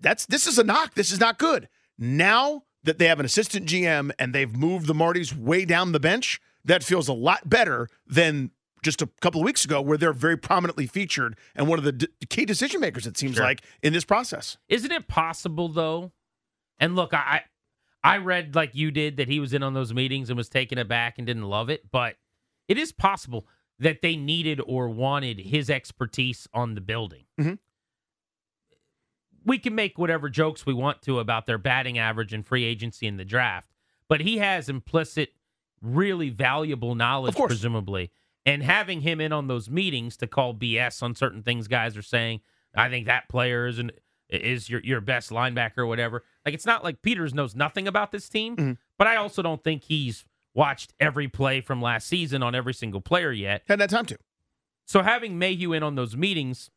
that's, 0.00 0.26
this 0.26 0.46
is 0.46 0.58
a 0.58 0.64
knock. 0.64 0.94
This 0.94 1.12
is 1.12 1.20
not 1.20 1.38
good. 1.38 1.68
Now 1.98 2.64
that 2.84 2.98
they 2.98 3.06
have 3.08 3.18
an 3.20 3.26
assistant 3.26 3.66
GM 3.66 4.10
and 4.18 4.34
they've 4.34 4.54
moved 4.56 4.86
the 4.86 4.94
Martys 4.94 5.36
way 5.36 5.64
down 5.64 5.92
the 5.92 6.00
bench, 6.00 6.40
that 6.64 6.82
feels 6.84 7.08
a 7.08 7.12
lot 7.12 7.48
better 7.48 7.88
than 8.06 8.50
just 8.82 9.02
a 9.02 9.08
couple 9.20 9.40
of 9.40 9.44
weeks 9.44 9.64
ago 9.64 9.80
where 9.80 9.96
they're 9.98 10.12
very 10.12 10.36
prominently 10.36 10.86
featured 10.86 11.36
and 11.54 11.66
one 11.68 11.78
of 11.78 11.84
the 11.84 11.92
d- 11.92 12.06
key 12.28 12.44
decision 12.44 12.80
makers, 12.80 13.06
it 13.06 13.16
seems 13.16 13.36
Sure. 13.36 13.44
like, 13.44 13.62
in 13.82 13.92
this 13.92 14.04
process. 14.04 14.56
Isn't 14.68 14.92
it 14.92 15.08
possible 15.08 15.68
though? 15.68 16.12
And 16.78 16.94
look, 16.96 17.14
I 17.14 17.42
I 18.02 18.18
read 18.18 18.54
like 18.54 18.74
you 18.74 18.90
did 18.90 19.16
that 19.16 19.28
he 19.28 19.40
was 19.40 19.54
in 19.54 19.62
on 19.62 19.72
those 19.72 19.94
meetings 19.94 20.28
and 20.28 20.36
was 20.36 20.48
taken 20.50 20.76
aback 20.76 21.16
and 21.16 21.26
didn't 21.26 21.44
love 21.44 21.70
it, 21.70 21.90
but 21.90 22.16
it 22.68 22.76
is 22.76 22.92
possible 22.92 23.46
that 23.78 24.02
they 24.02 24.16
needed 24.16 24.60
or 24.66 24.88
wanted 24.90 25.38
his 25.40 25.70
expertise 25.70 26.46
on 26.52 26.74
the 26.74 26.80
building. 26.82 27.24
Mhm. 27.40 27.58
We 29.44 29.58
can 29.58 29.74
make 29.74 29.98
whatever 29.98 30.28
jokes 30.28 30.64
we 30.66 30.74
want 30.74 31.02
to 31.02 31.18
about 31.18 31.46
their 31.46 31.58
batting 31.58 31.98
average 31.98 32.32
and 32.32 32.46
free 32.46 32.64
agency 32.64 33.06
in 33.06 33.16
the 33.16 33.24
draft, 33.24 33.68
but 34.08 34.20
he 34.20 34.38
has 34.38 34.68
implicit, 34.68 35.30
really 35.82 36.30
valuable 36.30 36.94
knowledge, 36.94 37.36
presumably. 37.36 38.10
And 38.46 38.62
having 38.62 39.00
him 39.00 39.20
in 39.20 39.32
on 39.32 39.46
those 39.48 39.70
meetings 39.70 40.16
to 40.18 40.26
call 40.26 40.54
BS 40.54 41.02
on 41.02 41.14
certain 41.14 41.42
things 41.42 41.66
guys 41.68 41.96
are 41.96 42.02
saying, 42.02 42.40
I 42.76 42.88
think 42.88 43.06
that 43.06 43.28
player 43.28 43.66
is 43.66 43.78
an, 43.78 43.90
is 44.28 44.68
your 44.68 44.80
your 44.80 45.00
best 45.00 45.30
linebacker 45.30 45.78
or 45.78 45.86
whatever. 45.86 46.24
Like 46.44 46.54
it's 46.54 46.66
not 46.66 46.82
like 46.84 47.02
Peters 47.02 47.32
knows 47.34 47.54
nothing 47.54 47.86
about 47.88 48.12
this 48.12 48.28
team, 48.28 48.56
Mhm. 48.56 48.78
but 48.98 49.06
I 49.06 49.16
also 49.16 49.42
don't 49.42 49.62
think 49.62 49.84
he's 49.84 50.24
watched 50.54 50.92
every 51.00 51.28
play 51.28 51.60
from 51.60 51.80
last 51.82 52.06
season 52.08 52.42
on 52.42 52.54
every 52.54 52.74
single 52.74 53.00
player 53.00 53.32
yet. 53.32 53.62
Had 53.66 53.78
that 53.80 53.90
time 53.90 54.06
to. 54.06 54.18
So 54.86 55.02
having 55.02 55.38
Mayhew 55.38 55.72
in 55.72 55.82
on 55.82 55.94
those 55.94 56.16
meetings, 56.16 56.70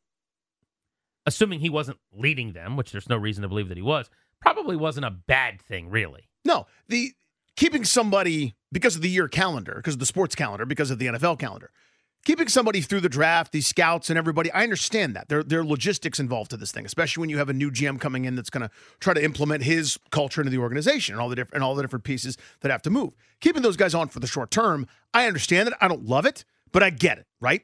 assuming 1.28 1.60
he 1.60 1.70
wasn't 1.70 2.00
leading 2.12 2.54
them, 2.54 2.76
which 2.78 2.92
there's 2.92 3.10
no 3.10 3.18
reason 3.18 3.44
to 3.44 3.50
believe 3.50 3.68
that 3.68 3.78
he 3.78 3.84
was, 3.84 4.10
probably 4.42 4.76
wasn't 4.76 5.06
a 5.06 5.12
bad 5.12 5.62
thing, 5.62 5.90
really. 5.90 6.30
No, 6.46 6.66
the 6.88 7.12
keeping 7.58 7.84
somebody 7.84 8.56
because 8.72 8.96
of 8.96 9.02
the 9.02 9.10
year 9.10 9.28
calendar, 9.28 9.76
because 9.76 9.96
of 9.96 10.00
the 10.00 10.06
sports 10.06 10.34
calendar, 10.34 10.66
because 10.66 10.90
of 10.90 11.00
the 11.00 11.08
NFL 11.08 11.38
calendar, 11.38 11.70
keeping 12.24 12.48
somebody 12.48 12.80
through 12.80 13.02
the 13.02 13.10
draft, 13.10 13.52
these 13.52 13.68
scouts 13.68 14.10
and 14.10 14.18
everybody. 14.18 14.50
I 14.54 14.64
understand 14.64 15.18
that 15.18 15.28
there 15.28 15.44
there 15.44 15.60
are 15.60 15.66
logistics 15.66 16.18
involved 16.18 16.52
to 16.52 16.58
this 16.58 16.72
thing, 16.72 16.86
especially 16.86 17.22
when 17.22 17.30
you 17.30 17.40
have 17.40 17.50
a 17.50 17.54
new 17.54 17.72
GM 17.72 18.00
coming 18.00 18.24
in 18.24 18.36
that's 18.36 18.50
going 18.50 18.62
to 18.62 18.72
try 19.02 19.14
to 19.14 19.24
implement 19.24 19.64
his 19.64 20.00
culture 20.12 20.40
into 20.40 20.52
the 20.52 20.60
organization 20.60 21.14
and 21.14 21.22
all 21.22 21.28
the 21.28 21.36
different 21.36 21.56
and 21.56 21.64
all 21.64 21.76
the 21.76 21.82
different 21.82 22.06
pieces 22.06 22.38
that 22.62 22.72
have 22.72 22.82
to 22.84 22.90
move. 22.90 23.14
Keeping 23.42 23.64
those 23.64 23.78
guys 23.78 23.94
on 23.94 24.08
for 24.08 24.22
the 24.22 24.28
short 24.28 24.50
term, 24.50 24.88
I 25.14 25.28
understand 25.28 25.68
that. 25.68 25.78
I 25.82 25.90
don't 25.90 26.06
love 26.06 26.26
it, 26.26 26.46
but 26.72 26.84
I 26.84 26.90
get 26.90 27.18
it. 27.18 27.28
Right. 27.42 27.64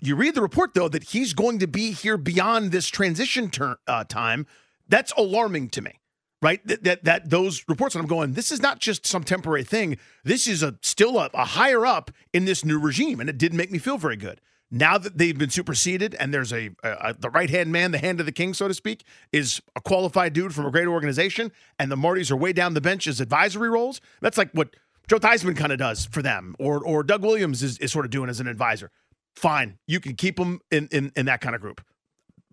You 0.00 0.16
read 0.16 0.34
the 0.34 0.42
report 0.42 0.74
though 0.74 0.88
that 0.88 1.04
he's 1.04 1.34
going 1.34 1.58
to 1.58 1.66
be 1.66 1.92
here 1.92 2.16
beyond 2.16 2.72
this 2.72 2.88
transition 2.88 3.50
ter- 3.50 3.78
uh, 3.86 4.04
time. 4.04 4.46
That's 4.88 5.12
alarming 5.12 5.70
to 5.70 5.82
me 5.82 6.00
right? 6.42 6.66
That, 6.66 6.84
that 6.84 7.04
that 7.04 7.30
those 7.30 7.64
reports, 7.68 7.94
and 7.94 8.02
I'm 8.02 8.08
going, 8.08 8.32
this 8.32 8.50
is 8.50 8.62
not 8.62 8.78
just 8.78 9.06
some 9.06 9.24
temporary 9.24 9.64
thing. 9.64 9.98
This 10.24 10.46
is 10.46 10.62
a 10.62 10.76
still 10.82 11.18
a, 11.18 11.30
a 11.34 11.44
higher 11.44 11.84
up 11.84 12.10
in 12.32 12.44
this 12.44 12.64
new 12.64 12.78
regime, 12.78 13.20
and 13.20 13.28
it 13.28 13.38
didn't 13.38 13.58
make 13.58 13.70
me 13.70 13.78
feel 13.78 13.98
very 13.98 14.16
good. 14.16 14.40
Now 14.70 14.98
that 14.98 15.18
they've 15.18 15.36
been 15.36 15.50
superseded, 15.50 16.14
and 16.14 16.32
there's 16.32 16.52
a, 16.52 16.70
a 16.82 17.14
the 17.18 17.30
right 17.30 17.50
hand 17.50 17.72
man, 17.72 17.90
the 17.90 17.98
hand 17.98 18.20
of 18.20 18.26
the 18.26 18.32
king, 18.32 18.54
so 18.54 18.68
to 18.68 18.74
speak, 18.74 19.04
is 19.32 19.60
a 19.74 19.80
qualified 19.80 20.32
dude 20.32 20.54
from 20.54 20.66
a 20.66 20.70
great 20.70 20.86
organization, 20.86 21.52
and 21.78 21.90
the 21.90 21.96
Martys 21.96 22.30
are 22.30 22.36
way 22.36 22.52
down 22.52 22.74
the 22.74 22.80
bench 22.80 23.06
as 23.06 23.20
advisory 23.20 23.68
roles. 23.68 24.00
That's 24.20 24.38
like 24.38 24.50
what 24.52 24.76
Joe 25.08 25.18
Theismann 25.18 25.56
kind 25.56 25.72
of 25.72 25.78
does 25.78 26.06
for 26.06 26.22
them, 26.22 26.54
or 26.58 26.84
or 26.84 27.02
Doug 27.02 27.22
Williams 27.22 27.62
is, 27.62 27.78
is 27.78 27.92
sort 27.92 28.04
of 28.04 28.10
doing 28.10 28.30
as 28.30 28.40
an 28.40 28.46
advisor. 28.46 28.90
Fine, 29.36 29.78
you 29.86 30.00
can 30.00 30.14
keep 30.14 30.36
them 30.36 30.60
in 30.70 30.88
in, 30.90 31.12
in 31.16 31.26
that 31.26 31.40
kind 31.40 31.54
of 31.54 31.60
group. 31.60 31.80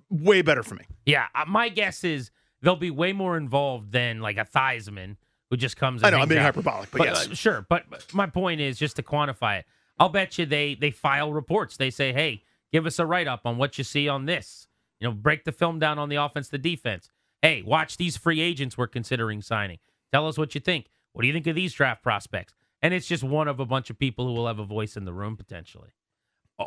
Way 0.10 0.42
better 0.42 0.63
for 0.63 0.76
me. 0.76 0.86
Yeah, 1.06 1.28
uh, 1.36 1.46
my 1.48 1.70
guess 1.70 2.04
is 2.04 2.32
they'll 2.62 2.76
be 2.76 2.92
way 2.92 3.13
more 3.13 3.38
involved 3.38 3.92
than 3.92 4.22
like 4.22 4.38
a 4.38 4.46
Theismann 4.46 5.18
who 5.50 5.58
just 5.58 5.78
comes. 5.78 6.04
I 6.04 6.10
know 6.10 6.20
I'm 6.20 6.28
being 6.28 6.40
out. 6.40 6.46
hyperbolic, 6.46 6.92
but, 6.92 7.08
yes, 7.08 7.28
uh, 7.28 7.36
sure. 7.36 7.66
But 7.70 7.90
but 7.90 8.13
my 8.13 8.28
point 8.28 8.62
is 8.62 8.78
just 8.78 8.96
to 8.98 9.04
quantify 9.04 9.60
it. 9.60 9.66
I'll 10.00 10.10
bet 10.10 10.38
you 10.38 10.46
they 10.46 10.76
they 10.76 10.92
file 10.92 11.34
reports. 11.34 11.78
They 11.78 11.90
say, 11.90 12.13
"Hey, 12.13 12.44
give 12.72 12.86
us 12.86 13.00
a 13.00 13.06
write 13.06 13.28
up 13.28 13.42
on 13.46 13.58
what 13.58 13.78
you 13.78 13.84
see 13.84 14.08
on 14.08 14.26
this. 14.26 14.68
You 15.00 15.08
know, 15.08 15.13
break 15.13 15.44
the 15.44 15.52
film 15.52 15.80
down 15.80 16.00
on 16.00 16.10
the 16.10 16.16
offense, 16.16 16.50
the 16.50 16.58
defense. 16.58 17.10
Hey, 17.42 17.62
watch 17.62 17.98
these 17.98 18.18
free 18.18 18.42
agents 18.42 18.78
we're 18.78 18.88
considering 18.88 19.42
signing. 19.42 19.80
Tell 20.12 20.28
us 20.28 20.38
what 20.38 20.56
you 20.56 20.62
think. 20.62 20.88
What 21.13 21.22
do 21.22 21.28
you 21.28 21.34
think 21.34 21.48
of 21.48 21.56
these 21.56 21.74
draft 21.74 22.04
prospects?" 22.04 22.54
And 22.82 22.94
it's 22.94 23.08
just 23.08 23.24
one 23.24 23.48
of 23.48 23.60
a 23.60 23.66
bunch 23.66 23.90
of 23.90 23.98
people 23.98 24.28
who 24.28 24.34
will 24.34 24.48
have 24.48 24.60
a 24.60 24.66
voice 24.66 24.96
in 24.96 25.06
the 25.06 25.13
room 25.13 25.36
potentially. 25.36 25.90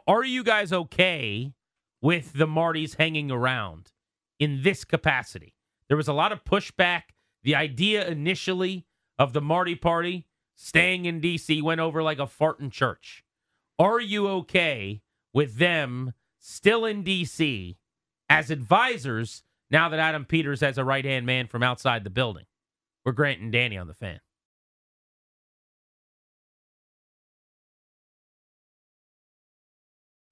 Are 0.06 0.24
you 0.24 0.44
guys 0.44 0.72
okay 0.72 1.52
with 2.00 2.32
the 2.34 2.46
Martys 2.46 2.96
hanging 2.96 3.30
around 3.30 3.92
in 4.38 4.62
this 4.62 4.84
capacity? 4.84 5.54
There 5.88 5.96
was 5.96 6.08
a 6.08 6.12
lot 6.12 6.32
of 6.32 6.44
pushback. 6.44 7.02
The 7.42 7.56
idea 7.56 8.06
initially 8.06 8.86
of 9.18 9.32
the 9.32 9.40
Marty 9.40 9.74
party 9.74 10.26
staying 10.54 11.06
in 11.06 11.20
DC 11.20 11.62
went 11.62 11.80
over 11.80 12.02
like 12.02 12.18
a 12.18 12.26
fart 12.26 12.60
in 12.60 12.70
church. 12.70 13.24
Are 13.78 14.00
you 14.00 14.28
okay 14.28 15.02
with 15.32 15.56
them 15.56 16.12
still 16.38 16.84
in 16.84 17.02
DC 17.02 17.76
as 18.28 18.50
advisors 18.50 19.42
now 19.70 19.88
that 19.88 19.98
Adam 19.98 20.24
Peters 20.24 20.60
has 20.60 20.78
a 20.78 20.84
right 20.84 21.04
hand 21.04 21.26
man 21.26 21.48
from 21.48 21.62
outside 21.62 22.04
the 22.04 22.10
building? 22.10 22.44
We're 23.04 23.12
Grant 23.12 23.40
and 23.40 23.50
Danny 23.50 23.76
on 23.76 23.88
the 23.88 23.94
fan. 23.94 24.20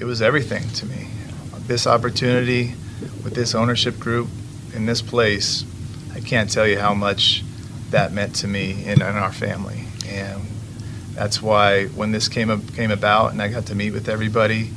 It 0.00 0.06
was 0.06 0.22
everything 0.22 0.66
to 0.70 0.86
me. 0.86 1.08
This 1.66 1.86
opportunity 1.86 2.72
with 3.22 3.34
this 3.34 3.54
ownership 3.54 3.98
group 3.98 4.28
in 4.74 4.86
this 4.86 5.02
place, 5.02 5.64
I 6.14 6.20
can't 6.20 6.50
tell 6.50 6.66
you 6.66 6.78
how 6.78 6.94
much 6.94 7.44
that 7.90 8.10
meant 8.10 8.34
to 8.36 8.48
me 8.48 8.84
and, 8.86 9.02
and 9.02 9.18
our 9.18 9.30
family. 9.30 9.84
And 10.08 10.40
that's 11.12 11.42
why 11.42 11.86
when 11.88 12.12
this 12.12 12.28
came 12.28 12.66
came 12.68 12.90
about 12.90 13.32
and 13.32 13.42
I 13.42 13.48
got 13.48 13.66
to 13.66 13.74
meet 13.74 13.90
with 13.90 14.08
everybody, 14.08 14.70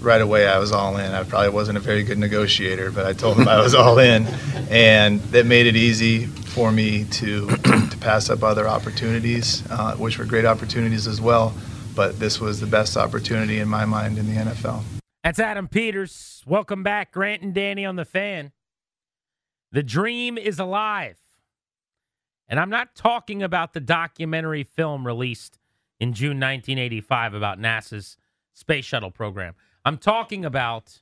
right 0.00 0.20
away 0.20 0.46
I 0.46 0.58
was 0.58 0.70
all 0.70 0.98
in. 0.98 1.12
I 1.12 1.24
probably 1.24 1.50
wasn't 1.50 1.78
a 1.78 1.80
very 1.80 2.04
good 2.04 2.18
negotiator, 2.18 2.92
but 2.92 3.06
I 3.06 3.12
told 3.12 3.38
them 3.38 3.48
I 3.48 3.60
was 3.60 3.74
all 3.74 3.98
in, 3.98 4.24
and 4.70 5.20
that 5.32 5.46
made 5.46 5.66
it 5.66 5.74
easy 5.74 6.26
for 6.26 6.70
me 6.70 7.04
to 7.04 7.48
to 7.48 7.96
pass 8.00 8.30
up 8.30 8.44
other 8.44 8.68
opportunities, 8.68 9.64
uh, 9.68 9.96
which 9.96 10.16
were 10.16 10.24
great 10.24 10.44
opportunities 10.44 11.08
as 11.08 11.20
well. 11.20 11.52
But 11.94 12.18
this 12.18 12.40
was 12.40 12.60
the 12.60 12.66
best 12.66 12.96
opportunity 12.96 13.60
in 13.60 13.68
my 13.68 13.84
mind 13.84 14.18
in 14.18 14.26
the 14.26 14.40
NFL. 14.40 14.82
That's 15.22 15.38
Adam 15.38 15.68
Peters. 15.68 16.42
Welcome 16.46 16.82
back, 16.82 17.12
Grant 17.12 17.42
and 17.42 17.54
Danny 17.54 17.84
on 17.84 17.96
the 17.96 18.04
fan. 18.04 18.52
The 19.70 19.82
dream 19.82 20.36
is 20.36 20.58
alive. 20.58 21.18
And 22.48 22.60
I'm 22.60 22.70
not 22.70 22.94
talking 22.94 23.42
about 23.42 23.72
the 23.72 23.80
documentary 23.80 24.64
film 24.64 25.06
released 25.06 25.58
in 25.98 26.12
June 26.12 26.38
1985 26.40 27.34
about 27.34 27.58
NASA's 27.58 28.16
space 28.52 28.84
shuttle 28.84 29.10
program. 29.10 29.54
I'm 29.84 29.98
talking 29.98 30.44
about 30.44 31.00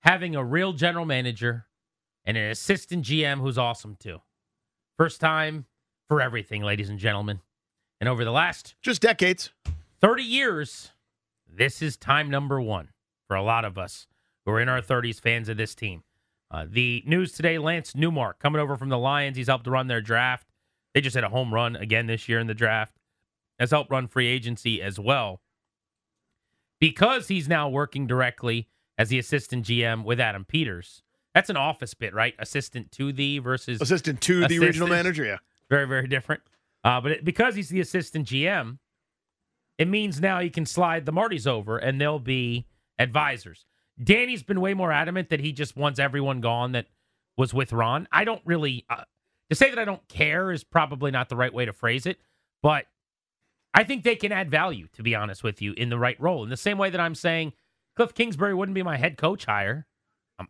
having 0.00 0.36
a 0.36 0.44
real 0.44 0.72
general 0.72 1.04
manager 1.04 1.66
and 2.24 2.36
an 2.36 2.50
assistant 2.50 3.04
GM 3.04 3.40
who's 3.40 3.58
awesome 3.58 3.96
too. 3.98 4.20
First 4.96 5.20
time 5.20 5.66
for 6.06 6.20
everything, 6.20 6.62
ladies 6.62 6.88
and 6.88 6.98
gentlemen. 6.98 7.40
And 8.00 8.08
over 8.08 8.24
the 8.24 8.30
last 8.30 8.74
just 8.80 9.02
decades, 9.02 9.50
30 10.00 10.22
years, 10.22 10.92
this 11.46 11.82
is 11.82 11.96
time 11.96 12.30
number 12.30 12.60
one 12.60 12.88
for 13.28 13.36
a 13.36 13.42
lot 13.42 13.64
of 13.64 13.76
us 13.76 14.06
who 14.44 14.52
are 14.52 14.60
in 14.60 14.68
our 14.68 14.80
30s 14.80 15.20
fans 15.20 15.48
of 15.48 15.58
this 15.58 15.74
team. 15.74 16.02
Uh, 16.50 16.64
the 16.68 17.02
news 17.06 17.32
today 17.32 17.58
Lance 17.58 17.94
Newmark 17.94 18.38
coming 18.38 18.60
over 18.60 18.76
from 18.76 18.88
the 18.88 18.98
Lions. 18.98 19.36
He's 19.36 19.48
helped 19.48 19.66
run 19.66 19.86
their 19.86 20.00
draft. 20.00 20.48
They 20.94 21.00
just 21.00 21.14
had 21.14 21.24
a 21.24 21.28
home 21.28 21.52
run 21.52 21.76
again 21.76 22.06
this 22.06 22.28
year 22.28 22.40
in 22.40 22.46
the 22.46 22.54
draft, 22.54 22.96
has 23.58 23.70
helped 23.70 23.90
run 23.90 24.08
free 24.08 24.26
agency 24.26 24.82
as 24.82 24.98
well. 24.98 25.40
Because 26.80 27.28
he's 27.28 27.48
now 27.48 27.68
working 27.68 28.06
directly 28.06 28.66
as 28.98 29.10
the 29.10 29.18
assistant 29.18 29.66
GM 29.66 30.02
with 30.04 30.18
Adam 30.18 30.44
Peters. 30.44 31.02
That's 31.34 31.50
an 31.50 31.56
office 31.56 31.94
bit, 31.94 32.14
right? 32.14 32.34
Assistant 32.38 32.90
to 32.92 33.12
the 33.12 33.38
versus 33.38 33.80
assistant 33.80 34.20
to 34.22 34.48
the 34.48 34.58
regional 34.58 34.88
manager. 34.88 35.24
Yeah, 35.24 35.38
very 35.68 35.86
very 35.86 36.08
different. 36.08 36.42
Uh, 36.84 37.00
but 37.00 37.12
it, 37.12 37.24
because 37.24 37.54
he's 37.54 37.68
the 37.68 37.80
assistant 37.80 38.26
GM, 38.28 38.78
it 39.78 39.88
means 39.88 40.20
now 40.20 40.40
he 40.40 40.50
can 40.50 40.66
slide 40.66 41.06
the 41.06 41.12
Martys 41.12 41.46
over 41.46 41.78
and 41.78 42.00
they'll 42.00 42.18
be 42.18 42.66
advisors. 42.98 43.64
Danny's 44.02 44.42
been 44.42 44.60
way 44.60 44.74
more 44.74 44.92
adamant 44.92 45.28
that 45.30 45.40
he 45.40 45.52
just 45.52 45.76
wants 45.76 45.98
everyone 45.98 46.40
gone 46.40 46.72
that 46.72 46.86
was 47.36 47.52
with 47.52 47.72
Ron. 47.72 48.08
I 48.12 48.24
don't 48.24 48.42
really 48.44 48.84
uh, 48.88 49.04
to 49.50 49.56
say 49.56 49.70
that 49.70 49.78
I 49.78 49.84
don't 49.84 50.06
care 50.08 50.52
is 50.52 50.64
probably 50.64 51.10
not 51.10 51.28
the 51.28 51.36
right 51.36 51.52
way 51.52 51.64
to 51.64 51.72
phrase 51.72 52.06
it, 52.06 52.18
but 52.62 52.86
I 53.74 53.84
think 53.84 54.04
they 54.04 54.16
can 54.16 54.32
add 54.32 54.50
value 54.50 54.88
to 54.94 55.02
be 55.02 55.14
honest 55.14 55.42
with 55.42 55.60
you 55.60 55.72
in 55.72 55.90
the 55.90 55.98
right 55.98 56.20
role. 56.20 56.44
In 56.44 56.50
the 56.50 56.56
same 56.56 56.78
way 56.78 56.90
that 56.90 57.00
I'm 57.00 57.14
saying 57.14 57.52
Cliff 57.96 58.14
Kingsbury 58.14 58.54
wouldn't 58.54 58.74
be 58.74 58.82
my 58.82 58.96
head 58.96 59.16
coach 59.16 59.44
hire. 59.44 59.86
Um, 60.38 60.48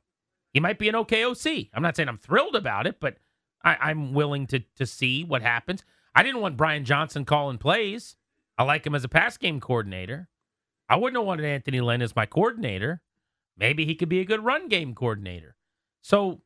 he 0.52 0.60
might 0.60 0.78
be 0.78 0.88
an 0.88 0.94
OKOC. 0.94 1.70
I'm 1.74 1.82
not 1.82 1.96
saying 1.96 2.08
I'm 2.08 2.18
thrilled 2.18 2.56
about 2.56 2.86
it, 2.86 3.00
but 3.00 3.16
I, 3.64 3.76
I'm 3.80 4.12
willing 4.12 4.46
to 4.48 4.60
to 4.76 4.86
see 4.86 5.24
what 5.24 5.42
happens. 5.42 5.84
I 6.14 6.22
didn't 6.22 6.40
want 6.40 6.56
Brian 6.56 6.84
Johnson 6.84 7.24
calling 7.24 7.58
plays. 7.58 8.16
I 8.58 8.64
like 8.64 8.86
him 8.86 8.94
as 8.94 9.04
a 9.04 9.08
pass 9.08 9.36
game 9.36 9.60
coordinator. 9.60 10.28
I 10.88 10.96
wouldn't 10.96 11.18
have 11.18 11.26
wanted 11.26 11.46
Anthony 11.46 11.80
Lynn 11.80 12.02
as 12.02 12.16
my 12.16 12.26
coordinator. 12.26 13.00
Maybe 13.56 13.84
he 13.84 13.94
could 13.94 14.08
be 14.08 14.20
a 14.20 14.24
good 14.24 14.44
run 14.44 14.68
game 14.68 14.94
coordinator. 14.94 15.56
So 16.02 16.42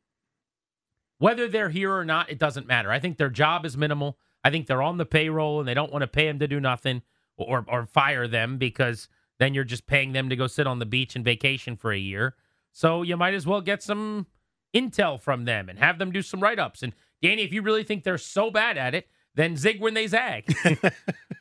whether 1.17 1.47
they're 1.47 1.69
here 1.69 1.93
or 1.93 2.05
not, 2.05 2.29
it 2.29 2.39
doesn't 2.39 2.67
matter. 2.67 2.91
I 2.91 2.99
think 2.99 3.17
their 3.17 3.29
job 3.29 3.65
is 3.65 3.77
minimal. 3.77 4.17
I 4.43 4.51
think 4.51 4.67
they're 4.67 4.81
on 4.81 4.97
the 4.97 5.05
payroll 5.05 5.59
and 5.59 5.67
they 5.67 5.73
don't 5.73 5.91
want 5.91 6.03
to 6.03 6.07
pay 6.07 6.27
them 6.27 6.39
to 6.39 6.47
do 6.47 6.59
nothing 6.59 7.01
or 7.37 7.65
or 7.67 7.85
fire 7.85 8.27
them 8.27 8.57
because 8.57 9.09
then 9.39 9.53
you're 9.53 9.63
just 9.63 9.87
paying 9.87 10.13
them 10.13 10.29
to 10.29 10.35
go 10.35 10.47
sit 10.47 10.67
on 10.67 10.79
the 10.79 10.85
beach 10.85 11.15
and 11.15 11.25
vacation 11.25 11.75
for 11.75 11.91
a 11.91 11.97
year. 11.97 12.35
So 12.71 13.01
you 13.01 13.17
might 13.17 13.33
as 13.33 13.47
well 13.47 13.61
get 13.61 13.81
some 13.81 14.27
intel 14.73 15.19
from 15.19 15.45
them 15.45 15.69
and 15.69 15.79
have 15.79 15.97
them 15.97 16.11
do 16.11 16.21
some 16.21 16.41
write 16.41 16.59
ups. 16.59 16.83
And 16.83 16.93
Danny, 17.21 17.41
if 17.43 17.53
you 17.53 17.61
really 17.61 17.83
think 17.83 18.03
they're 18.03 18.17
so 18.17 18.51
bad 18.51 18.77
at 18.77 18.93
it, 18.93 19.07
then 19.35 19.57
zig 19.57 19.81
when 19.81 19.93
they 19.93 20.07
zag. 20.07 20.45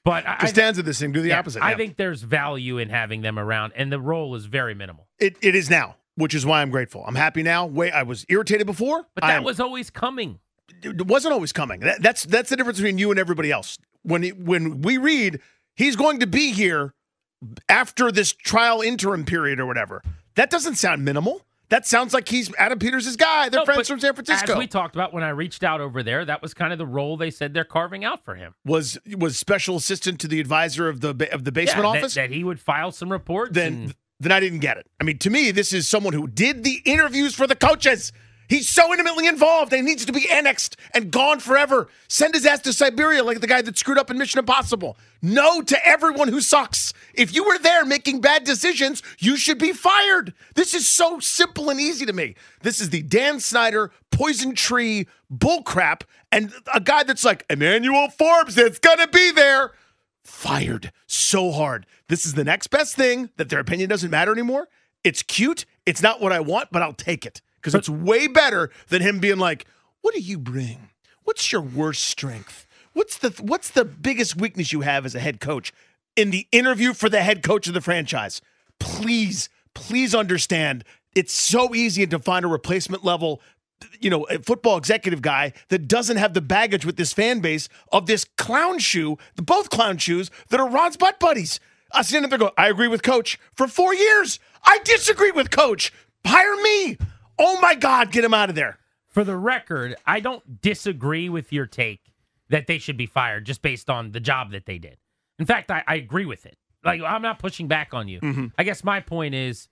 but 0.05 0.27
I, 0.27 0.37
Costanza 0.41 0.83
this 0.83 0.99
thing, 1.01 1.13
do 1.13 1.21
the 1.23 1.29
yeah, 1.29 1.39
opposite. 1.39 1.63
I 1.63 1.71
yeah. 1.71 1.77
think 1.77 1.97
there's 1.97 2.23
value 2.23 2.79
in 2.79 2.91
having 2.91 3.23
them 3.23 3.39
around, 3.39 3.73
and 3.77 3.91
the 3.91 4.01
role 4.01 4.35
is 4.35 4.47
very 4.47 4.75
minimal. 4.75 5.09
it, 5.19 5.37
it 5.41 5.55
is 5.55 5.71
now, 5.71 5.97
which 6.17 6.35
is 6.35 6.45
why 6.45 6.63
I'm 6.63 6.71
grateful. 6.71 7.05
I'm 7.07 7.15
happy 7.15 7.43
now. 7.43 7.67
Way 7.67 7.91
I 7.91 8.03
was 8.03 8.27
irritated 8.29 8.67
before. 8.67 9.07
But 9.15 9.23
that 9.23 9.31
I'm- 9.31 9.45
was 9.45 9.61
always 9.61 9.91
coming. 9.91 10.41
it 10.83 11.07
wasn't 11.07 11.33
always 11.33 11.53
coming. 11.53 11.81
That, 11.81 12.03
that's 12.03 12.25
that's 12.25 12.51
the 12.51 12.57
difference 12.57 12.79
between 12.79 12.99
you 12.99 13.11
and 13.11 13.19
everybody 13.19 13.51
else. 13.51 13.79
When 14.03 14.23
he, 14.23 14.31
when 14.31 14.83
we 14.83 14.99
read 14.99 15.41
he's 15.75 15.97
going 15.97 16.21
to 16.21 16.27
be 16.27 16.53
here 16.53 16.95
after 17.69 18.11
this 18.11 18.33
trial 18.33 18.81
interim 18.81 19.25
period 19.25 19.61
or 19.61 19.67
whatever, 19.67 20.03
that 20.35 20.51
doesn't 20.51 20.77
sound 20.77 21.05
minimal. 21.05 21.43
That 21.71 21.87
sounds 21.87 22.13
like 22.13 22.29
he's 22.29 22.55
Adam 22.57 22.79
Peters' 22.79 23.17
guy. 23.17 23.49
They're 23.49 23.61
No, 23.61 23.65
friends 23.65 23.89
from 23.89 23.99
San 23.99 24.15
Francisco. 24.15 24.53
As 24.53 24.59
we 24.59 24.67
talked 24.67 24.95
about 24.95 25.13
when 25.15 25.23
I 25.23 25.31
reached 25.31 25.63
out 25.65 25.81
over 25.81 26.03
there, 26.03 26.25
that 26.25 26.43
was 26.43 26.53
kind 26.55 26.73
of 26.73 26.79
the 26.79 26.87
role 26.87 27.17
they 27.17 27.31
said 27.31 27.55
they're 27.55 27.65
carving 27.65 28.05
out 28.05 28.25
for 28.25 28.35
him. 28.35 28.55
was 28.65 28.99
was 29.17 29.39
special 29.39 29.77
assistant 29.77 30.21
to 30.21 30.29
the 30.29 30.41
advisor 30.41 30.89
of 30.89 31.01
the 31.01 31.29
of 31.33 31.45
the 31.45 31.53
basement 31.53 31.85
Yeah, 31.87 31.93
that- 31.93 31.99
office. 31.99 32.15
that, 32.15 32.31
he 32.31 32.45
would 32.45 32.61
file 32.61 32.93
some 32.93 33.11
reports. 33.11 33.53
then 33.55 33.73
and- 33.75 33.95
then 34.21 34.31
I 34.31 34.39
didn't 34.41 34.61
get 34.61 34.77
it. 34.77 34.87
I 35.01 35.05
mean, 35.05 35.19
to 35.19 35.31
me, 35.31 35.51
this 35.51 35.73
is 35.73 35.89
someone 35.89 36.13
who 36.13 36.29
did 36.29 36.63
the 36.65 36.81
interviews 36.85 37.35
for 37.35 37.47
the 37.49 37.57
coaches. 37.57 38.13
He's 38.49 38.69
so 38.69 38.93
intimately 38.93 39.27
involved 39.27 39.73
and 39.73 39.87
he 39.87 39.93
needs 39.93 40.05
to 40.05 40.13
be 40.13 40.29
annexed 40.31 40.77
and 40.93 41.11
gone 41.11 41.41
forever. 41.41 41.89
Send 42.09 42.35
his 42.35 42.47
ass 42.47 42.61
to 42.61 42.73
Siberia 42.73 43.25
like 43.25 43.41
the 43.41 43.47
guy 43.47 43.63
that 43.63 43.79
screwed 43.79 43.99
up 43.99 44.11
in 44.11 44.19
Mission 44.19 44.39
Impossible. 44.39 44.97
No 45.23 45.63
to 45.63 45.87
everyone 45.87 46.29
who 46.29 46.41
sucks. 46.41 46.93
If 47.15 47.35
you 47.35 47.45
were 47.45 47.59
there 47.59 47.85
making 47.85 48.21
bad 48.21 48.45
decisions, 48.45 49.03
you 49.19 49.37
should 49.37 49.59
be 49.59 49.73
fired. 49.73 50.35
This 50.55 50.75
is 50.75 50.87
so 50.87 51.19
simple 51.21 51.71
and 51.71 51.81
easy 51.81 52.05
to 52.07 52.13
me. 52.13 52.35
This 52.63 52.81
is 52.81 52.91
the 52.91 53.03
Dan 53.03 53.41
Snyder 53.41 53.91
poison 54.11 54.55
tree 54.55 55.07
bullcrap 55.33 56.03
and 56.31 56.53
a 56.73 56.81
guy 56.81 57.03
that's 57.03 57.25
like 57.25 57.45
Emmanuel 57.49 58.11
Forbes 58.11 58.55
that's 58.55 58.79
gonna 58.79 59.09
be 59.09 59.33
there 59.33 59.73
fired 60.23 60.93
so 61.07 61.51
hard. 61.51 61.87
This 62.09 62.27
is 62.27 62.35
the 62.35 62.45
next 62.45 62.69
best 62.69 62.95
thing 62.97 63.31
that 63.37 63.49
their 63.49 63.61
opinion 63.61 63.89
doesn't 63.89 64.11
matter 64.11 64.33
anymore. 64.33 64.69
It's 65.03 65.23
cute. 65.23 65.67
It's 65.87 66.03
not 66.03 66.21
what 66.21 66.33
I 66.33 66.41
want, 66.41 66.71
but 66.71 66.83
I'll 66.83 66.93
take 66.93 67.27
it 67.27 67.41
because 67.65 67.75
it's 67.75 67.89
way 67.89 68.27
better 68.27 68.71
than 68.89 69.01
him 69.01 69.21
being 69.21 69.39
like, 69.39 69.67
"What 70.03 70.15
do 70.15 70.21
you 70.21 70.39
bring? 70.39 70.91
What's 71.23 71.51
your 71.51 71.63
worst 71.63 72.05
strength? 72.05 72.67
What's 72.93 73.17
the 73.17 73.31
what's 73.41 73.71
the 73.71 73.87
biggest 73.87 74.37
weakness 74.37 74.71
you 74.71 74.83
have 74.83 75.07
as 75.07 75.15
a 75.15 75.21
head 75.21 75.41
coach?" 75.41 75.73
In 76.15 76.31
the 76.31 76.47
interview 76.53 76.93
for 76.93 77.09
the 77.09 77.23
head 77.23 77.43
coach 77.43 77.67
of 77.67 77.75
the 77.75 77.81
franchise, 77.81 78.43
please, 78.79 79.49
please 79.75 80.15
understand. 80.15 80.85
It's 81.15 81.33
so 81.33 81.75
easy 81.75 82.07
to 82.07 82.19
find 82.19 82.45
a 82.45 82.49
replacement 82.49 83.05
level 83.05 83.41
you 84.01 84.09
know, 84.09 84.25
a 84.25 84.39
football 84.39 84.77
executive 84.79 85.21
guy 85.21 85.53
that 85.69 85.89
doesn't 85.89 86.17
have 86.17 86.33
the 86.33 86.41
baggage 86.41 86.87
with 86.87 86.97
this 86.97 87.13
fan 87.13 87.41
base 87.41 87.69
of 87.93 88.07
this 88.07 88.25
clown 88.25 88.79
shoe, 88.79 89.19
the 89.37 89.43
both 89.43 89.69
clown 89.69 89.99
shoes 89.99 90.31
that 90.49 90.61
are 90.61 90.69
Ron's 90.69 90.97
butt 90.97 91.21
buddies. 91.21 91.61
I 91.93 92.03
stand 92.03 92.25
up 92.25 92.31
there 92.31 92.39
go, 92.39 92.53
I 92.57 92.69
agree 92.69 92.89
with 92.89 93.03
coach 93.03 93.39
for 93.53 93.69
four 93.69 93.95
years. 93.95 94.41
I 94.65 94.79
disagree 94.85 95.33
with 95.33 95.51
coach. 95.51 95.93
Hire 96.27 96.57
me. 96.57 96.97
Oh 97.39 97.61
my 97.61 97.75
God, 97.75 98.13
get 98.13 98.25
him 98.25 98.35
out 98.35 98.49
of 98.49 98.55
there. 98.55 98.79
for 99.09 99.23
the 99.25 99.37
record, 99.37 99.95
I 100.05 100.19
don't 100.21 100.61
disagree 100.61 101.29
with 101.29 101.53
your 101.53 101.67
take 101.67 102.13
that 102.49 102.67
they 102.67 102.79
should 102.79 102.97
be 102.97 103.07
fired 103.07 103.47
just 103.47 103.63
based 103.63 103.89
on 103.89 104.11
the 104.11 104.21
job 104.21 104.51
that 104.51 104.67
they 104.67 104.79
did. 104.79 104.99
In 105.39 105.47
fact, 105.47 105.71
I, 105.71 105.85
I 105.87 105.95
agree 105.95 106.27
with 106.27 106.47
it. 106.47 106.59
Like 106.85 107.01
I'm 107.01 107.23
not 107.23 107.39
pushing 107.39 107.69
back 107.69 107.95
on 107.95 108.09
you. 108.09 108.21
Mm-hmm. 108.21 108.47
I 108.59 108.65
guess 108.65 108.83
my 108.85 109.01
point 109.01 109.35
is, 109.35 109.69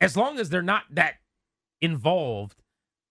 as 0.00 0.16
long 0.16 0.38
as 0.38 0.48
they're 0.50 0.62
not 0.62 0.84
that 0.90 1.14
involved, 1.80 2.62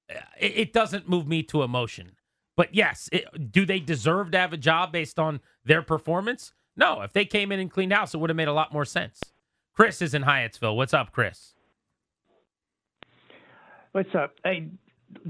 uh, 0.10 0.20
it, 0.39 0.58
it 0.58 0.74
doesn't 0.74 1.10
move 1.10 1.28
me 1.28 1.43
to 1.43 1.62
emotion. 1.62 2.14
But 2.56 2.74
yes, 2.74 3.10
it, 3.12 3.52
do 3.52 3.66
they 3.66 3.80
deserve 3.80 4.32
to 4.32 4.38
have 4.39 4.54
a 4.54 4.58
job 4.58 4.91
based 4.91 5.20
on 5.20 5.41
their 5.64 5.82
performance? 5.82 6.54
No. 6.76 7.02
If 7.02 7.14
they 7.14 7.26
came 7.26 7.52
in 7.52 7.60
and 7.60 7.70
cleaned 7.70 7.93
house, 7.93 8.14
it 8.14 8.18
would 8.18 8.30
have 8.30 8.38
made 8.38 8.48
a 8.48 8.54
lot 8.54 8.74
more 8.74 8.86
sense. 8.86 9.20
Chris 9.76 10.02
is 10.02 10.14
in 10.14 10.24
Hyattsville. 10.24 10.76
What's 10.76 10.93
up, 10.93 11.12
Chris? 11.12 11.54
What's 13.92 14.14
up? 14.16 14.34
Hey, 14.44 14.70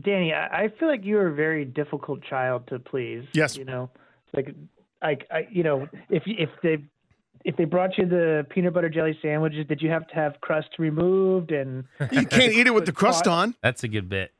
Danny, 0.04 0.34
I, 0.34 0.64
I 0.64 0.68
feel 0.80 0.88
like 0.88 1.02
you're 1.04 1.28
a 1.28 1.34
very 1.34 1.64
difficult 1.66 2.22
child 2.24 2.68
to 2.68 2.80
please. 2.80 3.24
Yes. 3.34 3.56
You 3.58 3.66
know, 3.66 3.90
like, 4.34 4.54
like 5.02 5.28
I, 5.32 5.48
you 5.52 5.64
know, 5.64 5.88
if 6.10 6.24
if 6.26 6.50
they 6.64 6.78
if 7.46 7.56
they 7.56 7.66
brought 7.66 7.98
you 7.98 8.06
the 8.08 8.46
peanut 8.50 8.74
butter 8.74 8.90
jelly 8.90 9.18
sandwiches, 9.22 9.66
did 9.68 9.82
you 9.82 9.90
have 9.90 10.08
to 10.08 10.16
have 10.16 10.34
crust 10.42 10.70
removed 10.80 11.52
and 11.52 11.86
You 12.12 12.26
can't 12.26 12.52
eat 12.52 12.68
it 12.68 12.74
with 12.74 12.86
the 12.86 12.92
crust 12.92 13.28
on. 13.28 13.56
That's 13.62 13.84
a 13.84 13.88
good 13.88 14.10
bit. 14.10 14.32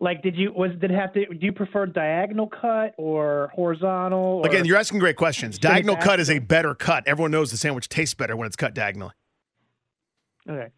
like 0.00 0.22
did 0.22 0.36
you 0.36 0.52
was 0.52 0.72
did 0.72 0.90
it 0.90 0.94
have 0.94 1.12
to 1.14 1.24
do 1.26 1.46
you 1.46 1.52
prefer 1.52 1.86
diagonal 1.86 2.48
cut 2.48 2.94
or 2.98 3.50
horizontal? 3.54 4.42
Or, 4.42 4.46
Again, 4.46 4.64
you're 4.66 4.76
asking 4.76 4.98
great 4.98 5.16
questions. 5.16 5.58
Diagonal 5.58 5.96
cut 5.96 6.20
is 6.20 6.28
a 6.28 6.40
better 6.40 6.74
cut. 6.74 7.04
Everyone 7.06 7.30
knows 7.30 7.50
the 7.52 7.56
sandwich 7.56 7.88
tastes 7.88 8.14
better 8.14 8.36
when 8.36 8.46
it's 8.46 8.56
cut 8.56 8.74
diagonally. 8.74 9.12
Okay. 10.48 10.70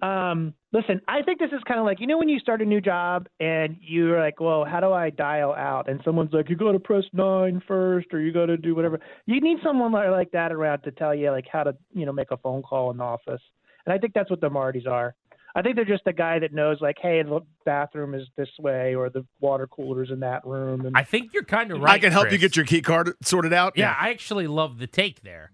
Um, 0.00 0.54
listen, 0.72 1.00
I 1.08 1.22
think 1.22 1.40
this 1.40 1.50
is 1.52 1.60
kind 1.66 1.80
of 1.80 1.86
like 1.86 1.98
you 2.00 2.06
know 2.06 2.18
when 2.18 2.28
you 2.28 2.38
start 2.38 2.62
a 2.62 2.64
new 2.64 2.80
job 2.80 3.26
and 3.40 3.76
you're 3.80 4.20
like, 4.20 4.40
well, 4.40 4.64
how 4.64 4.80
do 4.80 4.92
I 4.92 5.10
dial 5.10 5.52
out? 5.52 5.88
And 5.88 6.00
someone's 6.04 6.32
like, 6.32 6.48
you 6.48 6.56
got 6.56 6.72
to 6.72 6.78
press 6.78 7.04
nine 7.12 7.60
first, 7.66 8.06
or 8.12 8.20
you 8.20 8.32
got 8.32 8.46
to 8.46 8.56
do 8.56 8.74
whatever. 8.74 9.00
You 9.26 9.40
need 9.40 9.58
someone 9.62 9.92
like 9.92 10.10
like 10.10 10.30
that 10.32 10.52
around 10.52 10.82
to 10.82 10.92
tell 10.92 11.14
you 11.14 11.30
like 11.30 11.46
how 11.50 11.64
to 11.64 11.76
you 11.92 12.06
know 12.06 12.12
make 12.12 12.30
a 12.30 12.36
phone 12.36 12.62
call 12.62 12.90
in 12.90 12.98
the 12.98 13.04
office. 13.04 13.42
And 13.86 13.92
I 13.92 13.98
think 13.98 14.14
that's 14.14 14.30
what 14.30 14.40
the 14.40 14.50
Martys 14.50 14.86
are. 14.86 15.14
I 15.54 15.62
think 15.62 15.74
they're 15.74 15.84
just 15.84 16.06
a 16.06 16.12
guy 16.12 16.38
that 16.38 16.52
knows 16.52 16.78
like, 16.80 16.96
hey, 17.00 17.22
the 17.22 17.40
bathroom 17.64 18.14
is 18.14 18.28
this 18.36 18.50
way, 18.60 18.94
or 18.94 19.10
the 19.10 19.26
water 19.40 19.66
cooler's 19.66 20.10
in 20.10 20.20
that 20.20 20.46
room. 20.46 20.86
And 20.86 20.96
I 20.96 21.02
think 21.02 21.32
you're 21.32 21.42
kind 21.42 21.72
of 21.72 21.80
right. 21.80 21.94
I 21.94 21.98
can 21.98 22.12
help 22.12 22.30
you 22.30 22.38
get 22.38 22.54
your 22.54 22.66
key 22.66 22.82
card 22.82 23.14
sorted 23.22 23.52
out. 23.52 23.72
Yeah, 23.74 23.96
I 23.98 24.10
actually 24.10 24.46
love 24.46 24.78
the 24.78 24.86
take 24.86 25.22
there. 25.22 25.52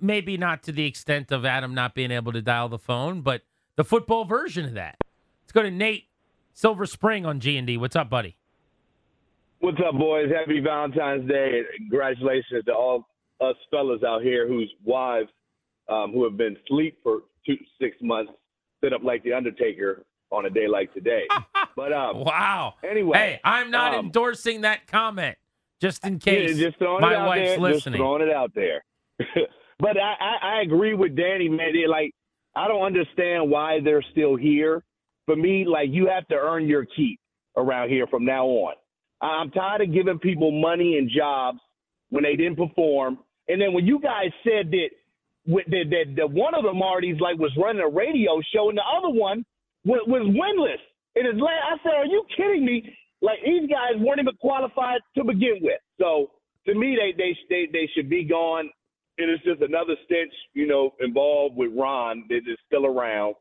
Maybe 0.00 0.36
not 0.36 0.62
to 0.64 0.72
the 0.72 0.86
extent 0.86 1.32
of 1.32 1.44
Adam 1.44 1.74
not 1.74 1.94
being 1.94 2.10
able 2.12 2.32
to 2.32 2.42
dial 2.42 2.68
the 2.68 2.78
phone, 2.78 3.22
but 3.22 3.42
the 3.76 3.84
football 3.84 4.24
version 4.24 4.64
of 4.64 4.74
that. 4.74 4.96
Let's 5.44 5.52
go 5.52 5.62
to 5.62 5.70
Nate 5.70 6.08
Silver 6.52 6.86
Spring 6.86 7.24
on 7.24 7.40
G 7.40 7.56
and 7.56 7.66
D. 7.66 7.76
What's 7.76 7.96
up, 7.96 8.10
buddy? 8.10 8.36
What's 9.60 9.78
up, 9.86 9.98
boys? 9.98 10.30
Happy 10.30 10.60
Valentine's 10.60 11.28
Day. 11.28 11.62
Congratulations 11.76 12.64
to 12.66 12.74
all 12.74 13.08
us 13.40 13.56
fellas 13.70 14.02
out 14.02 14.22
here 14.22 14.48
whose 14.48 14.72
wives 14.84 15.28
um, 15.88 16.12
who 16.12 16.24
have 16.24 16.36
been 16.36 16.56
asleep 16.64 16.98
for 17.02 17.20
two, 17.46 17.56
six 17.80 17.96
months 18.00 18.32
sit 18.82 18.92
up 18.92 19.02
like 19.02 19.22
The 19.22 19.32
Undertaker 19.32 20.04
on 20.30 20.46
a 20.46 20.50
day 20.50 20.66
like 20.66 20.92
today. 20.94 21.24
but 21.76 21.92
um, 21.92 22.24
Wow. 22.24 22.74
Anyway, 22.88 23.16
hey, 23.16 23.40
I'm 23.44 23.70
not 23.70 23.94
um, 23.94 24.06
endorsing 24.06 24.62
that 24.62 24.86
comment, 24.86 25.36
just 25.80 26.04
in 26.04 26.14
yeah, 26.14 26.18
case 26.18 26.56
just 26.56 26.78
throwing 26.78 27.02
my 27.02 27.26
wife's 27.26 27.50
there, 27.50 27.58
listening. 27.58 27.94
Just 27.94 27.96
throwing 27.96 28.22
it 28.22 28.30
out 28.30 28.52
there. 28.54 28.84
but 29.78 29.96
I, 29.96 30.14
I, 30.20 30.56
I 30.56 30.60
agree 30.62 30.94
with 30.94 31.16
Danny, 31.16 31.48
man. 31.48 31.72
Like, 31.88 32.12
I 32.56 32.68
don't 32.68 32.82
understand 32.82 33.50
why 33.50 33.80
they're 33.84 34.04
still 34.12 34.34
here. 34.34 34.82
For 35.26 35.36
me, 35.36 35.64
like, 35.66 35.88
you 35.90 36.08
have 36.08 36.26
to 36.28 36.34
earn 36.34 36.66
your 36.66 36.86
keep 36.86 37.20
around 37.56 37.90
here 37.90 38.06
from 38.06 38.24
now 38.24 38.46
on. 38.46 38.74
I'm 39.20 39.50
tired 39.50 39.82
of 39.82 39.92
giving 39.92 40.18
people 40.18 40.50
money 40.50 40.98
and 40.98 41.10
jobs 41.14 41.58
when 42.10 42.24
they 42.24 42.36
didn't 42.36 42.56
perform. 42.56 43.18
And 43.48 43.60
then 43.60 43.72
when 43.72 43.86
you 43.86 44.00
guys 44.00 44.30
said 44.42 44.70
that 44.70 44.88
with 45.46 45.66
that, 45.66 45.84
that, 45.90 46.14
that 46.16 46.30
one 46.30 46.54
of 46.54 46.64
the 46.64 46.72
Martys 46.72 47.20
like 47.20 47.38
was 47.38 47.52
running 47.56 47.82
a 47.82 47.88
radio 47.88 48.40
show 48.54 48.68
and 48.68 48.78
the 48.78 48.82
other 48.82 49.10
one 49.10 49.44
was, 49.84 50.00
was 50.06 50.22
winless. 50.22 50.82
And 51.14 51.26
his 51.26 51.42
I 51.42 51.76
said, 51.82 51.94
"Are 51.94 52.04
you 52.04 52.24
kidding 52.36 52.64
me? 52.64 52.94
Like 53.22 53.38
these 53.44 53.68
guys 53.70 53.96
weren't 53.98 54.20
even 54.20 54.34
qualified 54.40 55.00
to 55.16 55.24
begin 55.24 55.58
with." 55.62 55.80
So 55.98 56.30
to 56.66 56.74
me, 56.74 56.96
they 57.00 57.16
they 57.16 57.36
they, 57.48 57.68
they 57.72 57.88
should 57.94 58.10
be 58.10 58.24
gone. 58.24 58.68
And 59.18 59.30
it's 59.30 59.42
just 59.44 59.62
another 59.62 59.94
stench, 60.04 60.32
you 60.54 60.66
know, 60.66 60.92
involved 61.00 61.56
with 61.56 61.70
Ron 61.74 62.24
that 62.28 62.36
is 62.46 62.58
still 62.66 62.84
around. 62.86 63.34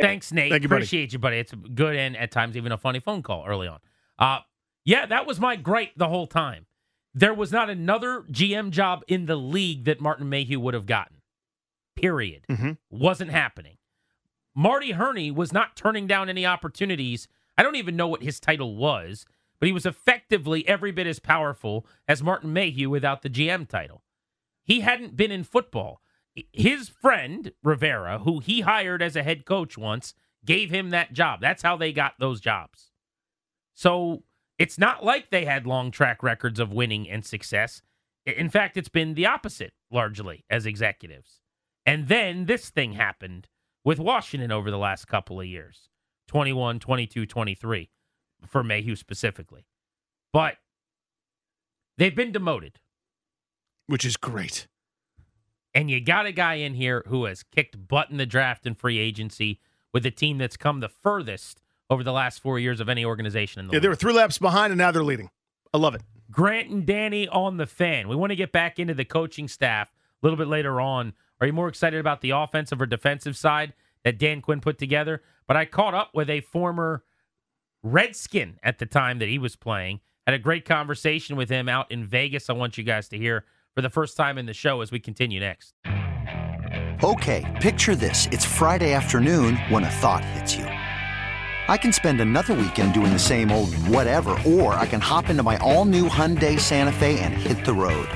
Thanks, 0.00 0.32
Nate. 0.32 0.50
Thank 0.50 0.62
you, 0.64 0.68
buddy. 0.68 0.78
Appreciate 0.80 1.12
you, 1.12 1.18
buddy. 1.18 1.38
It's 1.38 1.52
a 1.52 1.56
good 1.56 1.96
and 1.96 2.16
at 2.16 2.30
times 2.30 2.56
even 2.56 2.72
a 2.72 2.78
funny 2.78 3.00
phone 3.00 3.22
call 3.22 3.44
early 3.46 3.68
on. 3.68 3.78
Uh, 4.18 4.40
yeah, 4.84 5.06
that 5.06 5.26
was 5.26 5.40
my 5.40 5.56
gripe 5.56 5.92
the 5.96 6.08
whole 6.08 6.26
time. 6.26 6.66
There 7.14 7.32
was 7.32 7.52
not 7.52 7.70
another 7.70 8.22
GM 8.30 8.70
job 8.70 9.02
in 9.06 9.26
the 9.26 9.36
league 9.36 9.84
that 9.84 10.00
Martin 10.00 10.28
Mayhew 10.28 10.58
would 10.60 10.74
have 10.74 10.86
gotten. 10.86 11.18
Period. 11.96 12.44
Mhm. 12.50 12.76
Wasn't 12.90 13.30
happening. 13.30 13.78
Marty 14.54 14.92
Hurney 14.92 15.30
was 15.30 15.52
not 15.52 15.76
turning 15.76 16.06
down 16.06 16.28
any 16.28 16.44
opportunities. 16.44 17.28
I 17.56 17.62
don't 17.62 17.76
even 17.76 17.96
know 17.96 18.08
what 18.08 18.22
his 18.22 18.40
title 18.40 18.76
was, 18.76 19.26
but 19.60 19.66
he 19.68 19.72
was 19.72 19.86
effectively 19.86 20.66
every 20.68 20.90
bit 20.92 21.06
as 21.06 21.18
powerful 21.18 21.86
as 22.08 22.22
Martin 22.22 22.52
Mayhew 22.52 22.90
without 22.90 23.22
the 23.22 23.30
GM 23.30 23.66
title. 23.66 24.02
He 24.64 24.80
hadn't 24.80 25.16
been 25.16 25.30
in 25.30 25.44
football. 25.44 26.00
His 26.52 26.88
friend, 26.88 27.52
Rivera, 27.62 28.18
who 28.20 28.40
he 28.40 28.62
hired 28.62 29.02
as 29.02 29.14
a 29.14 29.22
head 29.22 29.44
coach 29.44 29.78
once, 29.78 30.14
gave 30.44 30.70
him 30.70 30.90
that 30.90 31.12
job. 31.12 31.40
That's 31.40 31.62
how 31.62 31.76
they 31.76 31.92
got 31.92 32.14
those 32.18 32.40
jobs. 32.40 32.90
So 33.74 34.24
it's 34.58 34.78
not 34.78 35.04
like 35.04 35.30
they 35.30 35.44
had 35.44 35.66
long 35.66 35.90
track 35.90 36.22
records 36.22 36.58
of 36.58 36.72
winning 36.72 37.08
and 37.08 37.24
success. 37.24 37.82
In 38.26 38.48
fact, 38.48 38.76
it's 38.76 38.88
been 38.88 39.14
the 39.14 39.26
opposite 39.26 39.74
largely 39.90 40.44
as 40.48 40.66
executives. 40.66 41.40
And 41.86 42.08
then 42.08 42.46
this 42.46 42.70
thing 42.70 42.94
happened 42.94 43.48
with 43.84 43.98
Washington 43.98 44.50
over 44.50 44.70
the 44.70 44.78
last 44.78 45.06
couple 45.06 45.40
of 45.40 45.46
years 45.46 45.88
21, 46.28 46.78
22, 46.80 47.26
23 47.26 47.90
for 48.46 48.62
Mayhew 48.64 48.96
specifically. 48.96 49.66
But 50.32 50.56
they've 51.98 52.14
been 52.14 52.32
demoted. 52.32 52.80
Which 53.86 54.04
is 54.04 54.16
great. 54.16 54.66
And 55.74 55.90
you 55.90 56.00
got 56.00 56.26
a 56.26 56.32
guy 56.32 56.54
in 56.54 56.74
here 56.74 57.02
who 57.08 57.24
has 57.24 57.42
kicked 57.42 57.88
butt 57.88 58.10
in 58.10 58.16
the 58.16 58.26
draft 58.26 58.64
and 58.66 58.78
free 58.78 58.98
agency 58.98 59.60
with 59.92 60.06
a 60.06 60.10
team 60.10 60.38
that's 60.38 60.56
come 60.56 60.80
the 60.80 60.88
furthest 60.88 61.60
over 61.90 62.02
the 62.04 62.12
last 62.12 62.40
four 62.40 62.58
years 62.58 62.80
of 62.80 62.88
any 62.88 63.04
organization 63.04 63.60
in 63.60 63.66
the 63.66 63.72
Yeah, 63.72 63.76
league. 63.76 63.82
they 63.82 63.88
were 63.88 63.94
three 63.96 64.12
laps 64.12 64.38
behind 64.38 64.72
and 64.72 64.78
now 64.78 64.90
they're 64.90 65.02
leading. 65.04 65.30
I 65.72 65.78
love 65.78 65.94
it. 65.94 66.02
Grant 66.30 66.70
and 66.70 66.86
Danny 66.86 67.28
on 67.28 67.56
the 67.58 67.66
fan. 67.66 68.08
We 68.08 68.16
want 68.16 68.30
to 68.30 68.36
get 68.36 68.52
back 68.52 68.78
into 68.78 68.94
the 68.94 69.04
coaching 69.04 69.48
staff 69.48 69.88
a 70.22 70.26
little 70.26 70.36
bit 70.38 70.46
later 70.48 70.80
on. 70.80 71.12
Are 71.40 71.46
you 71.46 71.52
more 71.52 71.68
excited 71.68 72.00
about 72.00 72.20
the 72.20 72.30
offensive 72.30 72.80
or 72.80 72.86
defensive 72.86 73.36
side 73.36 73.74
that 74.04 74.18
Dan 74.18 74.40
Quinn 74.40 74.60
put 74.60 74.78
together? 74.78 75.22
But 75.46 75.56
I 75.56 75.64
caught 75.66 75.92
up 75.94 76.10
with 76.14 76.30
a 76.30 76.40
former 76.40 77.04
Redskin 77.82 78.58
at 78.62 78.78
the 78.78 78.86
time 78.86 79.18
that 79.18 79.28
he 79.28 79.38
was 79.38 79.56
playing. 79.56 80.00
Had 80.26 80.34
a 80.34 80.38
great 80.38 80.64
conversation 80.64 81.36
with 81.36 81.50
him 81.50 81.68
out 81.68 81.90
in 81.90 82.06
Vegas. 82.06 82.48
I 82.48 82.54
want 82.54 82.78
you 82.78 82.84
guys 82.84 83.08
to 83.10 83.18
hear 83.18 83.44
for 83.74 83.82
the 83.82 83.90
first 83.90 84.16
time 84.16 84.38
in 84.38 84.46
the 84.46 84.54
show 84.54 84.80
as 84.80 84.90
we 84.90 84.98
continue 85.00 85.40
next. 85.40 85.74
Okay, 87.02 87.58
picture 87.60 87.96
this. 87.96 88.28
It's 88.30 88.44
Friday 88.44 88.92
afternoon 88.94 89.56
when 89.68 89.82
a 89.84 89.90
thought 89.90 90.24
hits 90.24 90.56
you. 90.56 90.64
I 90.64 91.76
can 91.76 91.92
spend 91.92 92.20
another 92.20 92.54
weekend 92.54 92.94
doing 92.94 93.12
the 93.12 93.18
same 93.18 93.50
old 93.50 93.74
whatever, 93.88 94.38
or 94.46 94.74
I 94.74 94.86
can 94.86 95.00
hop 95.00 95.28
into 95.28 95.42
my 95.42 95.56
all 95.58 95.84
new 95.84 96.08
Hyundai 96.08 96.60
Santa 96.60 96.92
Fe 96.92 97.18
and 97.20 97.34
hit 97.34 97.64
the 97.64 97.72
road. 97.72 98.08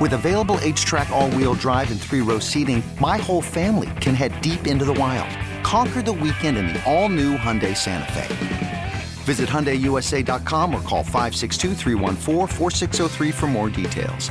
With 0.00 0.14
available 0.14 0.56
HTRAC, 0.56 1.10
all 1.10 1.30
wheel 1.32 1.52
drive, 1.54 1.90
and 1.90 2.00
three 2.00 2.22
row 2.22 2.38
seating, 2.38 2.82
my 3.00 3.18
whole 3.18 3.42
family 3.42 3.90
can 4.00 4.14
head 4.14 4.40
deep 4.40 4.66
into 4.66 4.84
the 4.84 4.94
wild. 4.94 5.28
Conquer 5.64 6.02
the 6.02 6.12
weekend 6.12 6.56
in 6.56 6.68
the 6.68 6.80
all 6.90 7.08
new 7.08 7.36
Hyundai 7.36 7.76
Santa 7.76 8.10
Fe. 8.12 8.92
Visit 9.24 9.48
HyundaiUSA.com 9.48 10.74
or 10.74 10.80
call 10.80 11.04
562-314-4603 11.04 13.34
for 13.34 13.46
more 13.46 13.70
details. 13.70 14.30